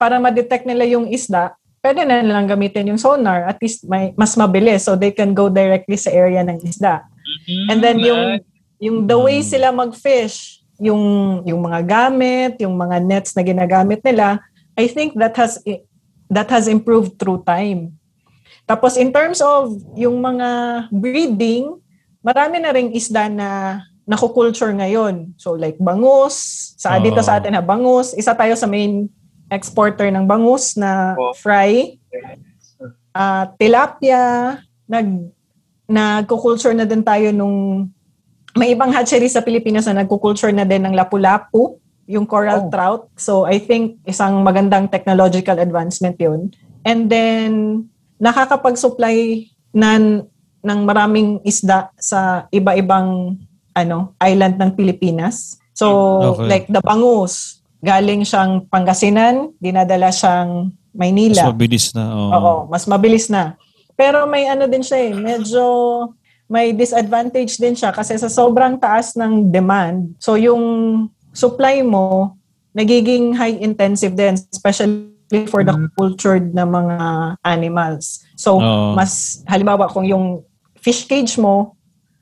[0.00, 3.48] para ma-detect nila yung isda, pwede na nilang gamitin yung sonar.
[3.48, 7.04] At least may, mas mabilis so they can go directly sa area ng isda.
[7.72, 8.44] And then yung
[8.80, 9.48] yung the way Mm.
[9.48, 11.00] sila mag-fish, yung
[11.44, 14.40] yung mga gamit, yung mga nets na ginagamit nila,
[14.76, 15.60] I think that has
[16.30, 17.96] that has improved through time.
[18.64, 20.48] Tapos in terms of yung mga
[20.88, 21.76] breeding,
[22.22, 25.36] marami na ring isda na nakukulture ngayon.
[25.36, 26.34] So like bangus,
[26.76, 27.04] sa Oo.
[27.04, 29.06] dito sa atin na bangus, isa tayo sa main
[29.50, 31.98] exporter ng bangus na fry.
[33.10, 34.56] Ah, tilapia,
[34.86, 35.34] nag
[35.90, 37.90] nagkukulture na din tayo nung
[38.54, 42.70] may ibang hatchery sa Pilipinas na nagkukulture na din ng lapu-lapu, yung coral Oh.
[42.70, 43.02] trout.
[43.18, 46.54] So I think isang magandang technological advancement yun.
[46.86, 47.50] And then
[48.22, 50.26] nakakapag-supply ng,
[50.62, 53.38] ng maraming isda sa iba-ibang
[53.74, 55.58] ano island ng Pilipinas.
[55.72, 55.86] So,
[56.34, 56.46] Okay.
[56.50, 61.42] like the bangus, galing siyang Pangasinan, dinadala siyang Mas Maynila.
[61.52, 62.04] mabilis na.
[62.12, 62.30] Oo.
[62.34, 63.54] Oo, mas mabilis na.
[63.96, 65.64] Pero may ano din siya eh, medyo
[66.50, 70.62] may disadvantage din siya kasi sa sobrang taas ng demand, so yung
[71.30, 72.34] supply mo
[72.74, 76.98] nagiging high intensive din, especially for the cultured na mga
[77.46, 78.22] animals.
[78.34, 78.94] So, Oo.
[78.98, 80.42] mas halimbawa kung yung
[80.78, 81.78] fish cage mo,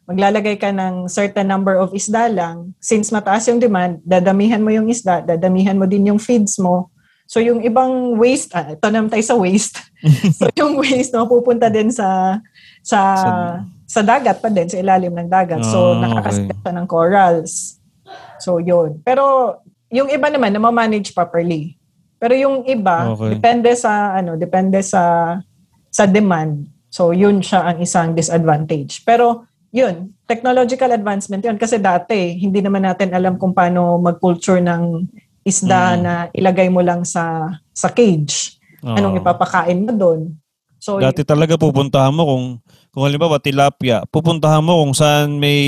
[0.08, 4.88] maglalagay ka ng certain number of isda lang, since mataas yung demand, dadamihan mo yung
[4.88, 6.88] isda, dadamihan mo din yung feeds mo.
[7.28, 9.76] So yung ibang waste, ah, ito naman tayo sa waste.
[10.40, 12.40] so yung waste no, pupunta din sa
[12.80, 15.64] sa Sa- sa dagat pa din, sa ilalim ng dagat.
[15.64, 16.72] So Ah, nakakasya okay.
[16.72, 17.80] ng corals.
[18.36, 19.00] So yun.
[19.00, 19.56] Pero
[19.88, 21.76] yung iba naman na manage properly.
[22.20, 23.36] Pero yung iba, Okay.
[23.36, 25.36] depende sa ano, depende sa
[25.88, 26.68] sa demand.
[26.92, 29.00] So yun siya ang isang disadvantage.
[29.08, 35.04] Pero yun, technological advancement yun kasi dati hindi naman natin alam kung paano mag-culture ng
[35.44, 36.00] isda Mm.
[36.04, 38.56] na ilagay mo lang sa sa cage.
[38.84, 39.20] Anong Oo.
[39.20, 40.20] ipapakain mo doon.
[40.78, 42.44] So Dati talaga pupuntahan mo kung
[42.94, 45.60] kung halimbawa tilapia, pupuntahan mo kung saan may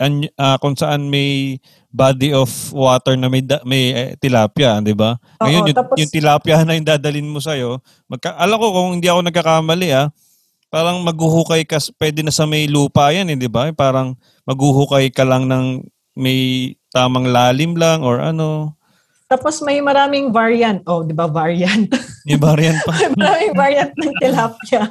[0.00, 1.60] an- ah, kung saan may
[1.94, 5.14] body of water na may da- may eh, tilapia, 'di ba?
[5.38, 7.54] Oo, Ngayon yung, tapos- yung tilapia na yung dadalin mo sa
[8.08, 10.08] magka alam ko kung hindi ako nagkakamali ah,
[10.74, 13.70] parang maghuhukay ka pwede na sa may lupa yan, eh, 'di ba?
[13.70, 15.86] Parang maghuhukay ka lang ng
[16.18, 18.74] may tamang lalim lang or ano.
[19.24, 20.82] tapos may maraming variant.
[20.90, 21.90] Oh, 'di ba variant?
[22.28, 22.92] May variant pa.
[22.96, 24.82] may maraming variant ng tilapia.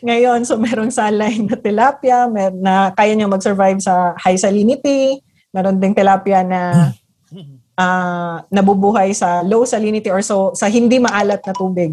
[0.00, 5.20] Ngayon, so merong saline na tilapia, mer na kaya niya mag-survive sa high salinity.
[5.52, 6.92] Meron ding tilapia na
[7.82, 11.92] ah, nabubuhay sa low salinity or so sa hindi maalat na tubig.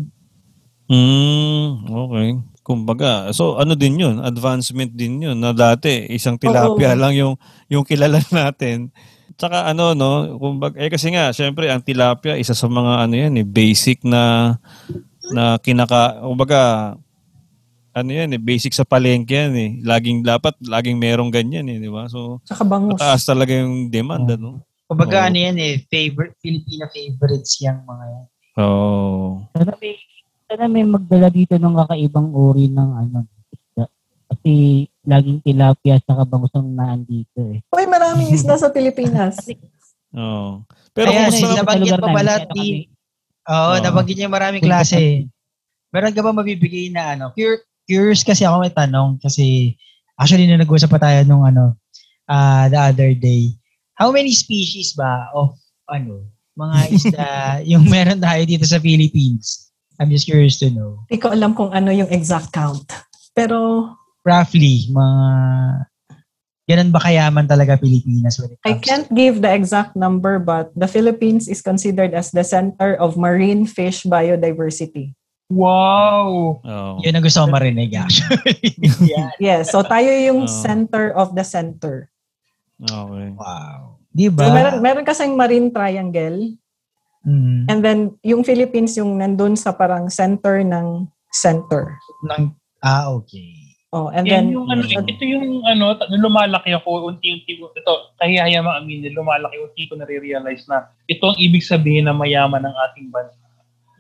[0.88, 2.53] Mm, okay.
[2.64, 4.24] Kumbaga, so ano din 'yun?
[4.24, 7.00] Advancement din 'yun na dati isang tilapia Oo.
[7.00, 7.34] lang yung
[7.68, 8.88] yung kilala natin.
[9.36, 13.36] Tsaka ano no, kumbaga eh kasi nga syempre ang tilapia isa sa mga ano 'yan
[13.36, 14.56] eh basic na
[15.36, 16.96] na kinaka kumbaga
[17.92, 19.72] ano 'yan eh basic sa palengke yan eh.
[19.84, 22.08] Laging dapat laging merong ganyan eh, di ba?
[22.08, 22.96] So Tsaka bangus.
[22.96, 24.36] mataas talaga yung demand Oo.
[24.40, 24.50] ano.
[24.88, 25.28] Kumbaga Oo.
[25.28, 28.26] ano yan eh, favorite, Filipino favorites yung mga yan.
[28.56, 29.42] Oh.
[29.52, 29.98] Sana may,
[30.54, 33.90] sana may magdala dito ng kakaibang uri ng ano, isda.
[34.30, 37.66] Kasi laging tilapia sa kabangus ang naandito eh.
[37.74, 39.42] Uy, maraming isda sa Pilipinas.
[40.14, 40.62] Oh.
[40.94, 42.86] Pero Ayan, kumusta eh, nabanggit pa pala kami-
[43.50, 43.82] Oo, Oo.
[43.82, 45.26] nabanggit niya maraming klase.
[45.90, 47.34] Meron ka ba mabibigay na ano?
[47.34, 49.74] Cur- curious kasi ako may tanong kasi
[50.22, 51.74] actually nung nag-usap pa tayo nung ano,
[52.30, 53.58] ah the other day.
[53.98, 55.58] How many species ba of
[55.90, 57.30] ano, mga isda
[57.74, 59.73] yung meron tayo dito sa Philippines?
[60.04, 61.08] I'm just curious to know.
[61.08, 62.84] Hindi ko alam kung ano yung exact count.
[63.32, 63.88] Pero
[64.24, 65.20] Roughly, mga
[66.64, 70.72] ganun ba kayaman talaga Pilipinas when it I comes can't give the exact number, but
[70.76, 75.12] the Philippines is considered as the center of marine fish biodiversity.
[75.52, 76.64] Wow!
[76.64, 77.04] Oh.
[77.04, 78.80] Yun ang gusto ko marinig actually.
[79.12, 79.36] Yan.
[79.44, 80.52] Yes, so tayo yung Oh.
[80.52, 82.08] center of the center.
[82.80, 83.28] Okay.
[83.36, 84.00] Wow.
[84.10, 84.48] Di ba?
[84.48, 86.56] So meron, meron kasing marine triangle,
[87.24, 91.98] Mm, and then yung Philippines yung nandun sa parang center ng center.
[92.28, 92.52] ng,
[92.84, 93.64] ah, okay.
[93.94, 98.66] Oh, and Yan then, yung ano, ito yung ano, lumalaki ako, unti-unti ko, ito, kahiyaya
[98.66, 103.46] maamin, lumalaki, unti ko nare-realize na ito ang ibig sabihin na mayaman ng ating bansa.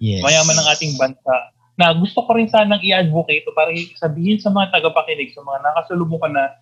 [0.01, 0.25] Yes.
[0.25, 1.33] Mayaman ng ating bansa.
[1.77, 6.57] Na gusto ko rin sanang i-advocate para sabihin sa mga tagapakinig, sa mga nakasalubong na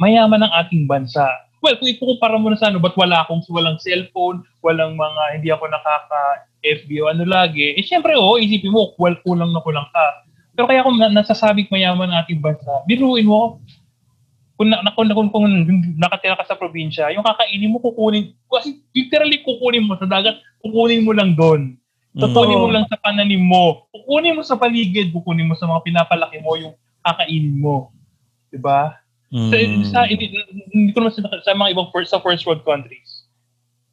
[0.00, 1.28] mayaman ng ating bansa.
[1.60, 5.48] Well, kung ikukumpara mo na sa ano, ba't wala akong walang cellphone, walang mga, hindi
[5.52, 10.06] ako nakaka-FB o ano lagi, eh syempre, oo, isipin mo, well, kulang na kulang ka.
[10.56, 13.60] Pero kaya kung na- nasasabing mayaman ng ating bansa, biruin mo,
[14.56, 15.46] kung, na, na, kung, kung, kung
[16.00, 21.04] nakatira ka sa probinsya, yung kakainin mo, kukunin, kasi literally kukunin mo sa dagat, kukunin
[21.04, 21.80] mo lang doon.
[22.10, 23.86] Kukunin mo lang sa pananim mo.
[23.94, 27.94] Kukunin mo sa paligid, kukunin mo sa mga pinapalaki mo yung kakainin mo.
[28.52, 28.99] 'Di ba?
[29.30, 29.82] Sa, Mm.
[29.86, 30.26] sa, hindi,
[30.74, 33.22] hindi ko naman sa, sa mga ibang first, sa first world countries.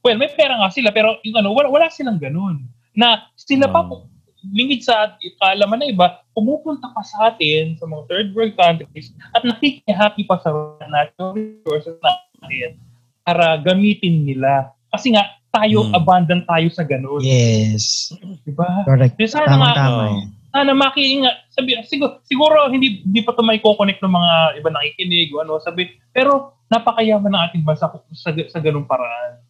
[0.01, 2.65] Well, may pera nga sila, pero yung ano, wala, wala silang ganun.
[2.91, 4.09] Na sila pa, Oh.
[4.49, 9.43] lingid sa kaalaman na iba, pumupunta pa sa atin, sa mga third world countries, at
[9.43, 10.49] nakikihaki pa sa
[10.85, 12.81] natural resources natin
[13.21, 14.73] para gamitin nila.
[14.89, 15.93] Kasi nga, tayo, Hmm.
[15.93, 17.21] abundant tayo sa ganun.
[17.21, 18.09] Yes.
[18.41, 18.85] Diba?
[18.85, 19.13] Correct.
[19.13, 20.15] Di sana nga, Tama-tama Oo.
[20.15, 20.27] yan.
[20.49, 21.37] sana makiingat.
[21.57, 25.57] Sabi, siguro, siguro hindi, hindi pa ito may connect ng mga iba nakikinig o ano.
[25.57, 29.41] Sabi, pero napakayaman ng ating bansa sa, sa ganung paraan.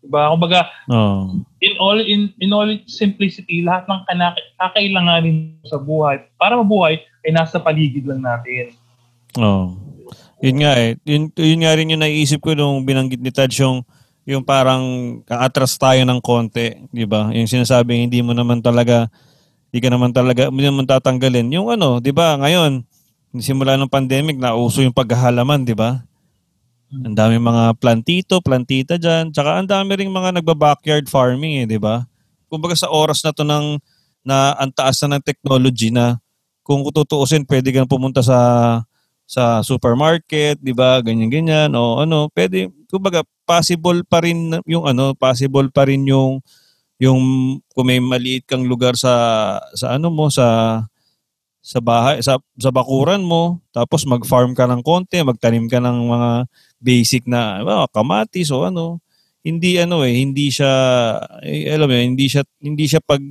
[0.00, 0.32] Diba?
[0.32, 1.44] Kumbaga, Oo.
[1.60, 4.00] in all in in all simplicity, lahat ng
[4.58, 8.74] kakailanganin sa buhay para mabuhay ay nasa paligid lang natin.
[9.38, 9.78] Oo.
[10.42, 10.98] Yun nga eh.
[11.06, 13.86] Yun, yun nga rin yung naisip ko nung binanggit ni Taj yung,
[14.26, 14.82] yung parang
[15.30, 17.30] atras tayo ng konti, di ba?
[17.30, 19.06] Yung sinasabing hindi mo naman talaga,
[19.72, 21.48] hindi ka naman talaga, hindi naman tatanggalin.
[21.48, 22.84] Yung ano, di ba, ngayon,
[23.40, 26.04] simula ng pandemic, nauso yung paghahalaman, di ba?
[26.92, 29.32] Ang dami mga plantito, plantita dyan.
[29.32, 32.04] Tsaka ang dami ring mga nagba-backyard farming eh, di ba?
[32.52, 33.80] Kumbaga sa oras na to ng,
[34.20, 36.20] na ang taas na ng technology na
[36.60, 38.38] kung tutuusin, pwede kang pumunta sa
[39.32, 41.00] sa supermarket, 'di ba?
[41.00, 46.44] Ganyan ganyan o ano, pwede kumbaga possible pa rin yung ano, possible pa rin yung
[47.02, 50.78] yung kung may maliit kang lugar sa sa ano mo sa
[51.58, 56.30] sa bahay sa sa bakuran mo tapos mag-farm ka ng konti, magtanim ka ng mga
[56.78, 59.02] basic na well, kamatis o ano.
[59.42, 60.70] Hindi ano eh, hindi siya
[61.42, 63.22] eh, alam mo, hindi siya hindi siya pag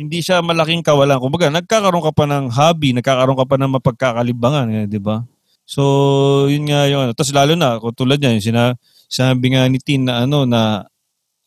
[0.00, 1.20] hindi siya malaking kawalan.
[1.20, 5.20] Kumbaga, nagkakaroon ka pa ng hobby, nagkakaroon ka pa ng mapagkakalibangan, eh, di ba?
[5.68, 7.12] So, yun nga yung ano.
[7.12, 8.64] Tapos lalo na, kung tulad niya, yung sina,
[9.12, 10.88] sinabi nga ni Tin na ano, na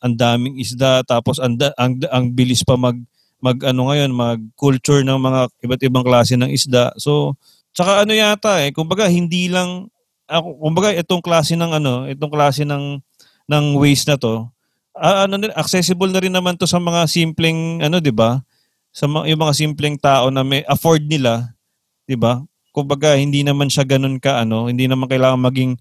[0.04, 3.00] ang daming isda, tapos ang, ang, ang bilis pa mag,
[3.40, 6.92] mag ano ngayon, mag culture ng mga iba't ibang klase ng isda.
[7.00, 7.40] So,
[7.72, 9.88] tsaka ano yata eh, kumbaga hindi lang,
[10.28, 13.00] ako, kumbaga itong klase ng ano, itong klase ng,
[13.48, 14.52] ng waste na to,
[14.92, 18.44] ah, ano, accessible na rin naman to sa mga simpleng, ano, di ba?
[18.92, 21.56] Sa mga, yung mga simpleng tao na may afford nila,
[22.04, 22.44] di ba?
[22.76, 25.80] Kumbaga, hindi naman siya ganun ka, ano, hindi naman kailangan maging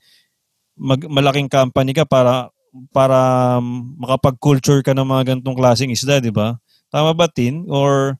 [0.78, 2.51] mag, malaking company ka para
[2.92, 3.60] para
[4.00, 6.56] makapag-culture ka ng mga ganitong klaseng isda, di ba?
[6.88, 7.68] Tama ba, Tin?
[7.68, 8.16] Or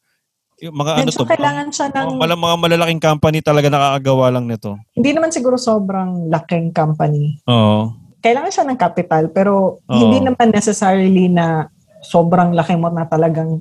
[0.62, 1.26] yung mga ano Medyo to?
[1.26, 4.78] kailangan siya ng, mga, mala- mga malalaking company talaga nakakagawa lang nito.
[4.94, 7.40] hindi naman siguro sobrang laking company.
[7.50, 7.96] Oo.
[8.22, 9.98] Kailangan siya ng capital, pero Oo.
[9.98, 11.66] hindi naman necessarily na
[12.06, 13.58] sobrang laki mo na talagang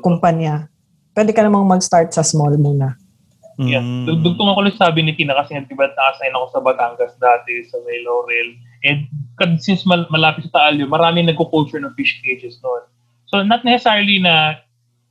[0.00, 0.72] kumpanya.
[1.12, 2.96] Pwede ka namang mag-start sa small muna.
[3.58, 3.82] Yeah.
[3.82, 4.22] Mm.
[4.22, 7.66] Dugtong ako lang sabi ni Tina kasi nga, di ba, nakasign ako sa Batangas dati,
[7.66, 8.54] sa may Laurel.
[8.86, 9.10] And
[9.58, 12.82] since mal- malapit sa Taalyo, marami nagko-culture ng fish cages noon.
[13.28, 14.62] So, not necessarily na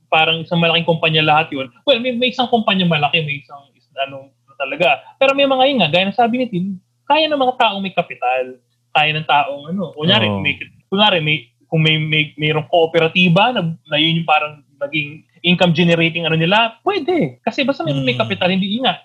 [0.08, 1.68] parang isang malaking kumpanya lahat yun.
[1.84, 5.04] Well, may, may isang kumpanya malaki, may isang is, ano talaga.
[5.22, 6.66] Pero may mga yun nga, gaya ng sabi ni Tin,
[7.06, 8.58] kaya ng mga taong may kapital,
[8.90, 10.42] kaya ng taong ano, kunyari, Oo.
[10.42, 10.58] may,
[10.90, 16.26] kunyari, may, kung may, may mayroong kooperatiba na, na yun yung parang naging income generating
[16.26, 17.38] ano nila, pwede.
[17.46, 18.22] Kasi basta may, may Mm.
[18.26, 18.98] kapital, hindi nga.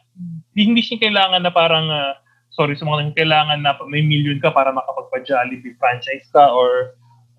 [0.57, 2.17] Hindi siya kailangan na parang, ah,
[2.53, 6.93] sorry sa mga kailangan na may million ka para makapagpa-Jollibee franchise ka or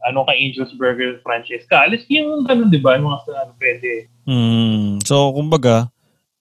[0.05, 1.89] ano ka Angel's Burger franchise ka.
[1.89, 3.01] Alis yung ganun, di ba?
[3.01, 3.91] Yung mga ano, pwede.
[4.29, 5.01] Mm.
[5.07, 5.89] So, kumbaga,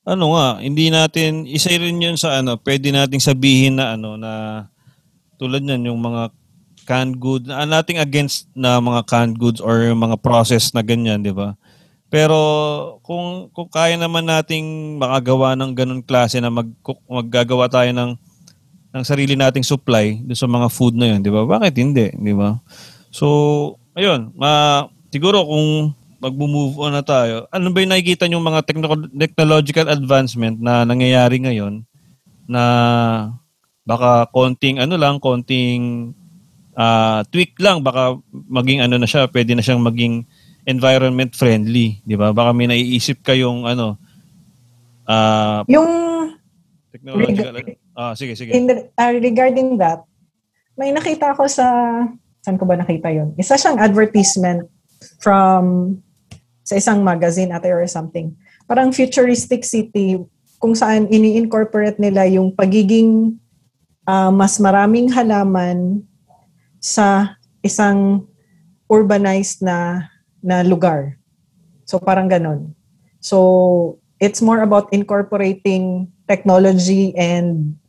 [0.04, 4.68] ano nga, hindi natin, isa rin yun sa ano, pwede nating sabihin na ano, na
[5.40, 6.36] tulad yan, yung mga
[6.84, 11.24] canned goods, na nating against na mga canned goods or yung mga process na ganyan,
[11.24, 11.56] di ba?
[12.12, 12.38] Pero
[13.02, 16.70] kung kung kaya naman nating makagawa ng ganun klase na mag
[17.10, 18.14] maggagawa tayo ng
[18.94, 21.42] ng sarili nating supply doon sa mga food na yun, di ba?
[21.50, 22.62] Bakit hindi, di ba?
[23.10, 23.26] So,
[23.98, 29.12] ayun, ma siguro kung mag-move on na tayo, ano ba yung nakikita yung mga techno-
[29.12, 31.84] technological advancement na nangyayari ngayon
[32.48, 32.64] na
[33.84, 36.14] baka konting ano lang, konting
[36.78, 40.24] ah, tweak lang, baka maging ano na siya, pwede na siyang maging
[40.64, 42.32] environment friendly, di ba?
[42.32, 44.00] Baka may naiisip kayong ano,
[45.10, 45.90] ah, Yung
[46.94, 47.58] technological,
[47.98, 48.52] ah, sige, sige.
[48.54, 50.04] in the- uh, regarding that,
[50.78, 51.66] may nakita ako sa,
[52.42, 53.38] saan ko ba nakita yon?
[53.38, 54.66] Isa siyang advertisement
[55.22, 55.96] from
[56.64, 58.34] sa isang magazine ate or something.
[58.66, 60.18] Parang futuristic city
[60.58, 63.36] kung saan ini-incorporate nila yung pagiging
[64.08, 66.02] ah, mas maraming halaman
[66.80, 68.28] sa isang
[68.92, 70.10] urbanized na
[70.44, 71.16] na lugar.
[71.88, 72.76] So parang ganon.
[73.24, 77.80] So it's more about incorporating technology and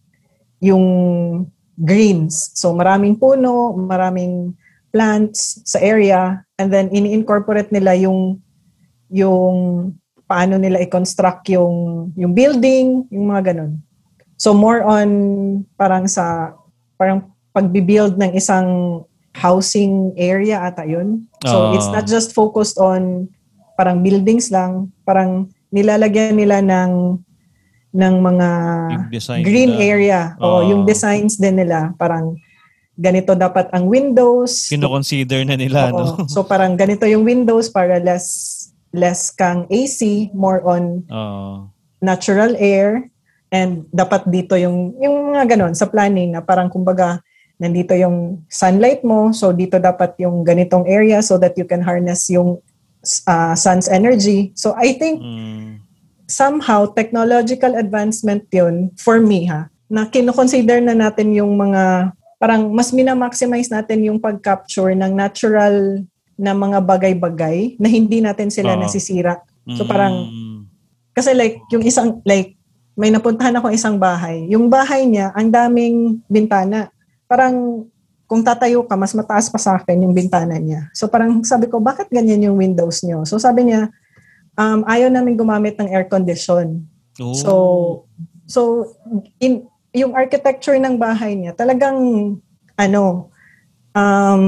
[0.62, 0.86] yung
[1.78, 2.55] greens.
[2.55, 4.55] So maraming puno, maraming
[4.94, 8.39] plants sa area and then ini-incorporate nila yung
[9.10, 9.55] yung
[10.31, 13.82] paano nila i-construct yung yung building, yung mga ganun.
[14.39, 15.09] So more on
[15.74, 16.55] parang sa
[16.94, 19.02] parang pagbi-build ng isang
[19.35, 21.26] housing area ata yun.
[21.43, 21.74] So Ah.
[21.74, 23.26] it's not just focused on
[23.74, 27.18] parang buildings lang, parang nilalagyan nila ng
[27.95, 28.49] ng mga
[29.41, 29.87] green nila.
[29.87, 30.21] area.
[30.37, 30.62] O Ah.
[30.66, 32.35] yung designs din nila, parang
[32.95, 34.66] ganito dapat ang windows.
[34.66, 35.99] Kino-consider na nila, Oo.
[36.21, 36.27] no?
[36.27, 38.51] So parang ganito yung windows para less
[38.91, 41.66] less kang AC, more on Oo.
[41.99, 43.11] natural air
[43.51, 47.19] and dapat dito yung yung mga ganon sa planning na parang kumbaga
[47.55, 52.27] nandito yung sunlight mo, so dito dapat yung ganitong area so that you can harness
[52.27, 52.59] yung
[53.25, 54.51] uh, sun's energy.
[54.55, 55.84] So I think Mm.
[56.26, 62.90] Somehow technological advancement yun for me ha na kinoconsider na natin yung mga parang mas
[62.92, 68.82] minamaximize natin yung pag-capture ng natural na mga bagay-bagay na hindi natin sila Oo.
[68.82, 69.38] nasisira.
[69.78, 69.88] So Mm.
[69.88, 70.14] parang
[71.14, 72.59] kasi like yung isang like
[72.98, 74.44] may napuntahan ako isang bahay.
[74.51, 76.90] Yung bahay niya ang daming bintana.
[77.30, 77.86] Parang
[78.26, 80.90] kung tatayo ka mas mataas pa sa akin yung bintana niya.
[80.90, 83.22] So parang sabi ko bakit ganyan yung windows niyo?
[83.24, 83.88] So sabi niya
[84.55, 86.86] um ayaw namin gumamit ng air condition.
[87.18, 87.35] Oh.
[87.35, 87.52] So
[88.47, 88.60] so
[89.39, 91.97] in yung architecture ng bahay niya talagang
[92.74, 93.31] ano
[93.94, 94.44] um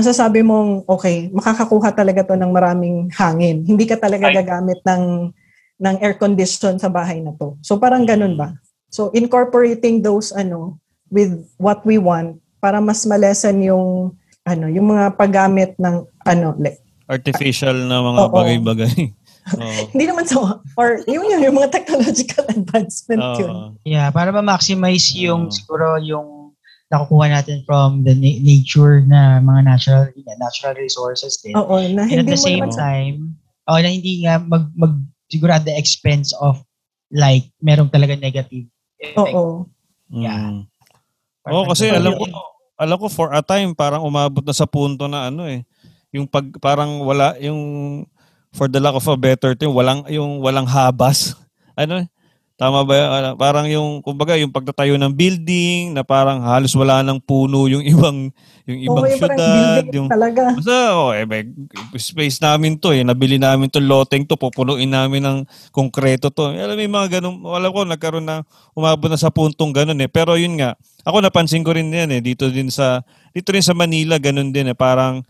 [0.00, 3.60] masasabi mong okay, makakakuha talaga to ng maraming hangin.
[3.68, 4.40] Hindi ka talaga Ay.
[4.40, 5.34] gagamit ng
[5.80, 7.56] ng air condition sa bahay na to.
[7.60, 8.56] So parang ganun ba?
[8.88, 10.80] So incorporating those ano
[11.12, 16.80] with what we want para mas malesen yung ano yung mga paggamit ng ano like,
[17.10, 18.32] artificial na mga Oo.
[18.32, 18.94] bagay-bagay.
[19.56, 19.82] Oo.
[19.96, 23.50] hindi naman so or yun yun yung mga technological advancement yun.
[23.50, 23.66] Oo.
[23.82, 25.54] Yeah, para ma-maximize yung Oo.
[25.54, 26.54] siguro yung
[26.90, 30.04] nakukuha natin from the na- nature na mga natural
[30.42, 31.54] natural resources din.
[31.54, 33.16] Oo, na And at hindi the mo same naman time,
[33.70, 34.94] oh, na hindi nga mag, mag
[35.30, 36.58] siguro at the expense of
[37.14, 38.66] like merong talaga negative
[38.98, 39.18] effect.
[39.34, 39.70] Oo.
[40.10, 40.66] Yeah.
[40.66, 40.66] Mm.
[41.46, 42.26] Oo, kasi alam ko,
[42.74, 45.62] alam ko for a time parang umabot na sa punto na ano eh,
[46.10, 48.02] yung pag parang wala yung
[48.54, 51.38] for the lack of a better term, walang yung walang habas.
[51.78, 52.04] Ano?
[52.60, 52.96] Tama ba?
[53.08, 57.80] Ano, Parang yung kumbaga yung pagtatayo ng building na parang halos wala nang puno yung
[57.96, 58.28] ibang
[58.68, 60.42] yung ibang parang syudad, yung talaga.
[60.52, 61.48] Basta, oh, eh, may
[61.96, 63.00] space namin to eh.
[63.00, 64.36] Nabili namin to loteng to.
[64.36, 65.38] Pupunuin namin ng
[65.72, 66.52] konkreto to.
[66.52, 67.40] Alam mo mga ganun.
[67.48, 68.44] Alam ko, nagkaroon na,
[68.76, 70.12] umabot na sa puntong ganun eh.
[70.12, 70.76] Pero yun nga,
[71.08, 72.20] ako napansin ko rin yan eh.
[72.20, 73.00] Dito din sa,
[73.32, 74.76] dito rin sa Manila, ganun din eh.
[74.76, 75.24] Parang,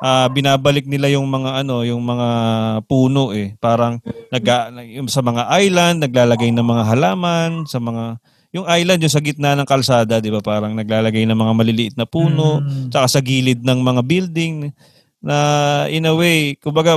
[0.00, 2.28] ah, binabalik nila yung mga ano, yung mga
[2.84, 3.56] puno eh.
[3.58, 8.20] Parang naga, yung sa mga island, naglalagay ng mga halaman, sa mga
[8.54, 10.40] yung island yung sa gitna ng kalsada, 'di ba?
[10.40, 12.88] Parang naglalagay ng mga maliliit na puno, Mm.
[12.88, 14.54] tsaka sa gilid ng mga building
[15.20, 15.36] na
[15.92, 16.96] in a way, kumbaga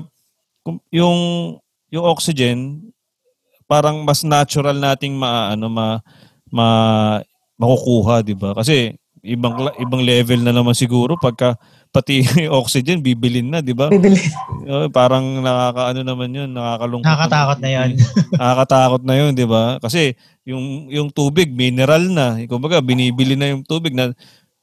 [0.64, 1.18] kum- yung
[1.90, 2.80] yung oxygen
[3.68, 6.00] parang mas natural nating ma ano ma,
[6.50, 6.68] ma
[7.60, 8.56] makukuha, 'di ba?
[8.56, 11.60] Kasi ibang ibang level na naman siguro pagka
[11.90, 12.22] pati
[12.62, 13.90] oxygen bibilin na, 'di ba?
[13.90, 14.22] Bibili.
[14.70, 17.06] Uh, parang nakakaano naman 'yun, nakakalungkot.
[17.10, 17.90] Nakakatakot na yun.
[18.40, 19.82] Nakakatakot na 'yun, 'di ba?
[19.82, 20.14] Kasi
[20.46, 22.38] yung yung tubig mineral na.
[22.46, 24.14] Kumbaga binibili na yung tubig na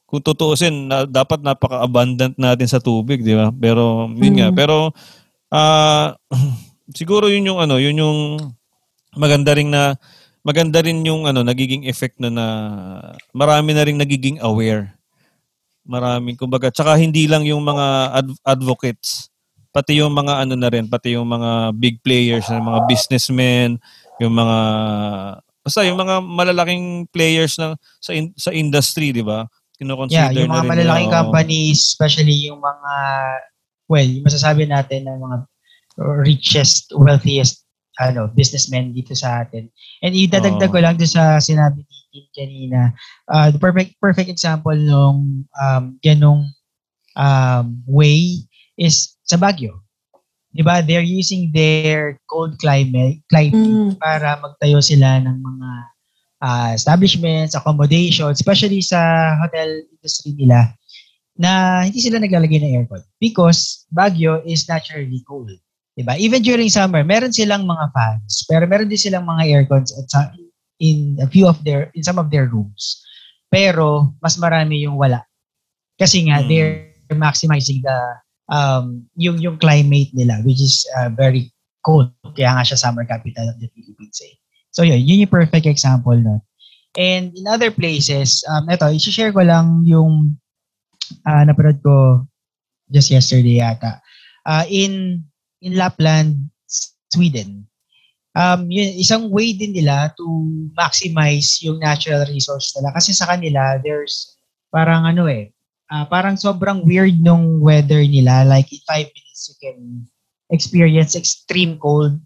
[0.07, 3.51] kung tutuusin na, dapat napaka-abundant natin sa tubig, 'di ba?
[3.51, 4.55] Pero yun nga, Mm.
[4.55, 4.95] pero
[5.51, 6.15] ah
[6.99, 8.19] siguro yun yung ano, yun yung
[9.19, 9.99] maganda ring na
[10.47, 12.45] maganda rin yung ano nagiging effect na na
[13.35, 14.96] marami na ring nagiging aware.
[15.87, 17.87] Maraming kumbaga tsaka hindi lang yung mga
[18.19, 19.31] ad- advocates
[19.77, 23.77] pati yung mga ano na rin, pati yung mga big players, yung mga businessmen,
[24.17, 24.57] yung mga
[25.61, 29.45] basta yung mga malalaking players na sa in- sa industry, 'di ba?
[29.45, 31.17] Yeah, Kino-consider yung na mga malalaking oo.
[31.21, 32.93] companies, especially yung mga,
[33.85, 35.37] well, yung masasabi natin na mga
[36.25, 37.66] richest, wealthiest
[37.97, 39.69] ano, businessmen dito sa atin.
[40.05, 42.79] And idadagdag ko lang doon sa sinabi ni Tim kanina,
[43.29, 46.49] uh, the perfect perfect example nung um, ganong
[47.17, 48.45] um, way
[48.77, 49.81] is sa Baguio.
[50.53, 50.81] 'Di ba?
[50.81, 54.01] They're using their cold climate, climate Mm.
[54.01, 55.69] para magtayo sila ng mga
[56.37, 60.69] ah, establishments, accommodation, especially sa hotel industry nila,
[61.37, 65.49] na hindi sila naglalagay ng aircon because Baguio is naturally cold.
[65.97, 66.13] Diba?
[66.21, 70.29] Even during summer, meron silang mga fans, pero meron din silang mga aircons at sa,
[70.77, 73.01] in a few of their, in some of their rooms.
[73.49, 75.25] Pero, mas marami yung wala.
[75.97, 76.47] Kasi nga, Hmm.
[76.53, 77.97] they're maximizing the,
[78.53, 81.49] um, yung, yung climate nila, which is uh, very
[81.81, 82.13] cold.
[82.37, 84.37] Kaya nga siya summer capital of the Philippines eh.
[84.69, 86.45] So yun, yun yung perfect example nun.
[86.93, 90.37] And in other places, um, ito, isi-share ko lang yung
[91.25, 92.25] uh, napanood ko
[92.93, 93.97] just yesterday yata.
[94.45, 95.25] Uh, in
[95.61, 96.49] in Lapland,
[97.09, 97.65] Sweden,
[98.37, 100.25] um, yun, isang way din nila to
[100.77, 102.93] maximize yung natural resource nila.
[102.93, 104.37] Kasi sa kanila, there's
[104.69, 105.49] parang ano eh,
[105.89, 108.45] ah, parang sobrang weird nung weather nila.
[108.45, 109.77] Like in five minutes, you can
[110.53, 112.21] experience extreme cold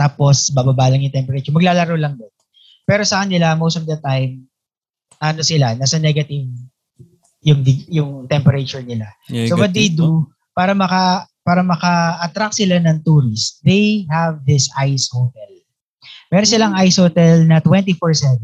[0.00, 1.52] tapos bababa lang yung temperature.
[1.52, 2.32] Maglalaro lang doon.
[2.88, 4.48] Pero sa kanila, most of the time,
[5.20, 6.48] ano sila, nasa negative
[7.44, 7.60] yung
[7.92, 9.12] yung temperature nila.
[9.28, 10.24] So what they do
[10.56, 15.50] para maka para maka-attract sila ng tourists, they have this ice hotel.
[16.30, 18.38] Meron silang ice hotel na 24/7.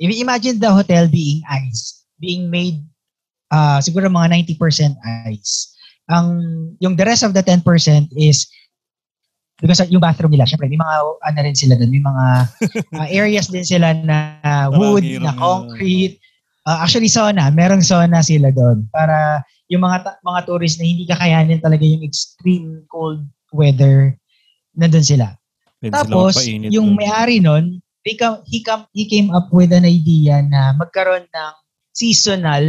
[0.00, 1.96] If you imagine the hotel being ice.
[2.16, 2.80] being made
[3.52, 4.96] uh, siguro mga 90%
[5.28, 5.72] ice.
[6.08, 6.26] Ang
[6.78, 7.62] yung the rest of the 10%
[8.14, 8.46] is
[9.58, 12.26] because yung bathroom nila, syempre may mga ano rin sila doon, may mga
[12.94, 16.20] uh, areas din sila na uh, wood, na concrete.
[16.66, 21.04] Uh, actually sauna, merong sauna sila doon para yung mga ta- mga tourists na hindi
[21.06, 24.14] kakayanin talaga yung extreme cold weather,
[24.74, 25.34] nandun sila.
[25.82, 29.84] Pwede Tapos, sila yung may-ari nun, he, come, he, come, he came up with an
[29.84, 31.54] idea na magkaroon ng
[31.90, 32.64] seasonal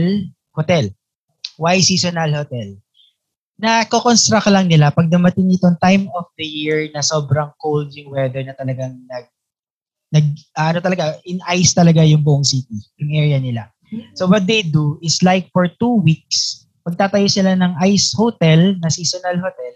[0.58, 0.90] hotel.
[1.62, 2.78] Why seasonal hotel?
[3.58, 8.14] Na ko-construct lang nila pag dumating itong time of the year na sobrang cold yung
[8.14, 9.26] weather na talagang nag
[10.08, 10.26] nag
[10.56, 13.68] ano talaga in ice talaga yung buong city, yung area nila.
[14.14, 18.88] So what they do is like for two weeks, magtatayo sila ng ice hotel na
[18.88, 19.74] seasonal hotel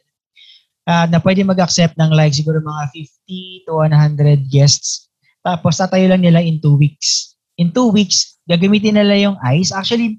[0.88, 2.84] uh, na pwede mag-accept ng like siguro mga
[3.28, 5.12] 50 to 100 guests.
[5.44, 7.36] Tapos tatayo lang nila in two weeks.
[7.60, 9.76] In two weeks, gagamitin nila yung ice.
[9.76, 10.16] Actually,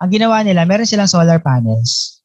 [0.00, 2.24] ang ginawa nila, meron silang solar panels.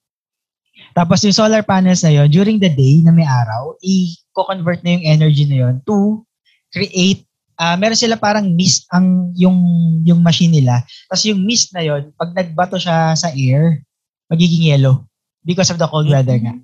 [0.96, 5.06] Tapos yung solar panels na yon during the day na may araw, i-convert na yung
[5.20, 6.24] energy na yon to
[6.72, 7.28] create
[7.60, 9.60] uh, meron sila parang mist ang yung
[10.04, 10.84] yung machine nila.
[11.12, 13.84] Tapos yung mist na yon, pag nagbato siya sa air,
[14.32, 15.06] magiging yellow
[15.46, 16.56] because of the cold weather nga.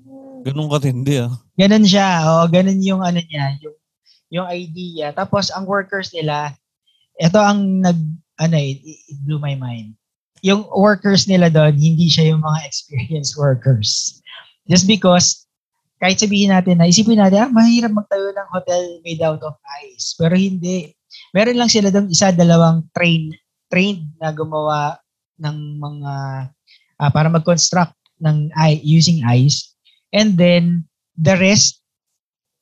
[0.41, 1.31] Ganun katindi ah.
[1.53, 2.25] Ganun siya.
[2.25, 3.77] O, ganun yung ano niya, yung
[4.31, 5.13] yung idea.
[5.13, 6.55] Tapos ang workers nila,
[7.19, 7.99] ito ang nag
[8.41, 9.93] ano it, it blew my mind.
[10.41, 14.17] Yung workers nila doon, hindi siya yung mga experienced workers.
[14.65, 15.45] Just because
[16.01, 19.53] kahit sabihin natin na isipin natin, ah, mahirap magtayo ng hotel made out of
[19.85, 20.17] ice.
[20.17, 20.97] Pero hindi.
[21.29, 23.29] Meron lang sila doon isa, dalawang train,
[23.69, 24.97] trained na gumawa
[25.37, 26.13] ng mga,
[27.01, 28.53] uh, para mag-construct ng
[28.85, 29.73] using ice.
[30.13, 30.85] And then,
[31.17, 31.81] the rest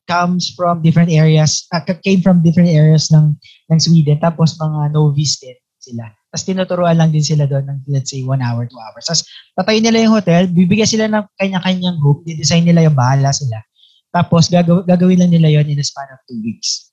[0.09, 3.37] comes from different areas, uh, came from different areas ng,
[3.69, 4.17] ng Sweden.
[4.17, 6.09] Tapos mga novice din sila.
[6.33, 9.05] Tapos tinuturuan lang din sila doon ng let's say one hour, two hours.
[9.05, 9.21] Tapos
[9.53, 13.61] tatayo nila yung hotel, bibigyan sila ng kanya-kanyang group, di-design nila yung bahala sila.
[14.09, 16.89] Tapos gagaw- gagawin lang nila yon in a span of two weeks.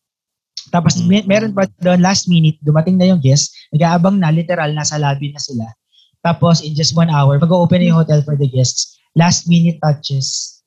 [0.69, 1.09] Tapos mm-hmm.
[1.09, 5.33] may- meron pa doon last minute, dumating na yung guest, nag-aabang na, literal, nasa lobby
[5.33, 5.65] na sila.
[6.27, 8.99] Tapos in just one hour, mag-open yung hotel for the guests.
[9.15, 10.59] Last minute touches.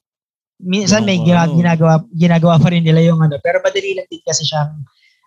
[0.63, 4.47] Minsan may gina- ginagawa, ginagawa pa rin nila yung ano, pero madali lang din kasi
[4.47, 4.71] siyang,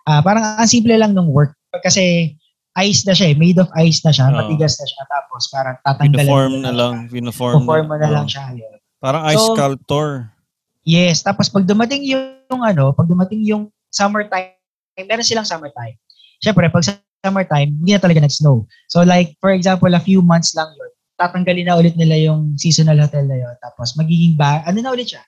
[0.09, 1.53] uh, parang ang simple lang ng work.
[1.85, 2.33] Kasi
[2.81, 3.35] ice na siya eh.
[3.37, 4.33] Made of ice na siya.
[4.33, 4.41] Oh.
[4.41, 5.03] Matigas na siya.
[5.05, 6.93] Tapos parang tatanggalan Pinoform na lang.
[7.09, 8.45] Pinoform, Pinoform na, na lang siya.
[8.57, 8.73] Yun.
[8.97, 10.33] Parang ice so, sculptor.
[10.81, 11.21] Yes.
[11.21, 14.57] Tapos pag dumating yung, yung ano, pag dumating yung summertime,
[14.97, 15.97] meron silang summertime.
[16.41, 16.83] Siyempre, pag
[17.23, 18.67] summertime, hindi na talaga nag-snow.
[18.91, 20.91] So like, for example, a few months lang yun.
[21.15, 23.55] Tatanggalin na ulit nila yung seasonal hotel na yun.
[23.63, 25.23] Tapos magiging ba, ano na ulit siya?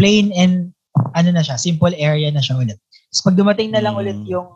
[0.00, 0.72] Plain and,
[1.12, 2.80] ano na siya, simple area na siya ulit.
[3.12, 4.02] Tapos pag dumating na lang hmm.
[4.02, 4.48] ulit yung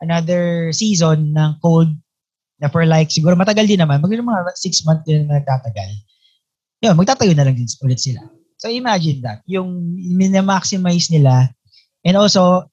[0.00, 1.92] another season ng cold
[2.58, 5.90] na for like, siguro matagal din naman, magiging mga six months din na nagtatagal.
[6.82, 8.24] Yun, magtatayo na lang din ulit sila.
[8.56, 11.50] So imagine that, yung minamaximize nila
[12.06, 12.70] and also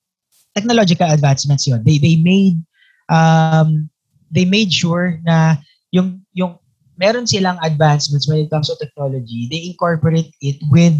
[0.54, 1.82] technological advancements yun.
[1.82, 2.62] They, they made
[3.10, 3.90] um,
[4.32, 5.58] they made sure na
[5.92, 6.56] yung yung
[6.96, 9.50] meron silang advancements when it comes to technology.
[9.50, 10.96] They incorporate it with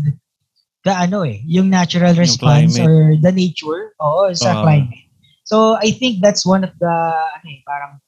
[0.84, 5.08] the ano eh, yung natural response yung or the nature oo, sa uh, climate.
[5.46, 6.96] So I think that's one of the
[7.40, 8.02] ano eh, parang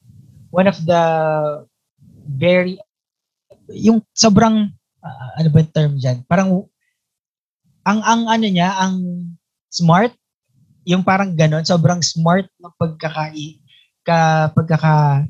[0.49, 1.03] one of the
[2.25, 2.81] very
[3.69, 4.73] yung sobrang
[5.03, 6.17] uh, ano ba yung term diyan?
[6.25, 6.65] Parang
[7.85, 8.95] ang ang ano niya, ang
[9.69, 10.15] smart
[10.81, 13.60] yung parang ganon, sobrang smart ng pagkakai
[14.05, 15.27] ka pagkaka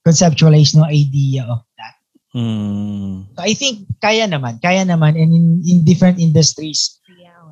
[0.00, 1.94] conceptualize no idea of that.
[2.30, 3.26] Hmm.
[3.36, 7.00] So I think kaya naman, kaya naman and in, in different industries,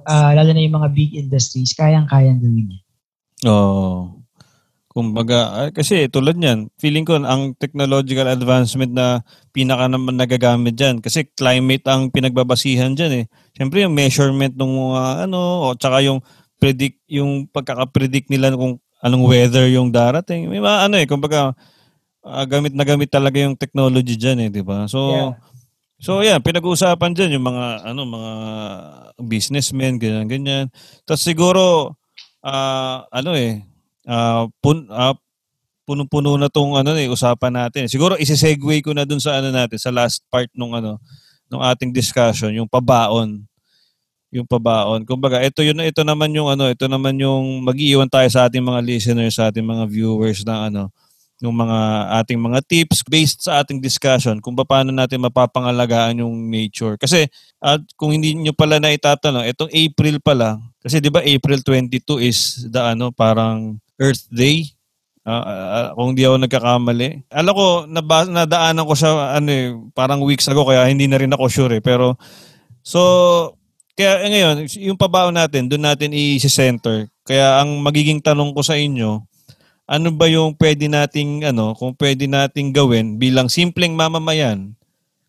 [0.09, 2.85] uh, lalo na yung mga big industries, kayang-kayang gawin yan.
[3.47, 4.19] Oo.
[4.89, 9.23] Kumbaga, kasi tulad niyan, feeling ko ang technological advancement na
[9.55, 13.25] pinaka naman nagagamit diyan kasi climate ang pinagbabasihan diyan eh.
[13.55, 16.19] Siyempre yung measurement ng mga ano o tsaka yung
[16.59, 20.51] predict yung pagkaka-predict nila kung anong weather yung darating.
[20.51, 21.55] May mga ano eh, kumbaga
[22.25, 24.87] uh, gamit na gamit talaga yung technology diyan eh, di ba?
[24.91, 25.33] So yeah.
[25.99, 28.33] So yeah, pinag-uusapan diyan yung mga ano mga
[29.19, 30.67] businessmen ganyan ganyan.
[31.03, 31.95] Tapos siguro
[32.43, 33.67] uh, ano eh,
[34.07, 35.15] uh, pun, uh,
[35.89, 37.89] puno-puno na tong ano eh, usapan natin.
[37.89, 41.01] Siguro isi-segue ko na dun sa ano natin, sa last part nung ano,
[41.49, 43.41] nung ating discussion, yung pabaon.
[44.29, 45.09] Yung pabaon.
[45.09, 48.81] Kumbaga, ito yun ito naman yung ano, ito naman yung mag-iwan tayo sa ating mga
[48.85, 50.93] listeners, sa ating mga viewers na ano,
[51.39, 51.79] yung mga
[52.23, 56.99] ating mga tips based sa ating discussion kung paano natin mapapangalagaan yung nature.
[56.99, 57.31] Kasi
[57.63, 62.21] at kung hindi niyo pala na itatanong, itong April pala, kasi 'di ba April 22
[62.21, 64.69] is the ano parang Earth Day.
[65.29, 67.29] Ah, ah, kung di ako nagkakamali.
[67.29, 71.29] Alam ko, naba, nadaanan ko siya ano eh, parang weeks ago kaya hindi na rin
[71.29, 71.85] ako sure eh.
[71.85, 72.17] Pero,
[72.81, 73.53] so,
[73.99, 77.11] kaya eh, ngayon, yung pabaon natin, doon natin i-center.
[77.27, 79.27] Kaya ang magiging tanong ko sa inyo,
[79.91, 84.79] ano ba yung pwede nating, ano, kung pwede nating gawin bilang simpleng mamamayan?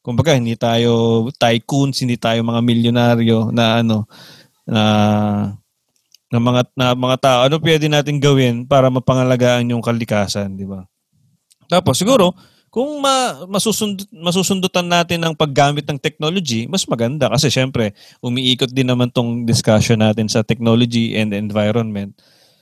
[0.05, 4.05] Kumbaga, hindi tayo tycoons, hindi tayo mga milyonaryo na ano,
[4.69, 4.83] na
[6.29, 10.85] ng mga na mga tao ano pwede natin gawin para mapangalagaan yung kalikasan di ba
[11.65, 12.37] tapos siguro
[12.69, 18.89] kung ma, masusundot, masusundutan natin ang paggamit ng technology, mas maganda kasi syempre umiikot din
[18.89, 22.13] naman tong discussion natin sa technology and environment.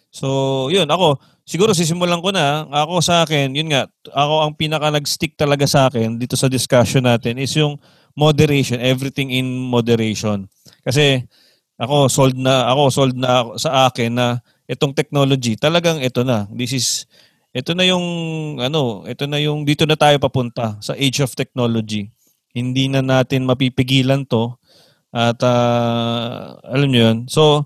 [0.08, 4.88] So, yun, ako, siguro sisimulan ko na, ako sa akin, yun nga, ako ang pinaka
[4.90, 7.76] nag-stick talaga sa akin dito sa discussion natin is yung
[8.18, 10.50] moderation, everything in moderation.
[10.82, 11.22] Kasi
[11.78, 14.28] ako sold na ako sold na sa akin na
[14.66, 16.88] itong technology talagang ito na this is
[17.56, 18.06] ito na yung
[18.60, 22.12] ano ito na yung dito na tayo papunta sa age of technology.
[22.52, 24.58] Hindi na natin mapipigilan to.
[25.14, 27.18] At uh, alam niyo yun?
[27.32, 27.66] So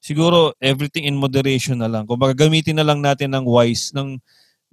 [0.00, 2.04] siguro everything in moderation na lang.
[2.04, 4.20] Kumbaga gamitin na lang natin ng wise ng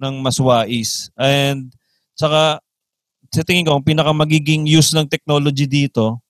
[0.02, 1.08] ng mas wise.
[1.16, 1.72] And
[2.16, 2.60] saka
[3.32, 6.20] sa tingin ko ang pinaka magiging use ng technology dito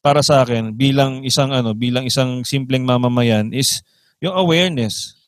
[0.00, 3.84] para sa akin bilang isang ano, bilang isang simpleng mamamayan is
[4.24, 5.19] yung awareness.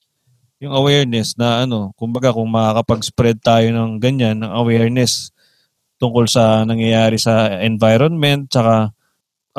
[0.63, 5.35] Yung awareness na ano, kumbaga kung makakapag-spread tayo ng ganyan, ng awareness
[5.99, 8.95] tungkol sa nangyayari sa environment, tsaka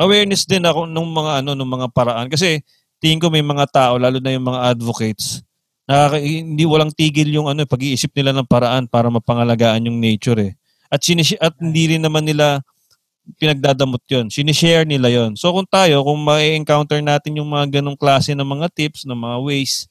[0.00, 2.32] awareness din ako ng mga ano, ng mga paraan.
[2.32, 2.64] Kasi
[3.04, 5.44] tingin ko may mga tao lalo na yung mga advocates
[5.84, 10.52] nakaka, hindi walang tigil yung ano pag-iisip nila ng paraan para mapangalagaan yung nature eh.
[10.88, 12.64] At sinisi- at hindi rin naman nila
[13.40, 18.36] pinagdadamot yon Sinishare nila yon So kung tayo, kung ma-encounter natin yung mga ganong klase
[18.36, 19.88] ng mga tips, ng mga ways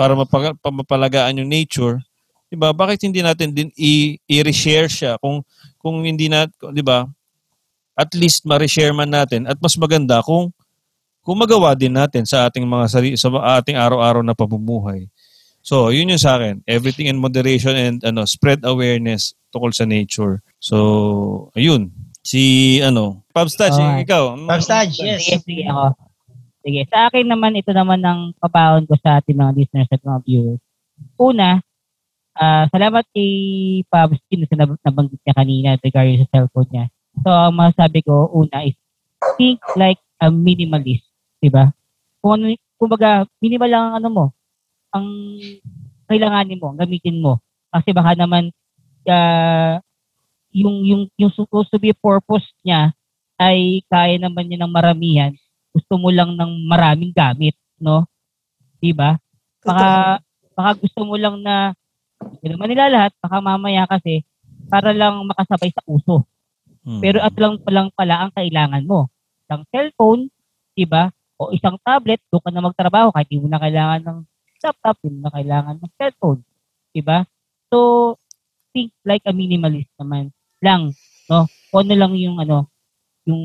[0.00, 2.00] para mapag- mapalagaan yung nature,
[2.48, 2.72] 'di ba?
[2.72, 5.44] Bakit hindi natin din i- i-reshare siya kung
[5.76, 7.04] kung hindi na, 'di ba?
[7.92, 10.48] At least ma-reshare man natin at mas maganda kung
[11.20, 13.28] kung magawa din natin sa ating mga sari- sa
[13.60, 15.04] ating araw-araw na pamumuhay.
[15.60, 16.64] So, yun yung sa akin.
[16.64, 20.40] Everything in moderation and ano, spread awareness tungkol sa nature.
[20.56, 21.92] So, ayun.
[22.24, 24.08] Si ano, Pabstaj, Alright.
[24.08, 24.32] ikaw.
[24.48, 25.20] Pabstaj, yes.
[25.20, 25.92] Sige, sige ako.
[26.60, 30.20] Sige, sa akin naman, ito naman ang pabaon ko sa ating mga listeners at mga
[30.28, 30.62] viewers.
[31.16, 31.60] Una,
[32.36, 33.32] ah salamat kay
[33.88, 36.84] Pabs Kin sa nab- nabanggit niya kanina regarding sa cellphone niya.
[37.24, 38.76] So, ang masasabi ko, una is
[39.36, 41.04] think like a minimalist.
[41.40, 41.72] Diba?
[42.20, 44.24] Kung ano, kumbaga, minimal lang ang ano mo,
[44.92, 45.06] ang
[46.08, 47.40] kailanganin mo, gamitin mo.
[47.72, 48.52] Kasi baka naman,
[49.08, 49.80] ah,
[50.52, 52.92] yung, yung, yung supposed to be purpose niya
[53.40, 55.32] ay kaya naman niya ng maramihan.
[55.70, 58.06] Gusto mo lang ng maraming gamit, no?
[58.82, 59.20] Diba?
[59.62, 60.18] Baka,
[60.56, 61.76] baka gusto mo lang na,
[62.40, 64.24] hindi naman nila lahat, baka mamaya kasi,
[64.70, 66.26] para lang makasabay sa uso.
[66.86, 67.00] Hmm.
[67.02, 69.12] Pero at lang pa lang pala ang kailangan mo.
[69.44, 70.22] Isang cellphone,
[70.72, 71.12] di ba?
[71.36, 74.18] O isang tablet, doon ka na magtrabaho kahit hindi mo na kailangan ng
[74.60, 76.40] laptop, hindi mo na kailangan ng cellphone.
[76.92, 77.24] Di ba?
[77.70, 77.78] So,
[78.70, 80.30] think like a minimalist naman
[80.62, 80.94] lang,
[81.26, 81.48] no?
[81.72, 82.70] Kung ano lang yung ano,
[83.26, 83.42] yung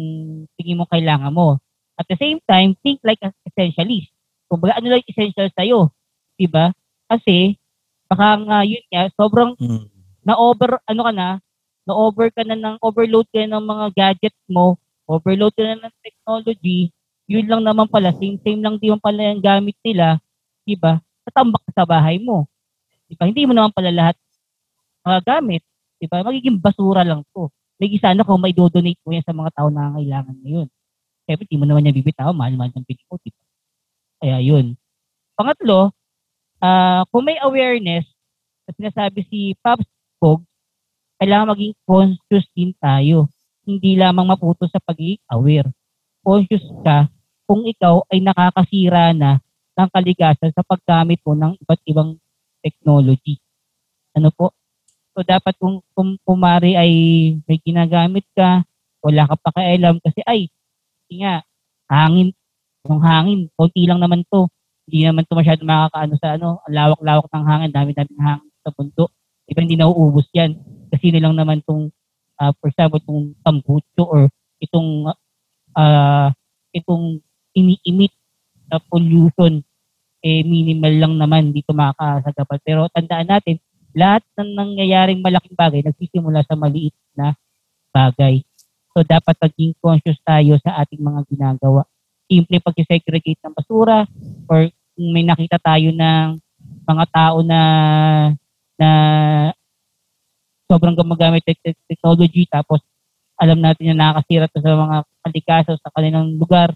[0.60, 1.58] tingin mo kailangan mo.
[1.96, 4.12] At the same time, think like an essentialist.
[4.52, 5.80] Kung baga, ano lang yung essential sa'yo,
[6.36, 6.72] di ba?
[7.08, 7.56] Kasi,
[8.12, 9.88] baka nga yun nga, sobrang Hmm.
[10.28, 11.30] na-over, ano ka na,
[11.88, 14.76] na-over ka na ng, overload ka na ng mga gadgets mo,
[15.08, 16.92] overload ka na ng technology,
[17.26, 20.20] yun lang naman pala, same-same lang di pala yung gamit nila,
[20.68, 21.00] di ba?
[21.26, 22.46] Tatambak sa bahay mo.
[23.10, 23.26] Di ba?
[23.30, 24.16] Hindi mo naman pala lahat
[25.06, 25.62] mga gamit.
[26.02, 26.26] Di ba?
[26.26, 27.50] Magiging basura lang to.
[27.78, 30.68] May sana kung may do-donate mo yan sa mga tao na kailangan ngayon.
[31.26, 33.42] Siyempre, di mo naman yan bibitaw, mahal-mahal ng bili mo, di ba?
[34.22, 34.78] Kaya yun.
[35.34, 35.92] Pangatlo,
[36.62, 38.06] ah kung may awareness,
[38.66, 39.86] at sinasabi si Pops
[40.22, 40.46] Pog,
[41.22, 43.30] kailangan maging conscious din tayo.
[43.66, 45.70] Hindi lamang maputo sa pagiging aware.
[46.22, 47.10] Conscious ka
[47.46, 49.42] kung ikaw ay nakakasira na
[49.78, 52.18] ng kaligasan sa paggamit mo ng iba't ibang
[52.62, 53.38] technology.
[54.18, 54.54] Ano po?
[55.14, 56.92] So dapat kung, kung kumari ay
[57.46, 58.66] may ginagamit ka,
[59.06, 60.65] wala ka pa kailam kasi ay, hindi
[61.10, 61.46] nga,
[61.90, 62.34] hangin,
[62.86, 64.50] yung hangin, konti lang naman to.
[64.86, 69.10] Hindi naman to masyado makakaano sa ano, lawak-lawak ng hangin, dami-daming hangin sa bundok.
[69.46, 70.58] Diba hindi nauubos yan.
[70.90, 71.90] Kasi nilang naman tong,
[72.42, 74.30] ah, for example, itong tambucho or
[74.62, 75.10] itong,
[75.78, 76.30] ah,
[76.74, 77.22] itong
[77.58, 78.14] ini-emit
[78.70, 79.62] na pollution,
[80.26, 82.60] eh minimal lang naman dito makakasagapal.
[82.66, 83.62] Pero tandaan natin,
[83.96, 87.34] lahat ng nangyayaring malaking bagay nagsisimula sa maliit na
[87.96, 88.44] bagay.
[88.96, 91.84] So dapat maging conscious tayo sa ating mga ginagawa.
[92.32, 94.08] Simple pag-segregate ng basura
[94.48, 96.40] or kung may nakita tayo ng
[96.88, 97.62] mga tao na
[98.80, 98.90] na
[100.72, 102.80] sobrang gumagamit ng te- technology tapos
[103.36, 104.98] alam natin na nakakasira to sa mga
[105.28, 106.72] kalikaso sa kanilang lugar,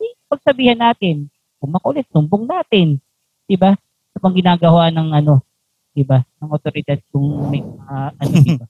[0.00, 1.28] eh, pagsabihan natin,
[1.60, 2.96] kung makulit, tumbong natin.
[3.44, 3.76] Diba?
[4.16, 5.44] Sa pang ginagawa ng ano,
[5.92, 6.24] diba?
[6.40, 8.66] Ng otoridad kung may mga ano, diba?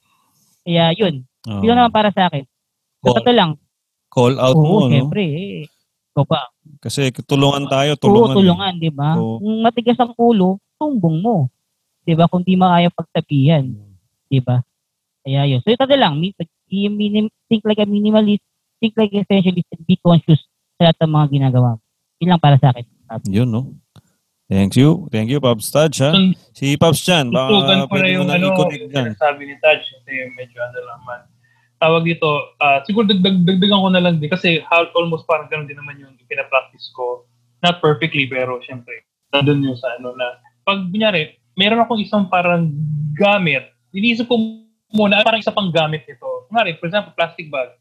[0.66, 1.62] Kaya yun, Oo.
[1.62, 2.49] yun naman para sa akin.
[3.00, 3.50] Call, Totoo lang.
[4.08, 4.92] call out mo, Oo, no?
[4.92, 5.22] syempre.
[5.24, 5.64] Eh.
[6.12, 6.40] Ikaw pa,
[6.80, 8.36] Kasi tulungan tayo, Oo, tulungan.
[8.36, 9.16] tulungan, di ba?
[9.16, 9.40] Oo.
[9.40, 11.48] Kung matigas ang ulo, tumbong mo.
[12.04, 12.28] Di ba?
[12.28, 13.64] Kung di makaya pagsabihan.
[14.26, 14.60] Di ba?
[15.20, 15.60] Kaya yun.
[15.64, 16.20] So, ito na lang.
[16.20, 18.44] Minim- think like a minimalist,
[18.78, 20.40] think like a essentialist, and be conscious
[20.76, 21.82] sa lahat ng mga ginagawa mo.
[22.20, 22.84] Yun lang para sa akin.
[23.26, 23.74] Yun, no?
[24.46, 25.06] Thank you.
[25.10, 26.10] Thank you, Pops Taj, ha?
[26.50, 29.14] Si Pops Chan, baka pwede mo yung nang ano, i-connect dyan.
[29.14, 31.20] sabi ni Taj, kasi medyo ano lang man.
[31.80, 34.60] Tawag dito, ah, siguro dagdag, dagdagan ko na lang din kasi
[34.92, 37.24] almost parang ganun din naman yung pinapractice ko.
[37.64, 42.68] Not perfectly, pero syempre, nandun yung sa ano na, pag kunyari, meron akong isang parang
[43.16, 44.36] gamit, iniisip ko
[44.92, 46.28] muna, ah, parang isa pang gamit nito.
[46.52, 47.72] Kunyari, for example, plastic bag.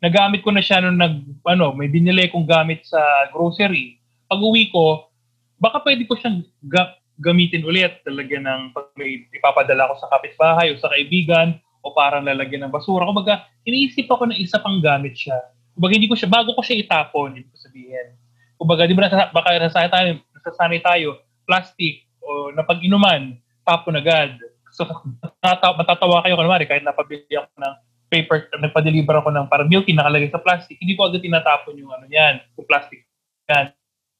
[0.00, 2.98] Nagamit ko na siya nung nag, ano, may binili kong gamit sa
[3.36, 4.00] grocery.
[4.32, 5.12] Pag uwi ko,
[5.60, 10.72] baka pwede ko siyang ga- gamitin ulit talaga ng pag may ipapadala ko sa kapitbahay
[10.72, 13.04] o sa kaibigan o parang lalagyan ng basura.
[13.04, 15.36] Kumbaga, iniisip ako na isa pang gamit siya.
[15.74, 18.14] Kumbaga, hindi ko siya, bago ko siya itapon, ibig ko sabihin.
[18.56, 21.08] Kumbaga, di ba, nasa, baka nasanay tayo, nasasanay tayo,
[21.44, 23.34] plastic o napag-inuman,
[23.66, 24.38] tapon agad.
[24.70, 24.86] So,
[25.42, 27.74] natatawa, matatawa kayo, kunwari, kahit napabili ako ng
[28.12, 32.04] paper, nagpa-deliver ako ng parang milk nakalagay sa plastic, hindi ko agad tinatapon yung ano
[32.06, 33.02] yan, yung plastic
[33.48, 33.72] yan.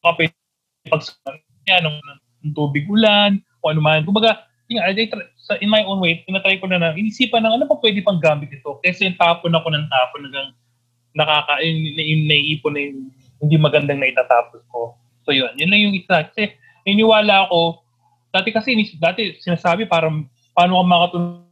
[0.02, 0.34] Pwede
[0.90, 1.04] pag
[1.68, 1.98] yan, ng,
[2.42, 4.02] ng tubig ulan, o ano man.
[4.02, 5.08] Kumbaga, yun I
[5.42, 8.22] sa, in my own way, tinatry ko na na, inisipan ng ano pa pwede pang
[8.22, 8.78] gamit ito.
[8.80, 10.48] Kasi yung tapon ako ng tapon hanggang
[11.12, 12.98] nakaka, yung, yung, naiipon na yung
[13.42, 14.96] hindi magandang na itatapos ko.
[15.26, 16.24] So yun, yun lang yung isa.
[16.30, 16.54] Kasi
[16.86, 17.82] niniwala ako,
[18.32, 20.24] dati kasi, dati sinasabi parang,
[20.54, 21.42] paano ka makatulong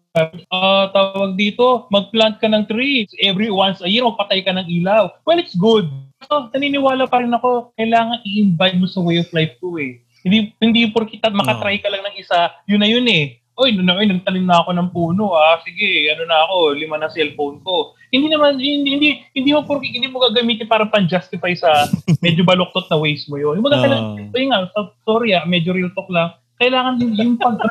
[0.50, 3.06] Ah, tawag dito, mag-plant ka ng trees.
[3.22, 5.06] Every once a year, magpatay ka ng ilaw.
[5.22, 5.86] Well, it's good.
[6.26, 10.02] So, naniniwala pa rin ako, kailangan i-invite mo sa way of life ko eh.
[10.20, 13.40] Hindi, hindi porkit at makatry ka lang ng isa, yun na yun eh.
[13.60, 17.12] Oy, no, no, nagtanim na ako ng puno, ah, sige, ano na ako, lima na
[17.12, 17.92] cellphone ko.
[18.08, 21.68] Hindi naman, hindi, hindi, hindi mo porkit, hindi mo gagamitin para pan-justify sa
[22.24, 23.60] medyo baluktot na ways mo yun.
[23.60, 26.32] Yung mga, kailangan, ayun nga, so- sorry ah, medyo real talk lang.
[26.56, 27.60] Kailangan din yung pag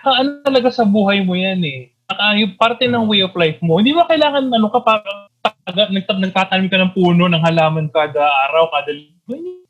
[0.00, 1.92] Ah, ano talaga sa buhay mo yan eh.
[2.08, 3.76] Saka yung parte ng way of life mo.
[3.76, 5.04] Hindi mo kailangan ano ka pa
[5.44, 9.60] taga, nagtat, nagtatanim ka ng puno ng halaman kada araw, kada linggo.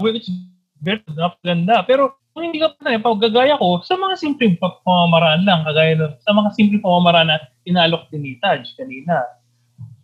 [0.00, 0.32] Which
[0.80, 1.84] very napaganda.
[1.84, 5.64] Pero kung hindi ka pa na, pag gagaya ko, sa mga simpleng pa- pamamaraan lang,
[5.64, 9.24] kagaya ng, sa mga simpleng pamamaraan na inalok din ni Taj kanina.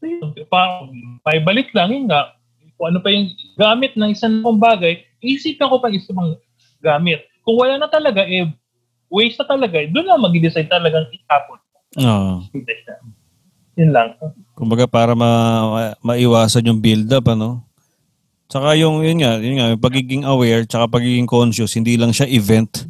[0.00, 0.88] So yun, pa,
[1.28, 2.32] paibalik lang, yun nga,
[2.80, 3.28] kung ano pa yung
[3.60, 6.40] gamit ng isang kong bagay, isipin ko pa isang
[6.80, 7.28] gamit.
[7.44, 8.48] Kung wala na talaga, eh,
[9.12, 11.60] waste na talaga, eh, doon lang mag-decide talagang itapon.
[12.00, 12.48] Oo.
[13.76, 14.16] Yun lang.
[14.56, 15.28] Kumbaga para ma,
[15.68, 17.60] ma- maiwasan yung build-up, ano?
[18.52, 22.28] Tsaka yung, yun nga, yun nga, yung pagiging aware, tsaka pagiging conscious, hindi lang siya
[22.28, 22.84] event.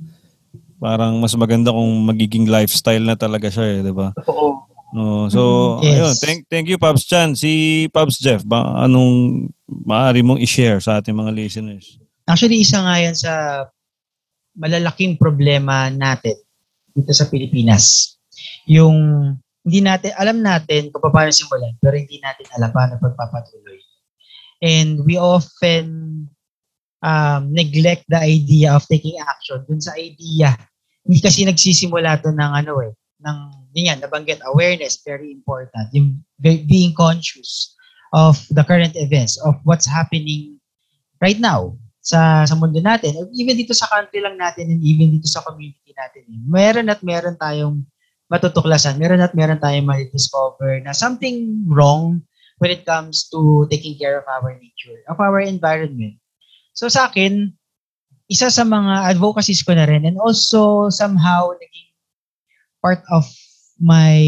[0.82, 4.10] Parang mas maganda kung magiging lifestyle na talaga siya, eh, di ba?
[4.90, 5.40] No, so,
[5.78, 5.94] Mm, yes.
[5.94, 7.38] ayun, thank, thank you, Pops Chan.
[7.38, 11.94] Si Pops Jeff, ba, anong maaari mong i-share sa ating mga listeners?
[12.26, 13.32] Actually, isa nga yan sa
[14.58, 16.34] malalaking problema natin
[16.90, 18.18] dito sa Pilipinas.
[18.66, 18.98] Yung
[19.62, 23.61] hindi natin, alam natin kung paano simulan, pero hindi natin alam paano pagpapatuloy.
[24.62, 26.30] And we often
[27.02, 30.54] um, neglect the idea of taking action dun sa idea.
[31.02, 32.94] Hindi kasi nagsisimula to ng ano eh,
[33.26, 33.38] ng,
[33.74, 35.90] yun yan, nabanggit, awareness, very important.
[35.90, 37.74] Yung be- being conscious
[38.14, 40.62] of the current events, of what's happening
[41.18, 45.26] right now sa sa mundo natin, even dito sa country lang natin and even dito
[45.26, 46.22] sa community natin.
[46.26, 47.82] eh, Meron at meron tayong
[48.30, 52.22] matutuklasan, meron at meron tayong ma-discover na something wrong
[52.62, 56.22] when it comes to taking care of our nature, of our environment.
[56.78, 57.50] So sa akin,
[58.30, 61.90] isa sa mga advocacies ko na rin and also somehow naging
[62.78, 63.26] part of
[63.82, 64.22] my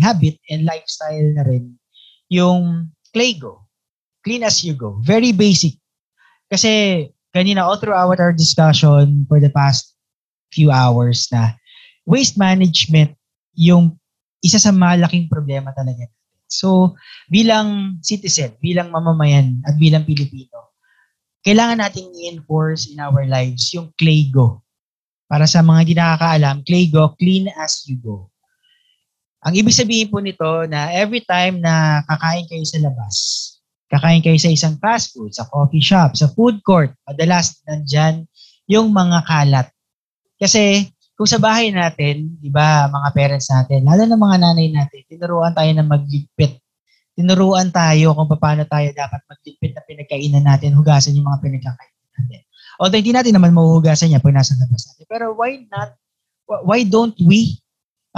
[0.00, 1.76] habit and lifestyle na rin
[2.32, 3.68] yung Claygo.
[4.24, 4.96] Clean as you go.
[5.04, 5.76] Very basic.
[6.48, 7.04] Kasi
[7.36, 9.92] kanina all throughout our discussion for the past
[10.48, 11.52] few hours na
[12.08, 13.12] waste management
[13.52, 14.00] yung
[14.40, 16.08] isa sa malaking problema talaga.
[16.60, 16.94] So,
[17.26, 20.74] bilang citizen, bilang mamamayan at bilang Pilipino,
[21.42, 24.62] kailangan nating i-enforce in our lives yung Claygo.
[25.26, 28.30] Para sa mga hindi nakakaalam, Claygo, clean as you go.
[29.44, 33.16] Ang ibig sabihin po nito na every time na kakain kayo sa labas,
[33.92, 38.24] kakain kayo sa isang fast food, sa coffee shop, sa food court, madalas nandyan
[38.64, 39.68] yung mga kalat.
[40.40, 45.00] Kasi kung sa bahay natin, di ba, mga parents natin, lalo na mga nanay natin,
[45.06, 46.58] tinuruan tayo na magligpit.
[47.14, 52.40] Tinuruan tayo kung paano tayo dapat magligpit na pinagkainan natin, hugasan yung mga pinagkakainan natin.
[52.82, 55.06] Although hindi natin naman mahuhugasan niya pag nasa labas natin.
[55.06, 55.94] Pero why not,
[56.66, 57.62] why don't we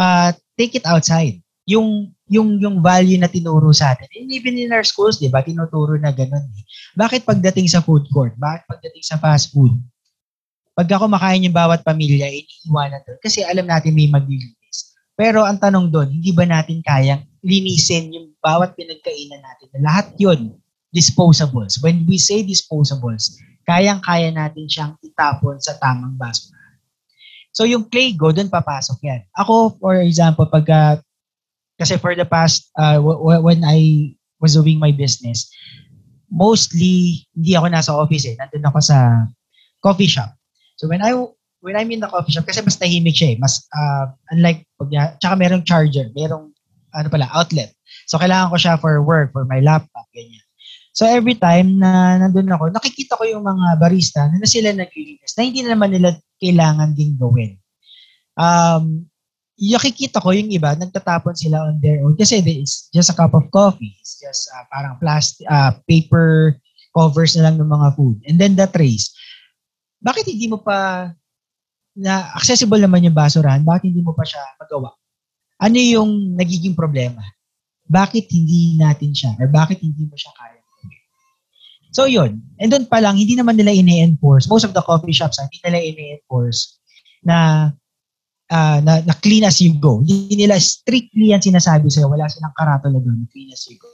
[0.01, 1.37] uh, take it outside?
[1.69, 4.07] Yung yung yung value na tinuro sa atin.
[4.15, 6.65] And even in our schools, 'di ba, tinuturo na ganun eh.
[6.95, 8.39] Bakit pagdating sa food court?
[8.39, 9.75] Bakit pagdating sa fast food?
[10.77, 13.17] Pag ako makain yung bawat pamilya, iniiwanan doon.
[13.25, 14.93] Kasi alam natin may maglilinis.
[15.17, 19.73] Pero ang tanong doon, hindi ba natin kayang linisin yung bawat pinagkainan natin?
[19.81, 20.53] Lahat yun,
[20.93, 21.81] disposables.
[21.81, 26.61] When we say disposables, kayang-kaya natin siyang itapon sa tamang basura.
[27.57, 29.25] So yung clay go, doon papasok yan.
[29.33, 31.01] Ako, for example, pag, uh,
[31.81, 35.49] kasi for the past, uh, w- when I was doing my business,
[36.29, 38.37] mostly, hindi ako nasa office eh.
[38.37, 39.25] Nandun ako sa
[39.81, 40.37] coffee shop.
[40.77, 41.17] So when I
[41.67, 43.37] when I'm in the coffee shop, kasi mas tahimik siya eh.
[43.43, 46.55] Mas, uh, unlike, pag, tsaka merong charger, merong,
[46.95, 47.75] ano pala, outlet.
[48.07, 50.47] So kailangan ko siya for work, for my laptop, ganyan.
[50.97, 55.37] So every time na nandun ako, nakikita ko yung mga barista na, na sila naglilinis
[55.37, 57.61] na hindi na naman nila kailangan ding gawin.
[58.39, 59.05] Um,
[59.61, 63.45] nakikita ko yung iba, nagtatapon sila on their own kasi it's just a cup of
[63.53, 63.93] coffee.
[64.01, 66.57] It's just uh, parang plastic, uh, paper
[66.97, 68.17] covers na lang ng mga food.
[68.25, 69.13] And then the trays
[70.01, 71.09] bakit hindi mo pa
[71.97, 74.93] na accessible naman yung basurahan, bakit hindi mo pa siya magawa?
[75.57, 77.25] Ano yung nagiging problema?
[77.89, 79.33] Bakit hindi natin siya?
[79.41, 80.61] Or bakit hindi mo siya kaya?
[81.97, 82.45] So yun.
[82.61, 84.53] And doon pa lang, hindi naman nila ini-enforce.
[84.53, 86.77] Most of the coffee shops, hindi nila ini-enforce
[87.25, 87.73] na,
[88.53, 90.05] uh, na, na clean as you go.
[90.05, 92.13] Hindi nila strictly yan sinasabi sa'yo.
[92.13, 93.89] Wala silang karatula doon, clean as you go.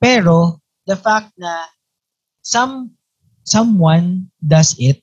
[0.00, 1.68] Pero, the fact na
[2.40, 2.96] some
[3.46, 5.00] someone does it,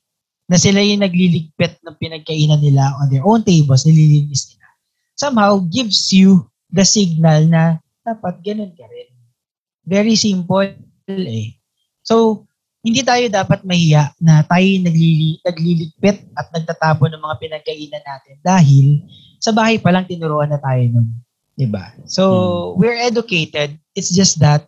[0.52, 4.68] na sila yung nagliligpit ng pinagkainan nila on their own tables, nililinis nila,
[5.16, 9.10] somehow gives you the signal na dapat ganun ka rin.
[9.88, 10.76] Very simple
[11.08, 11.56] eh.
[12.04, 12.46] So,
[12.84, 19.08] hindi tayo dapat mahiya na tayo naglili, nagliligpit at nagtatapon ng mga pinagkainan natin dahil
[19.40, 21.08] sa bahay pa lang tinuruan na tayo nun.
[21.56, 21.96] Diba?
[22.12, 22.24] So,
[22.76, 22.84] hmm.
[22.84, 23.80] we're educated.
[23.96, 24.68] It's just that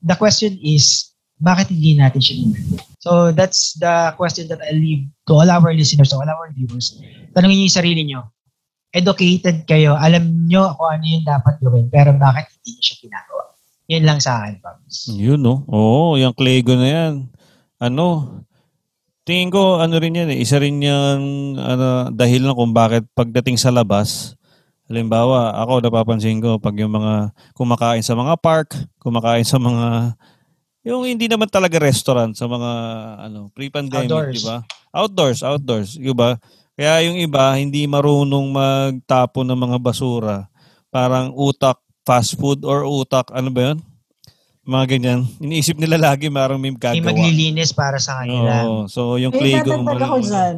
[0.00, 1.09] the question is,
[1.40, 2.80] bakit hindi natin siya ginagawa?
[3.00, 7.00] So that's the question that I leave to all our listeners, to all our viewers.
[7.32, 8.20] Tanungin niyo yung sarili niyo.
[8.92, 13.42] Educated kayo, alam niyo kung ano yung dapat gawin, pero bakit hindi niyo siya ginagawa?
[13.90, 14.96] Yun lang sa akin, Pams.
[15.16, 15.66] Yun, no?
[15.66, 17.14] Oo, yung Clego na yan.
[17.80, 18.38] Ano,
[19.24, 23.56] tingin ko, ano rin yan eh, isa rin yung ano, dahil na kung bakit pagdating
[23.56, 24.36] sa labas,
[24.90, 30.18] halimbawa, ako napapansin ko, pag yung mga kumakain sa mga park, kumakain sa mga
[30.80, 32.70] yung hindi naman talaga restaurant sa mga
[33.28, 34.64] ano pre-pandemic, di ba?
[34.90, 36.40] Outdoors, outdoors, di ba?
[36.80, 40.48] Kaya yung iba hindi marunong magtapon ng mga basura.
[40.88, 41.76] Parang utak
[42.08, 43.78] fast food or utak ano ba 'yun?
[44.64, 45.20] Mga ganyan.
[45.36, 46.96] Iniisip nila lagi marang may gagawa.
[46.96, 48.64] May maglilinis para sa kanila.
[48.64, 48.88] Oo.
[48.88, 49.92] So yung clay go mo.
[49.92, 50.56] ako dyan.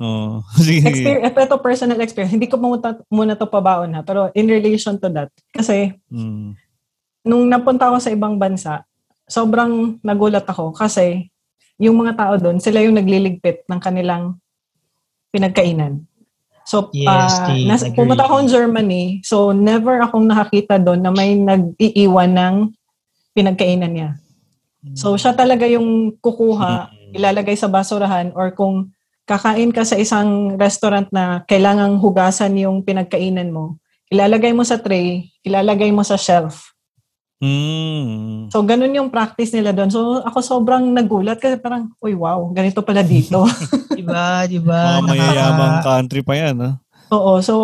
[0.00, 0.40] Oo.
[0.62, 2.32] Experience, ito personal experience.
[2.32, 4.06] Hindi ko muna, muna to pabaon ha.
[4.06, 5.28] Pero in relation to that.
[5.52, 6.56] Kasi, mm.
[7.28, 8.88] nung napunta ako sa ibang bansa,
[9.30, 11.30] sobrang nagulat ako kasi
[11.80, 14.36] yung mga tao doon, sila yung nagliligpit ng kanilang
[15.32, 16.04] pinagkainan.
[16.68, 21.34] So, yes, uh, nas, pumunta ako in Germany, so never akong nakakita doon na may
[21.34, 22.54] nag-iiwan ng
[23.32, 24.10] pinagkainan niya.
[24.92, 27.16] So, siya talaga yung kukuha, mm.
[27.16, 28.92] ilalagay sa basurahan or kung
[29.28, 33.80] kakain ka sa isang restaurant na kailangang hugasan yung pinagkainan mo,
[34.10, 36.74] ilalagay mo sa tray, ilalagay mo sa shelf.
[37.40, 38.52] Mm.
[38.52, 39.88] So, ganun yung practice nila doon.
[39.88, 43.48] So, ako sobrang nagulat kasi parang, uy, wow, ganito pala dito.
[43.98, 45.00] diba, diba?
[45.00, 46.70] Mga mayayamang country pa yan, ha?
[47.16, 47.54] Oo, so,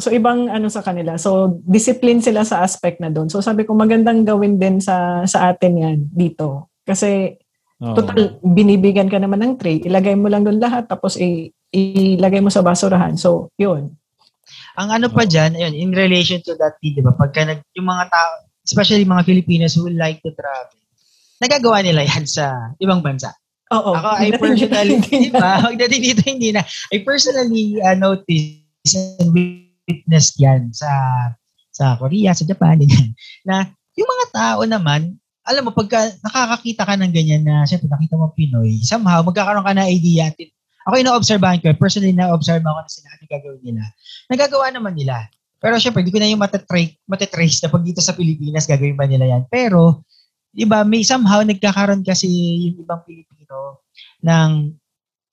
[0.00, 1.20] so ibang ano sa kanila.
[1.20, 3.28] So, discipline sila sa aspect na doon.
[3.28, 6.72] So, sabi ko, magandang gawin din sa, sa atin yan dito.
[6.88, 7.36] Kasi,
[7.84, 7.92] oh.
[7.92, 9.84] total, binibigyan ka naman ng tray.
[9.84, 13.12] Ilagay mo lang doon lahat, tapos i- ilagay mo sa basurahan.
[13.20, 13.92] So, yun.
[14.80, 17.12] Ang ano pa dyan, ayun, in relation to that, di ba?
[17.12, 20.76] Pagka nag, yung mga tao, especially mga Filipinos who like to travel,
[21.40, 23.32] nagagawa nila yan sa ibang bansa.
[23.72, 23.96] Oo.
[23.96, 25.64] Ako, I personally, di ba?
[25.64, 26.64] Magdating dito, hindi na.
[26.92, 30.88] I personally uh, noticed and witnessed yan sa
[31.68, 33.14] sa Korea, sa Japan, yan,
[33.46, 35.14] na yung mga tao naman,
[35.46, 39.74] alam mo, pagka nakakakita ka ng ganyan na, syempre, nakita mo Pinoy, somehow, magkakaroon ka
[39.78, 40.26] na idea.
[40.90, 43.82] Ako, ina-obserbahan ko, personally, na-observe ako na sila, ano gagawin nila.
[44.26, 45.30] Nagagawa naman nila.
[45.58, 49.10] Pero syempre, hindi ko na yung matatrace, matatrace na pag dito sa Pilipinas, gagawin ba
[49.10, 49.42] nila yan.
[49.50, 50.06] Pero,
[50.54, 52.30] di ba, may somehow nagkakaroon kasi
[52.70, 53.82] yung ibang Pilipino
[54.22, 54.74] ng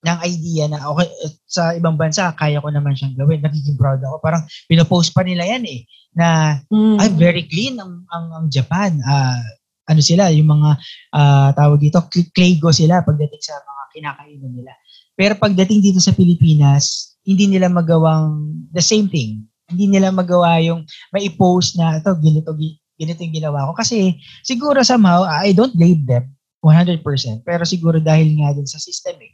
[0.06, 1.10] ng idea na okay,
[1.50, 3.42] sa ibang bansa, kaya ko naman siyang gawin.
[3.42, 4.22] Nagiging proud ako.
[4.22, 5.82] Parang pinopost pa nila yan eh.
[6.14, 7.02] Na, Mm.
[7.02, 9.02] ay, very clean ang, ang, ang Japan.
[9.02, 9.42] Ah,
[9.90, 10.70] ano sila, yung mga
[11.18, 14.74] ah, tawag dito, cl- claygo sila pagdating sa mga kinakainan nila.
[15.18, 19.42] Pero pagdating dito sa Pilipinas, hindi nila magawang the same thing.
[19.70, 23.72] Hindi nila magawa yung may post na ito, ganito, gi- ganito yung ginawa ko.
[23.74, 24.14] Kasi
[24.46, 26.30] siguro somehow, I don't blame them
[26.62, 27.02] 100%.
[27.46, 29.34] Pero siguro dahil nga din sa system eh.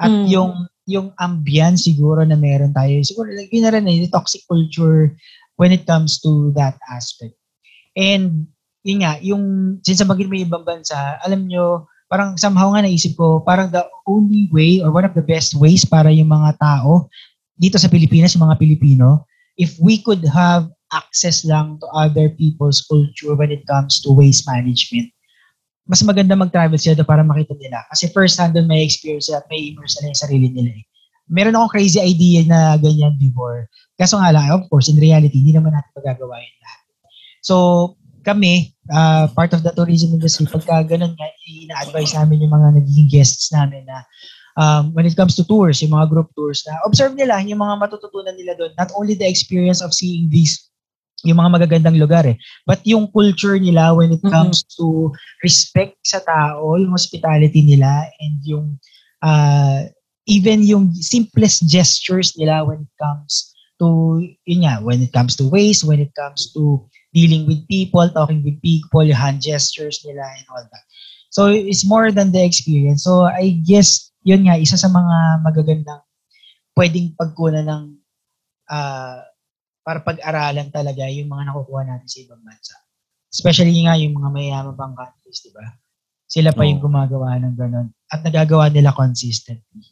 [0.00, 0.26] At Mm.
[0.30, 0.52] yung
[0.90, 5.14] yung ambience siguro na meron tayo, siguro like, yun na rin eh, yung toxic culture
[5.54, 7.38] when it comes to that aspect.
[7.94, 8.50] And
[8.82, 13.38] yun nga, yung since maging may ibang bansa, alam nyo, parang somehow nga naisip ko,
[13.46, 17.06] parang the only way or one of the best ways para yung mga tao
[17.54, 19.29] dito sa Pilipinas, yung mga Pilipino,
[19.60, 24.48] if we could have access lang to other people's culture when it comes to waste
[24.48, 25.12] management,
[25.84, 27.84] mas maganda mag-travel sila para makita nila.
[27.92, 30.84] Kasi first hand doon may experience at may immerse na yung sarili nila eh.
[31.30, 33.70] Meron akong crazy idea na ganyan before.
[33.94, 36.80] Kaso nga lang, of course, in reality, hindi naman natin magagawa yun lahat.
[37.44, 37.54] So,
[38.26, 43.10] kami, uh, part of the tourism industry, pagka ganun nga, ina-advise namin yung mga nagiging
[43.10, 44.02] guests namin na
[44.60, 47.80] um, when it comes to tours, yung mga group tours, na observe nila yung mga
[47.80, 48.76] matututunan nila doon.
[48.76, 50.70] Not only the experience of seeing these
[51.24, 52.36] yung mga magagandang lugar eh.
[52.64, 55.12] But yung culture nila when it comes to
[55.44, 58.80] respect sa tao, yung hospitality nila, and yung
[59.20, 59.84] uh,
[60.24, 65.48] even yung simplest gestures nila when it comes to, yun nga, when it comes to
[65.48, 70.46] waste, when it comes to dealing with people, talking with people, hand gestures nila and
[70.52, 70.84] all that.
[71.30, 73.04] So, it's more than the experience.
[73.04, 76.02] So, I guess, yun nga, isa sa mga magagandang
[76.76, 77.84] pwedeng pagkunan ng
[78.70, 79.24] ah,
[79.80, 82.74] para pag-aralan talaga yung mga nakukuha natin sa ibang bansa.
[83.30, 85.64] Especially nga yung mga mayayaman pang countries, di ba?
[86.30, 86.86] Sila pa yung Oo.
[86.86, 87.88] gumagawa ng ganun.
[88.06, 89.82] At nagagawa nila consistently.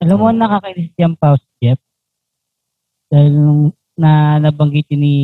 [0.00, 1.76] Alam mo, nakakainis yung Paus, Jeff.
[3.12, 5.16] Dahil nung na nabanggit yun ni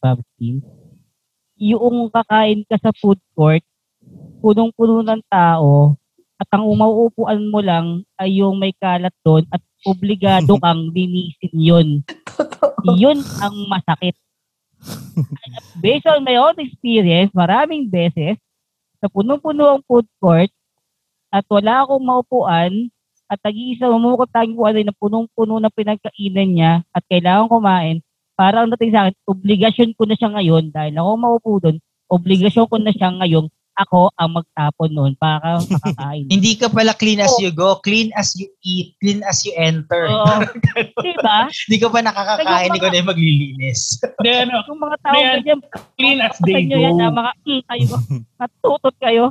[0.00, 0.64] Pops Team,
[1.60, 3.60] yung kakain ka sa food court,
[4.40, 6.00] punong-puno ng tao,
[6.40, 11.88] at ang umauupuan mo lang ay yung may kalat doon at obligado kang linisin yun.
[12.24, 12.96] Totoo.
[12.96, 14.16] Yun ang masakit.
[15.84, 18.40] Based on my own experience, maraming beses,
[19.00, 20.48] sa punong-puno ang food court,
[21.28, 22.88] at wala akong maupuan,
[23.30, 27.96] at nag-iisa mamukot tayong kung ano na punong-puno na pinagkainan niya, at kailangan kumain,
[28.34, 31.76] parang dating sa akin, obligasyon ko na siya ngayon, dahil ako maupo doon,
[32.08, 33.46] obligasyon ko na siya ngayon,
[33.80, 36.28] ako ang magtapon noon para makakain.
[36.34, 40.06] Hindi ka pala clean as you go, clean as you eat, clean as you enter.
[40.08, 40.44] Oo.
[41.04, 41.38] diba?
[41.48, 43.80] Hindi ka pa nakakakain, hindi ka na yung maglilinis.
[44.20, 45.60] Hindi, ano, Yung mga tao Ayan, ganyan,
[45.96, 47.18] clean as they nyo yan na go.
[47.24, 47.94] mga mm, kayo,
[48.36, 49.24] natutot kayo.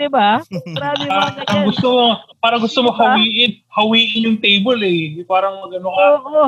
[0.00, 0.40] Diba?
[0.48, 1.44] Marami mga Parang, ganyan.
[1.44, 2.04] parang gusto mo,
[2.40, 3.04] parang gusto mo Diba?
[3.04, 5.20] hawiin, hawiin yung table eh.
[5.28, 6.00] Parang magano ka.
[6.24, 6.44] Oo.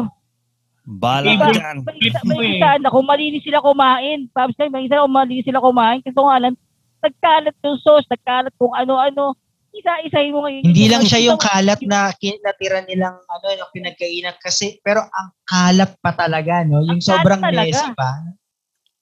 [0.83, 1.47] Balag Diba?
[1.55, 1.77] dyan.
[1.87, 2.55] May isa, Flip mo may eh.
[2.59, 4.27] isa na kung malinis sila kumain.
[4.35, 6.01] Paps na, may isa kung malinis sila kumain.
[6.03, 6.55] Kasi nga lang,
[7.03, 9.35] nagkalat yung sauce, nagkalat kung ano-ano.
[9.73, 10.63] Isa-isahin mo ngayon.
[10.69, 15.33] Hindi lang siya yung kalat na kin- natira nilang ano, yung pinagkainan kasi pero ang
[15.49, 18.21] kalat pa talaga no, yung Ang sobrang messy pa.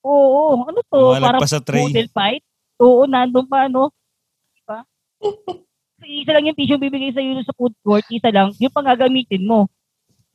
[0.06, 1.18] Oo, ano to?
[1.18, 1.85] Walag Parang pa sa tray.
[1.85, 2.43] poodle fight?
[2.81, 3.93] Oo, nandun pa, ano?
[4.56, 4.78] Diba?
[6.22, 9.44] isa lang yung tissue bibigay sa iyo sa food court, isa lang, yung pang gagamitin
[9.44, 9.68] mo.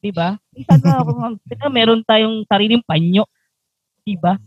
[0.03, 0.37] Diba?
[0.53, 1.39] Isa na, kung
[1.75, 3.25] meron tayong sariling panyo.
[4.05, 4.37] Diba?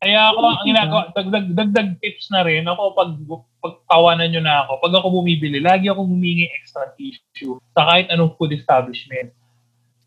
[0.00, 3.12] Kaya ako, ang ginagawa, dagdag, dagdag tips na rin, ako pag
[3.60, 8.32] pagkawanan nyo na ako, pag ako bumibili, lagi ako humingi extra tissue sa kahit anong
[8.40, 9.28] food establishment.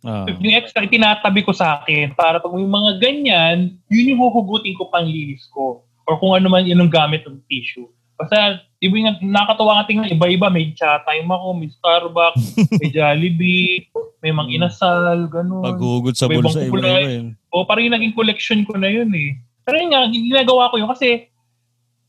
[0.01, 0.25] Ah.
[0.25, 4.89] Yung extra, tinatabi ko sa akin para pag may mga ganyan, yun yung huhugutin ko
[4.89, 5.85] pang linis ko.
[6.09, 7.87] Or kung ano man yung gamit ng tissue.
[8.17, 12.45] Basta, iba yung nakakatawa nga tingnan, iba-iba, may chatime ako, may Starbucks,
[12.81, 13.87] may Jollibee,
[14.25, 15.63] may Mang Inasal, ganun.
[15.63, 16.89] Paghugot sa bulsa, ibang iba kulay.
[16.89, 17.27] iba yun.
[17.53, 19.37] O parang yung naging collection ko na yun eh.
[19.63, 21.27] Pero yun nga, ginagawa ko yun kasi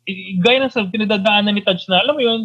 [0.05, 2.41] eh, gaya ng sa pinadadaanan ni Taj na, alam mo yun,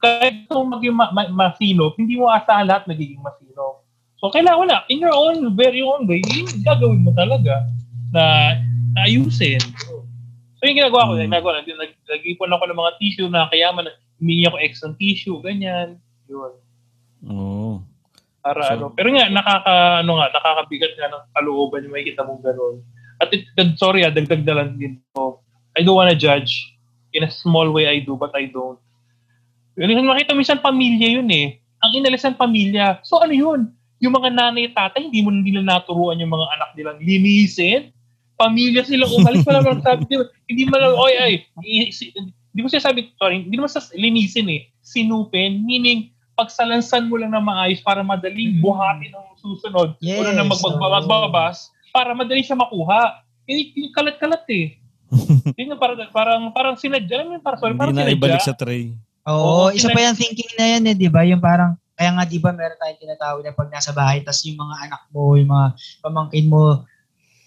[0.00, 3.84] kahit kung maging ma- ma- masinop, hindi mo asahan lahat magiging masinop.
[4.16, 4.76] So, kailangan wala.
[4.88, 7.68] In your own, very own way, yun gagawin mo talaga
[8.16, 8.56] na
[8.96, 9.60] naayusin.
[10.56, 11.28] So, yung ginagawa ko, Hmm.
[11.28, 16.00] ginagawa, nag, nag, nag-ipon ako ng mga tissue na kayaman, humingi ako extra tissue, ganyan.
[16.32, 16.52] Yun.
[17.28, 17.84] Oo.
[18.40, 18.84] Para So- ano.
[18.96, 22.80] Pero nga, nakaka, ano nga, nakakabigat nga ng kalooban yung makikita mong ganun.
[23.20, 23.48] At it,
[23.80, 25.40] sorry ah, dagdag na lang din to.
[25.76, 26.76] I don't wanna judge.
[27.16, 28.76] In a small way I do, but I don't.
[29.76, 31.60] Yun, makita mo minsan pamilya yun eh.
[31.84, 33.00] Ang inalisan pamilya.
[33.04, 33.72] So ano yun?
[34.00, 37.92] Yung mga nanay at tatay, hindi mo nila naturuan yung mga anak nilang linisin.
[38.36, 39.44] Pamilya silang umalis.
[39.48, 40.04] Wala lang sabi.
[40.08, 40.16] Di,
[40.52, 44.68] hindi mo lang, oy, ay, hindi ko siya sabi, sorry, hindi naman sa linisin eh.
[44.84, 49.96] Sinupin, meaning, pagsalansan mo lang na maayos para madaling buhatin ng susunod.
[50.04, 53.24] Yes, Una na magbabas para madali siya makuha.
[53.48, 54.76] Eh, yung kalat-kalat eh.
[55.56, 57.24] Yun yung parang, parang, parang sinadya.
[57.24, 58.20] Alam mo yun, parang, sorry, Hindi parang na sinadya.
[58.20, 58.92] ibalik sa tray.
[59.24, 61.24] Oo, Oo, isa pa yung thinking na yan eh, di ba?
[61.24, 64.60] Yung parang, kaya nga di ba meron tayong tinatawag na pag nasa bahay, tas yung
[64.60, 65.66] mga anak mo, yung mga
[66.04, 66.84] pamangkin mo,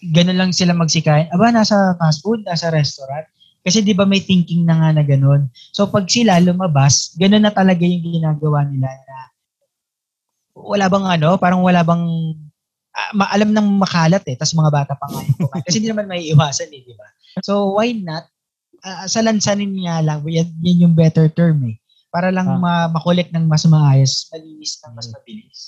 [0.10, 1.30] ganun lang sila magsikain.
[1.30, 3.30] Aba, nasa fast food, nasa restaurant.
[3.62, 5.52] Kasi di ba may thinking na nga na ganun.
[5.76, 9.18] So pag sila lumabas, ganun na talaga yung ginagawa nila na
[10.56, 12.04] wala bang ano, parang wala bang
[12.92, 15.64] ah, maalam ng makalat eh, tas mga bata pa nga yung kumain.
[15.66, 17.08] Kasi hindi naman may iwasan eh, di ba?
[17.42, 18.26] So why not?
[18.80, 21.76] Uh, salansanin nga lang, yan, yan yung better term eh.
[22.10, 22.58] Para lang Ah.
[22.58, 25.60] ma- makolek ng mas maayos, malinis ng mas mabilis.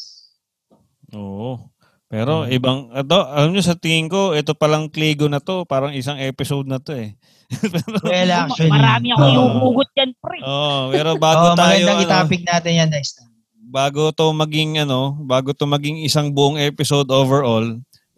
[1.14, 1.70] Oo.
[2.12, 6.20] Pero ibang, ito, alam nyo sa tingin ko, ito palang Kligo na to, parang isang
[6.20, 7.16] episode na to eh.
[8.04, 8.68] Well, actually.
[8.68, 9.40] Marami akong Oo.
[9.72, 10.40] iuugot yan, pre.
[10.44, 13.31] Oo, pero bago oh, tayo, magandang ano, i-topic natin yan next time.
[13.72, 17.64] Bago to maging ano, bago to maging isang buong episode overall,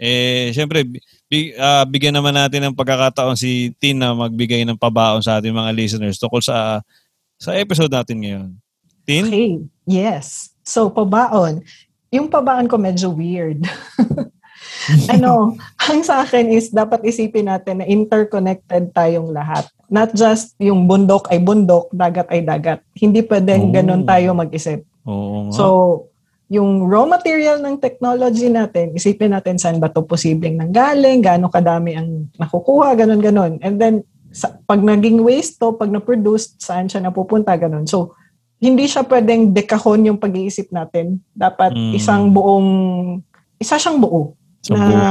[0.01, 0.81] eh syempre
[1.30, 5.53] bi- ah, bigyan naman natin ng pagkakataon si Tin na magbigay ng pabaon sa ating
[5.53, 6.81] mga listeners tungkol sa
[7.38, 8.49] sa episode natin ngayon.
[9.05, 9.30] Tin?
[9.30, 9.51] Okay.
[9.85, 10.55] Yes.
[10.63, 11.61] So, pabaon.
[12.09, 13.67] Yung pabaon ko medyo weird.
[15.13, 19.67] ano, ang sa akin is dapat isipin natin na interconnected tayong lahat.
[19.91, 22.80] Not just yung bundok ay bundok, dagat ay dagat.
[22.95, 23.73] Hindi pwedeng Oh.
[23.75, 24.88] ganun tayo mag-isip.
[25.07, 25.53] Oo nga.
[25.55, 25.65] So,
[26.51, 31.97] yung raw material ng technology natin, isipin natin saan ba ito posibleng nanggaling, gaano kadami
[31.97, 33.53] ang nakukuha, ganun, ganun.
[33.63, 33.95] And then,
[34.30, 37.85] sa, pag naging waste to, pag na-produce, saan siya napupunta, ganun.
[37.85, 38.13] So,
[38.63, 41.19] hindi siya pwedeng dekahon yung pag-iisip natin.
[41.35, 41.93] Dapat Mm.
[41.99, 42.69] isang buong,
[43.59, 44.39] isa siyang buo.
[44.63, 45.03] Sa na, buong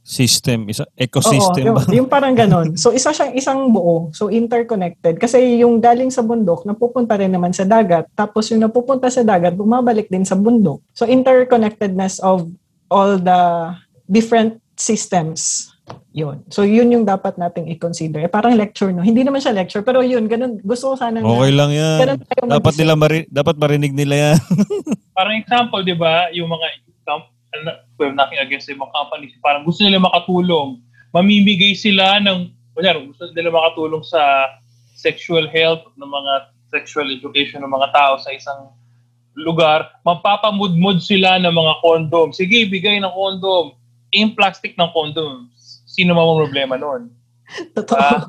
[0.00, 1.82] system, isa ecosystem Oo, ba?
[1.86, 2.74] yung, yung parang ganon.
[2.74, 4.08] So, isa siyang isang buo.
[4.10, 5.20] So, interconnected.
[5.20, 8.08] Kasi yung galing sa bundok, napupunta rin naman sa dagat.
[8.16, 10.80] Tapos yung napupunta sa dagat, bumabalik din sa bundok.
[10.96, 12.48] So, interconnectedness of
[12.90, 13.74] all the
[14.10, 15.70] different systems.
[16.10, 16.42] Yun.
[16.50, 18.26] So, yun yung dapat nating i-consider.
[18.26, 19.06] Eh, parang lecture, no?
[19.06, 20.58] Hindi naman siya lecture, pero yun, ganun.
[20.62, 22.18] Gusto ko sana na, Okay lang yan.
[22.50, 24.36] Dapat nila mari- dapat marinig nila yan.
[25.18, 26.66] Parang example, di ba, yung mga,
[27.06, 27.30] com-
[28.00, 30.80] well, nothing against the mga companies, parang gusto nila makatulong.
[31.12, 34.48] Mamimigay sila ng, kunyari, gusto nila makatulong sa
[34.96, 36.32] sexual health ng mga
[36.72, 38.72] sexual education ng mga tao sa isang
[39.36, 42.32] lugar, mapapamudmod sila ng mga condom.
[42.32, 43.76] Sige, bigay ng condom.
[44.16, 45.52] In plastic ng condom.
[45.86, 47.12] Sino mo problema nun?
[47.76, 48.00] Totoo.
[48.00, 48.26] Ah.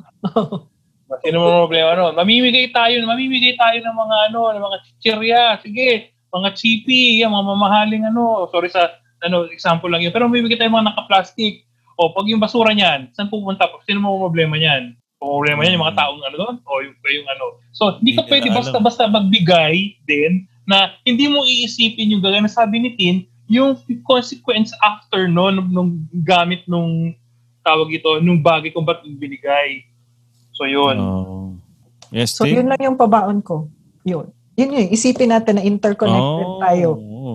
[1.23, 2.13] Sino mo problema nun?
[2.17, 5.43] Mamimigay tayo, mamimigay tayo ng mga ano, ng mga chichirya.
[5.63, 5.89] Sige,
[6.31, 8.47] mga chippy, yan, mga mamahaling ano.
[8.53, 10.13] Sorry sa ano, example lang yun.
[10.13, 11.65] Pero mamimigay tayo ng mga naka-plastic.
[12.01, 13.69] O pag yung basura niyan, saan pupunta?
[13.85, 14.97] Sino mo problema niyan?
[15.21, 17.45] Kung problema niyan, yung mga taong ano doon, o yung, yung ano.
[17.77, 22.97] So, hindi ka pwede basta-basta magbigay din na hindi mo iisipin yung gagawin sabi ni
[22.97, 23.17] Tin,
[23.51, 23.77] yung
[24.07, 25.91] consequence after no, nung, nung
[26.25, 27.13] gamit nung
[27.61, 29.85] tawag ito, nung bagay kung ba't binigay.
[30.57, 30.97] So, yun.
[30.97, 31.53] Oo.
[32.09, 32.57] Yes, So, Tin?
[32.57, 33.69] yun lang yung pabaon ko.
[34.01, 34.33] Yun.
[34.57, 34.87] Yun yun.
[34.89, 36.59] Isipin natin na interconnected Oo.
[36.59, 36.89] tayo.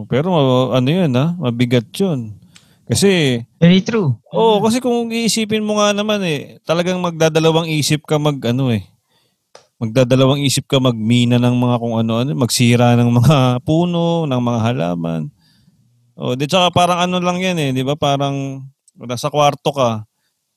[0.04, 0.28] Pero
[0.76, 1.32] ano yun ha?
[1.40, 2.36] Mabigat yun.
[2.84, 4.20] Kasi Very true.
[4.30, 8.84] Oo, kasi kung iisipin mo nga naman eh, talagang magdadalawang isip ka mag ano eh.
[9.80, 13.36] Magdadalawang isip ka magmina ng mga kung ano-ano, magsira ng mga
[13.66, 15.32] puno, ng mga halaman.
[16.16, 17.92] Oh, di tsaka parang ano lang 'yan eh, 'di ba?
[17.92, 18.64] Parang
[18.96, 20.08] nasa kwarto ka.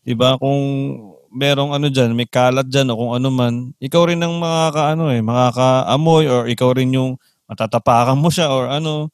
[0.07, 0.39] 'Di ba?
[0.39, 0.59] Kung
[1.35, 5.21] merong ano diyan, may kalat diyan o kung ano man, ikaw rin ang makakaano eh,
[5.21, 9.13] makakaamoy or ikaw rin yung matatapakan mo siya or ano,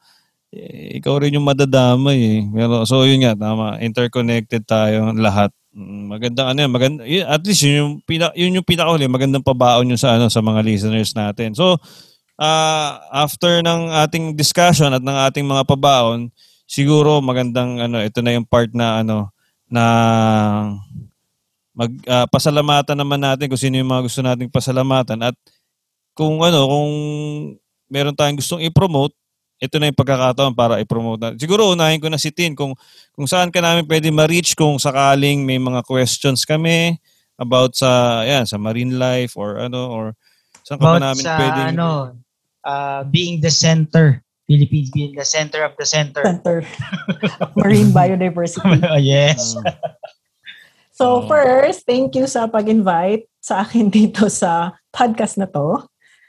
[0.56, 2.42] eh, ikaw rin yung madadamay eh.
[2.48, 5.52] Pero so yun nga tama, interconnected tayo lahat.
[5.76, 9.92] Mm, Magandang ano yan, maganda, at least yun yung pina, yun yung pinakahuli, magandang pabaon
[9.92, 11.52] yun sa ano sa mga listeners natin.
[11.52, 11.76] So
[12.40, 16.32] ah after ng ating discussion at ng ating mga pabaon,
[16.64, 19.36] siguro magandang ano, ito na yung part na ano
[19.68, 19.84] na
[21.76, 25.36] mag ah, pasalamatan naman natin kung sino yung mga gusto nating pasalamatan at
[26.16, 26.92] kung ano, kung
[27.92, 29.12] meron tayong gustong i-promote,
[29.60, 31.40] ito na yung pagkakataon para i-promote natin.
[31.40, 32.76] Siguro unahin ko na si Tin kung,
[33.16, 37.00] kung saan ka namin pwede ma-reach kung sakaling may mga questions kami
[37.36, 40.06] about sa yan sa marine life or ano or
[40.64, 41.90] saan ka ba About namin sa pwedeng ano,
[42.64, 44.20] uh, being the center.
[44.46, 46.22] Philippines being the center of the center.
[46.22, 46.62] Center
[47.42, 48.78] of Marine Biodiversity.
[48.94, 49.58] oh, yes.
[49.58, 49.74] Ah,
[50.96, 51.28] So Oo.
[51.28, 55.84] first, thank you sa pag-invite sa akin dito sa podcast na to.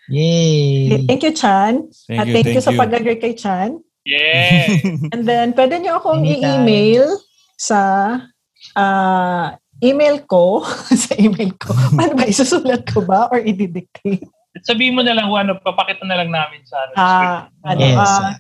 [0.08, 1.02] Yay.
[1.06, 1.90] Thank you, Chan.
[2.06, 2.78] thank At you, thank, thank you sa you.
[2.78, 3.82] pag-agree kay Chan.
[4.06, 4.70] Yeah!
[5.12, 6.62] And then, pwede nyo akong Anytime.
[6.62, 7.18] i-email
[7.58, 7.80] sa
[8.78, 10.62] ah, email ko.
[11.10, 11.74] sa email ko.
[11.98, 12.22] Paano ba?
[12.22, 14.22] Isusulat ko ba or i-dictate?
[14.62, 16.92] Sabihin mo na lang, ano, papakita na lang namin sa ano.
[16.96, 17.98] Ah, ano, Yes.
[17.98, 18.38] ah,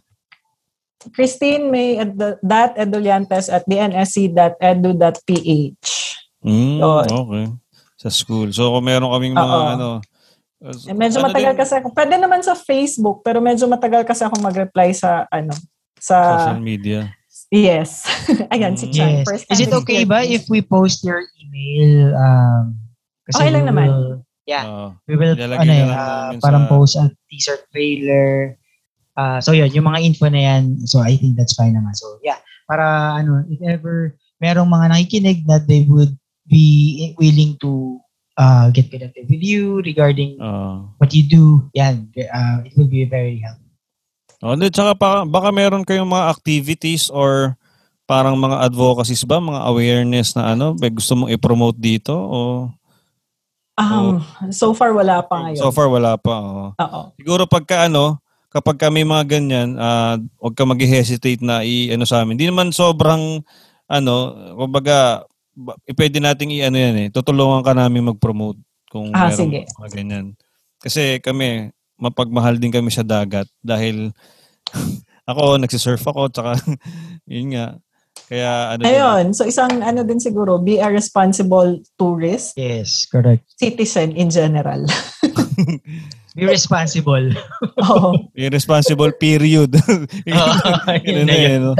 [1.14, 4.56] Christine May at that eduliantes at dnsc.edu.ph.
[6.42, 7.06] Mm, Yun.
[7.06, 7.46] okay.
[7.98, 8.50] Sa school.
[8.50, 9.70] So kung meron kaming mga Oo.
[9.76, 9.88] ano,
[10.66, 11.86] Eh, medyo ano matagal din, kasi ako.
[11.94, 15.54] Pwede naman sa Facebook, pero medyo matagal kasi ako mag-reply sa ano,
[15.98, 17.00] sa social media.
[17.54, 18.02] yes.
[18.54, 19.22] Ayan si Chan.
[19.22, 19.26] Yes.
[19.26, 22.10] First Is it okay ba if we post your email?
[22.18, 22.74] Um,
[23.26, 23.88] kasi Okay lang naman.
[23.90, 24.64] will- yeah.
[24.66, 24.86] Oo.
[25.06, 28.58] we will, ano eh, namin parang sa- post a teaser trailer.
[29.16, 31.96] Ah, so yun, yung mga info na yan, so I think that's fine naman.
[31.96, 32.36] So yeah,
[32.68, 34.12] para ano, if ever
[34.44, 36.12] merong mga nakikinig that they would
[36.44, 37.98] be willing to
[38.36, 40.92] uh, get connected with you regarding Oo.
[40.96, 43.64] what you do, yan, uh, it will be very helpful.
[44.44, 47.56] Oh, hindi, tsaka baka, baka meron kayong mga activities or
[48.04, 52.68] parang mga advocacies ba, mga awareness na ano, ba gusto mong i-promote dito o
[53.76, 55.60] Um, so far wala pa ngayon.
[55.60, 56.32] so far wala pa.
[56.32, 56.72] oo.
[56.72, 57.00] Oo.
[57.20, 58.16] Siguro pagka ano,
[58.48, 62.40] kapag ka may mga ganyan, ah, huwag ka mag-hesitate na i-ano sa amin.
[62.40, 63.44] Hindi naman sobrang
[63.84, 64.14] ano,
[64.56, 65.35] kumbaga ba-
[65.82, 67.08] eh, pwede nating i-ano yan eh.
[67.08, 69.60] Tutulungan ka namin mag-promote kung Ah, meron sige.
[69.72, 70.26] mga ganyan.
[70.76, 74.12] Kasi kami, mapagmahal din kami sa dagat dahil
[75.30, 76.52] ako, nagsisurf ako, tsaka
[77.26, 77.76] yun nga.
[78.26, 83.44] Kaya ano din, Ayun, so isang ano din siguro, be a responsible tourist, Yes, correct.
[83.54, 84.82] citizen in general.
[86.36, 87.32] Be responsible.
[87.80, 88.28] Oo.
[88.36, 89.72] irresponsible period.
[90.28, 91.48] yun Ganun na na yun.
[91.48, 91.74] yun, no?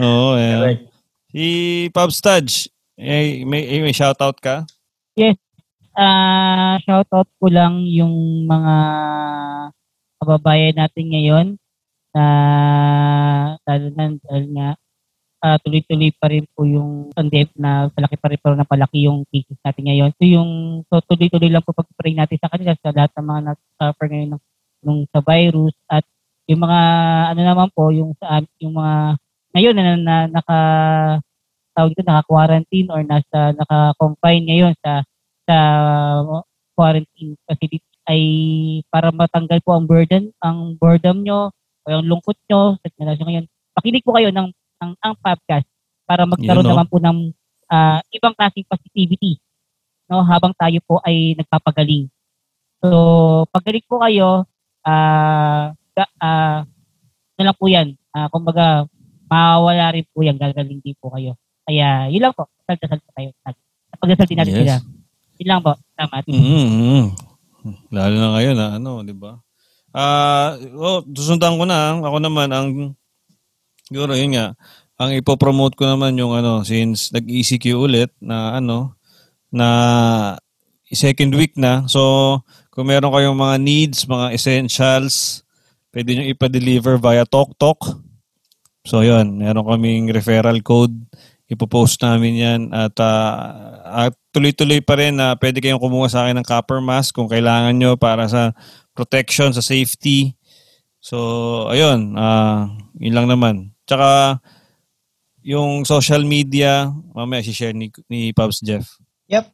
[0.00, 0.54] Oo, eh.
[0.54, 0.82] Correct.
[1.28, 1.44] Si
[1.92, 4.66] Pub Studge, eh, may, eh, may shoutout ka?
[5.98, 8.74] Ah, shoutout ko lang yung mga
[10.22, 11.46] kababayan natin ngayon
[12.14, 12.24] na
[13.66, 14.68] lalo na dahil nga
[15.42, 19.22] ah, tuloy-tuloy pa rin po yung pandemic na palaki pa rin po na palaki yung
[19.30, 20.10] cases natin ngayon.
[20.18, 20.50] So yung
[20.90, 24.42] so tuloy-tuloy lang po pag-pray natin sa kanila sa lahat ng mga nag-suffer ngayon ng,
[24.86, 26.04] nung sa virus at
[26.50, 26.80] yung mga
[27.34, 28.94] ano naman po yung sa yung mga
[29.54, 30.58] ngayon na, na, naka
[31.78, 35.06] tawag dito naka-quarantine or nasa naka-confine ngayon sa
[35.46, 35.56] sa
[36.74, 38.22] quarantine facility ay
[38.90, 43.46] para matanggal po ang burden, ang boredom nyo, o yung lungkot nyo sa generasyon ngayon.
[43.76, 45.68] Pakinig po kayo ng, ng ang podcast
[46.08, 46.74] para magkaroon Yun, no?
[46.74, 47.18] naman po ng
[47.70, 49.38] ah, ibang klaseng positivity
[50.08, 52.08] no habang tayo po ay nagpapagaling.
[52.80, 54.48] So, pagaling po kayo,
[54.88, 56.64] ah ga- ah,
[57.36, 58.88] ano lang po yan, ah, kumbaga,
[59.28, 61.36] mawawala rin po yan, gagaling din po kayo.
[61.68, 63.28] Kaya, yun lang po, dasal po tayo.
[64.00, 64.60] Pagdasal din natin Yes.
[64.64, 64.76] sila.
[65.36, 66.16] Yun lang po, tama.
[66.24, 67.04] mm
[67.92, 69.36] Lalo na ngayon, ah, ano, di ba?
[69.92, 72.00] Ah, oh, susundan ko na.
[72.00, 72.96] Ako naman, ang,
[73.84, 74.56] siguro yun nga,
[74.96, 78.96] ang ipopromote ko naman yung ano, since nag-ECQ ulit na ano,
[79.52, 79.68] na
[80.88, 81.84] second week na.
[81.84, 82.00] So,
[82.72, 85.44] kung meron kayong mga needs, mga essentials,
[85.92, 88.00] pwede nyo ipa-deliver via TokTok.
[88.88, 89.36] So, yun.
[89.36, 90.96] Meron kaming referral code.
[91.48, 92.60] Ipopost namin yan.
[92.76, 97.16] At, ah, at tuloy-tuloy pa rin na pwede kayong kumuha sa akin ng copper mask
[97.16, 98.52] kung kailangan nyo para sa
[98.92, 100.36] protection, sa safety.
[101.00, 102.12] So, ayun.
[102.20, 102.68] ah
[103.00, 103.72] yun lang naman.
[103.88, 104.42] Tsaka,
[105.40, 108.84] yung social media, mamaya si-share ni, ni Pubs Jeff.
[109.32, 109.48] Yep.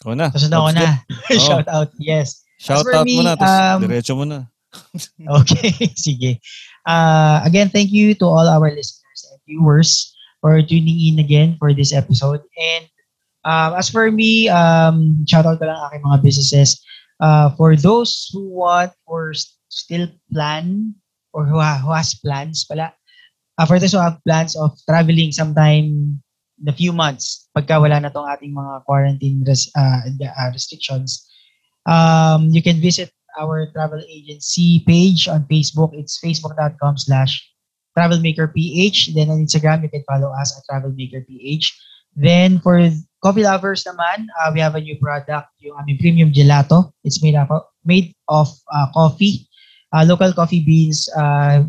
[0.00, 0.30] Ikaw na.
[0.30, 0.88] Susunod ko Pubs na.
[1.50, 1.90] Shout out.
[1.98, 2.46] Yes.
[2.60, 4.46] Shout out me, mo na, tapos um, diretso mo na.
[5.42, 6.38] Okay, sige.
[6.86, 10.09] Uh, again, thank you to all our listeners and viewers
[10.40, 12.40] for tuning in again for this episode.
[12.58, 12.84] And
[13.44, 16.80] um, as for me, um, shout out ko lang aking mga businesses.
[17.20, 20.94] Uh, for those who want or s- still plan
[21.32, 22.92] or who, ha- who has plans pala,
[23.58, 26.20] uh, for those who have plans of traveling sometime
[26.60, 31.28] in a few months, pagka wala na tong ating mga quarantine res- uh, uh, restrictions,
[31.86, 35.92] um, you can visit our travel agency page on Facebook.
[35.94, 37.49] It's facebook.com slash
[38.00, 38.56] travelmakerph.
[39.12, 41.28] Then on Instagram, you can follow us at travelmakerph.
[42.16, 42.80] Then for
[43.22, 46.90] coffee lovers naman, uh, we have a new product, yung aming premium gelato.
[47.04, 47.52] It's made of,
[47.84, 49.46] made of uh, coffee,
[49.92, 51.62] uh, local coffee beans uh,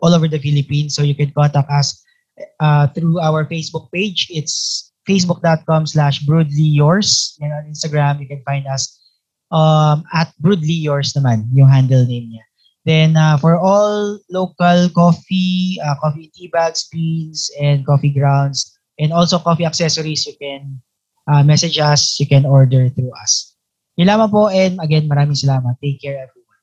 [0.00, 0.96] all over the Philippines.
[0.96, 2.02] So you can contact us
[2.58, 4.26] uh, through our Facebook page.
[4.30, 7.38] It's facebook.com slash broadly yours.
[7.40, 8.90] And on Instagram, you can find us
[9.50, 12.45] um, at Broadly Yours naman, yung handle name niya.
[12.86, 19.10] Then uh, for all local coffee, uh, coffee tea bags, beans, and coffee grounds, and
[19.12, 20.78] also coffee accessories, you can
[21.26, 23.58] uh, message us, you can order through us.
[23.98, 25.74] Yun lamang po, and again, maraming salamat.
[25.82, 26.62] Take care, everyone.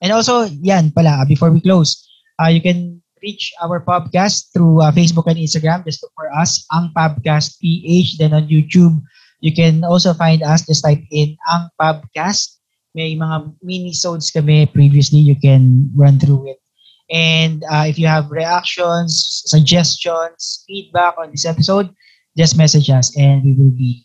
[0.00, 2.00] And also, yan pala, uh, before we close,
[2.40, 5.84] uh, you can reach our podcast through uh, Facebook and Instagram.
[5.84, 8.16] Just look for us, Ang Podcast PH.
[8.16, 9.02] Then on YouTube,
[9.42, 10.64] you can also find us.
[10.64, 12.57] Just type in Ang Podcast.
[12.98, 15.22] May mga mini-sodes kami previously.
[15.22, 16.58] You can run through it.
[17.06, 21.94] And uh, if you have reactions, suggestions, feedback on this episode,
[22.34, 24.02] just message us and we will be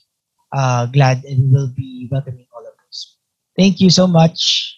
[0.54, 3.18] uh, glad and we will be welcoming all of those.
[3.58, 4.78] Thank you so much.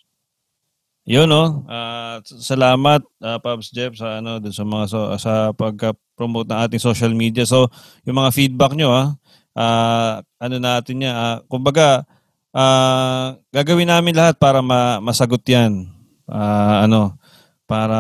[1.05, 1.67] Yun no.
[1.69, 6.81] Uh, salamat uh, Pabs Jeff sa ano dun sa mga so, sa pagka-promote ng ating
[6.81, 7.45] social media.
[7.45, 7.69] So,
[8.09, 9.13] yung mga feedback nyo ah,
[9.53, 12.09] uh, ano natin niya, uh, kumbaga
[12.56, 15.91] uh, gagawin namin lahat para ma- masagot 'yan.
[16.26, 17.19] Uh, ano,
[17.68, 17.99] para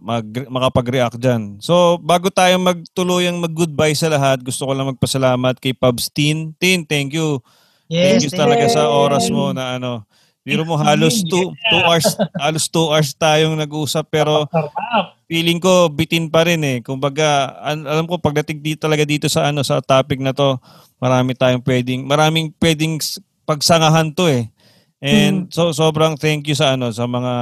[0.00, 1.60] mag makapag-react diyan.
[1.60, 6.56] So, bago tayo magtuluyang mag-goodbye sa lahat, gusto ko lang magpasalamat kay Pabs Tin.
[6.58, 7.38] Tin, thank you.
[7.90, 10.06] Yes, thank you talaga sa oras mo na ano
[10.40, 14.48] Biro mo halos 2 2 hours halos 2 hours tayong nag-usap pero
[15.28, 16.78] feeling ko bitin pa rin eh.
[16.80, 20.56] Kumbaga alam ko pagdating dito talaga dito sa ano sa topic na to,
[20.96, 22.96] marami tayong pwedeng maraming pwedeng
[23.50, 24.46] pagsangahan to eh.
[25.02, 25.50] And hmm.
[25.50, 27.34] so sobrang thank you sa ano sa mga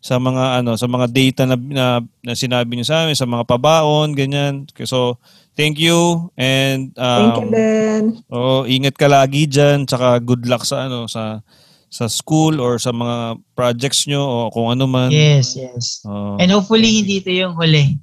[0.00, 1.86] sa mga ano sa mga data na, na,
[2.22, 4.64] na sinabi niyo sa amin sa mga pabaon ganyan.
[4.86, 5.18] So
[5.58, 8.02] thank you and um, Thank you din.
[8.30, 11.42] Oh, ingat ka lagi diyan tsaka good luck sa ano sa
[11.90, 15.10] sa school or sa mga projects nyo o kung ano man.
[15.10, 16.06] Yes, yes.
[16.06, 17.98] Uh, And hopefully hindi ito yung huli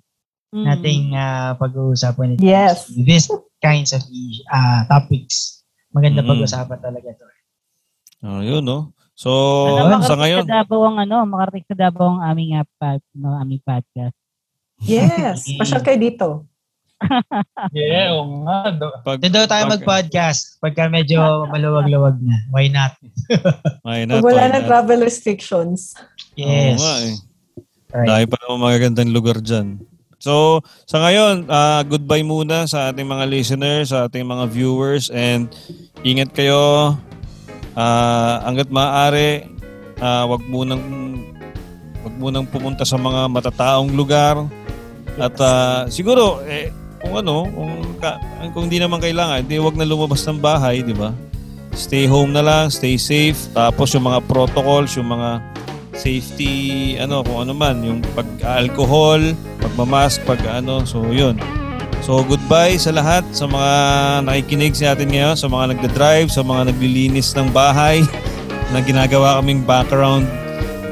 [0.51, 0.65] mm.
[0.65, 2.43] nating uh, pag-uusapan nito.
[2.43, 2.91] Yes.
[2.91, 3.31] This
[3.63, 4.03] kinds of
[4.51, 5.62] uh, topics.
[5.93, 6.29] Maganda mm.
[6.29, 7.25] pag-usapan talaga to.
[8.23, 8.91] Oh, yun no.
[9.13, 9.29] So,
[9.77, 10.49] ano, sa ngayon.
[10.49, 14.17] Sa Davao ang ano, makarating sa Davao ang aming, uh, pad, no, aming podcast.
[14.81, 16.27] Yes, pasyal kayo dito
[17.75, 18.71] yeah, oo nga.
[19.03, 21.19] Pag, Doon daw tayo pag, mag-podcast pagka medyo
[21.51, 22.35] maluwag-luwag na.
[22.51, 22.95] Why not?
[23.87, 24.23] why not?
[24.23, 25.95] Pag wala na travel restrictions.
[26.39, 26.79] Yes.
[26.79, 27.15] Oo nga eh.
[27.93, 28.09] Right.
[28.09, 29.77] Dahil pa naman magagandang lugar dyan.
[30.23, 35.51] So, sa ngayon, uh, goodbye muna sa ating mga listeners, sa ating mga viewers, and
[35.99, 36.95] ingat kayo.
[37.75, 39.51] Uh, hanggat maaari,
[39.99, 40.79] uh, wag munang
[42.07, 44.47] wag munang pumunta sa mga matataong lugar.
[45.19, 46.71] At uh, siguro, eh,
[47.03, 48.15] kung ano, kung, ka,
[48.55, 51.11] kung di naman kailangan, di wag na lumabas ng bahay, di ba?
[51.75, 53.51] Stay home na lang, stay safe.
[53.51, 55.43] Tapos yung mga protocols, yung mga
[55.93, 59.21] safety, ano, kung ano man, yung pag-alcohol,
[59.61, 61.37] pagmamask, pag ano, so yun.
[62.03, 63.71] So goodbye sa lahat, sa mga
[64.27, 68.03] nakikinig sa atin ngayon, sa mga nagda-drive, sa mga naglilinis ng bahay,
[68.75, 70.27] na ginagawa kaming background,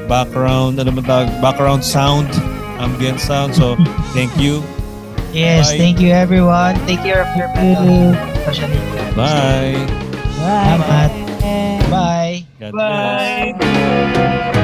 [0.07, 2.29] background, ano ba tawag, background sound,
[2.79, 3.51] ambient sound.
[3.51, 3.75] So
[4.15, 4.63] thank you.
[5.35, 5.79] Yes, Bye.
[5.79, 6.75] thank you everyone.
[6.87, 8.79] Take care of your mental especially.
[9.15, 9.75] Bye.
[10.39, 10.77] Bye.
[10.79, 11.31] Bye.
[11.89, 12.45] Bye.
[12.59, 13.53] God Bye.
[13.57, 14.55] Bless.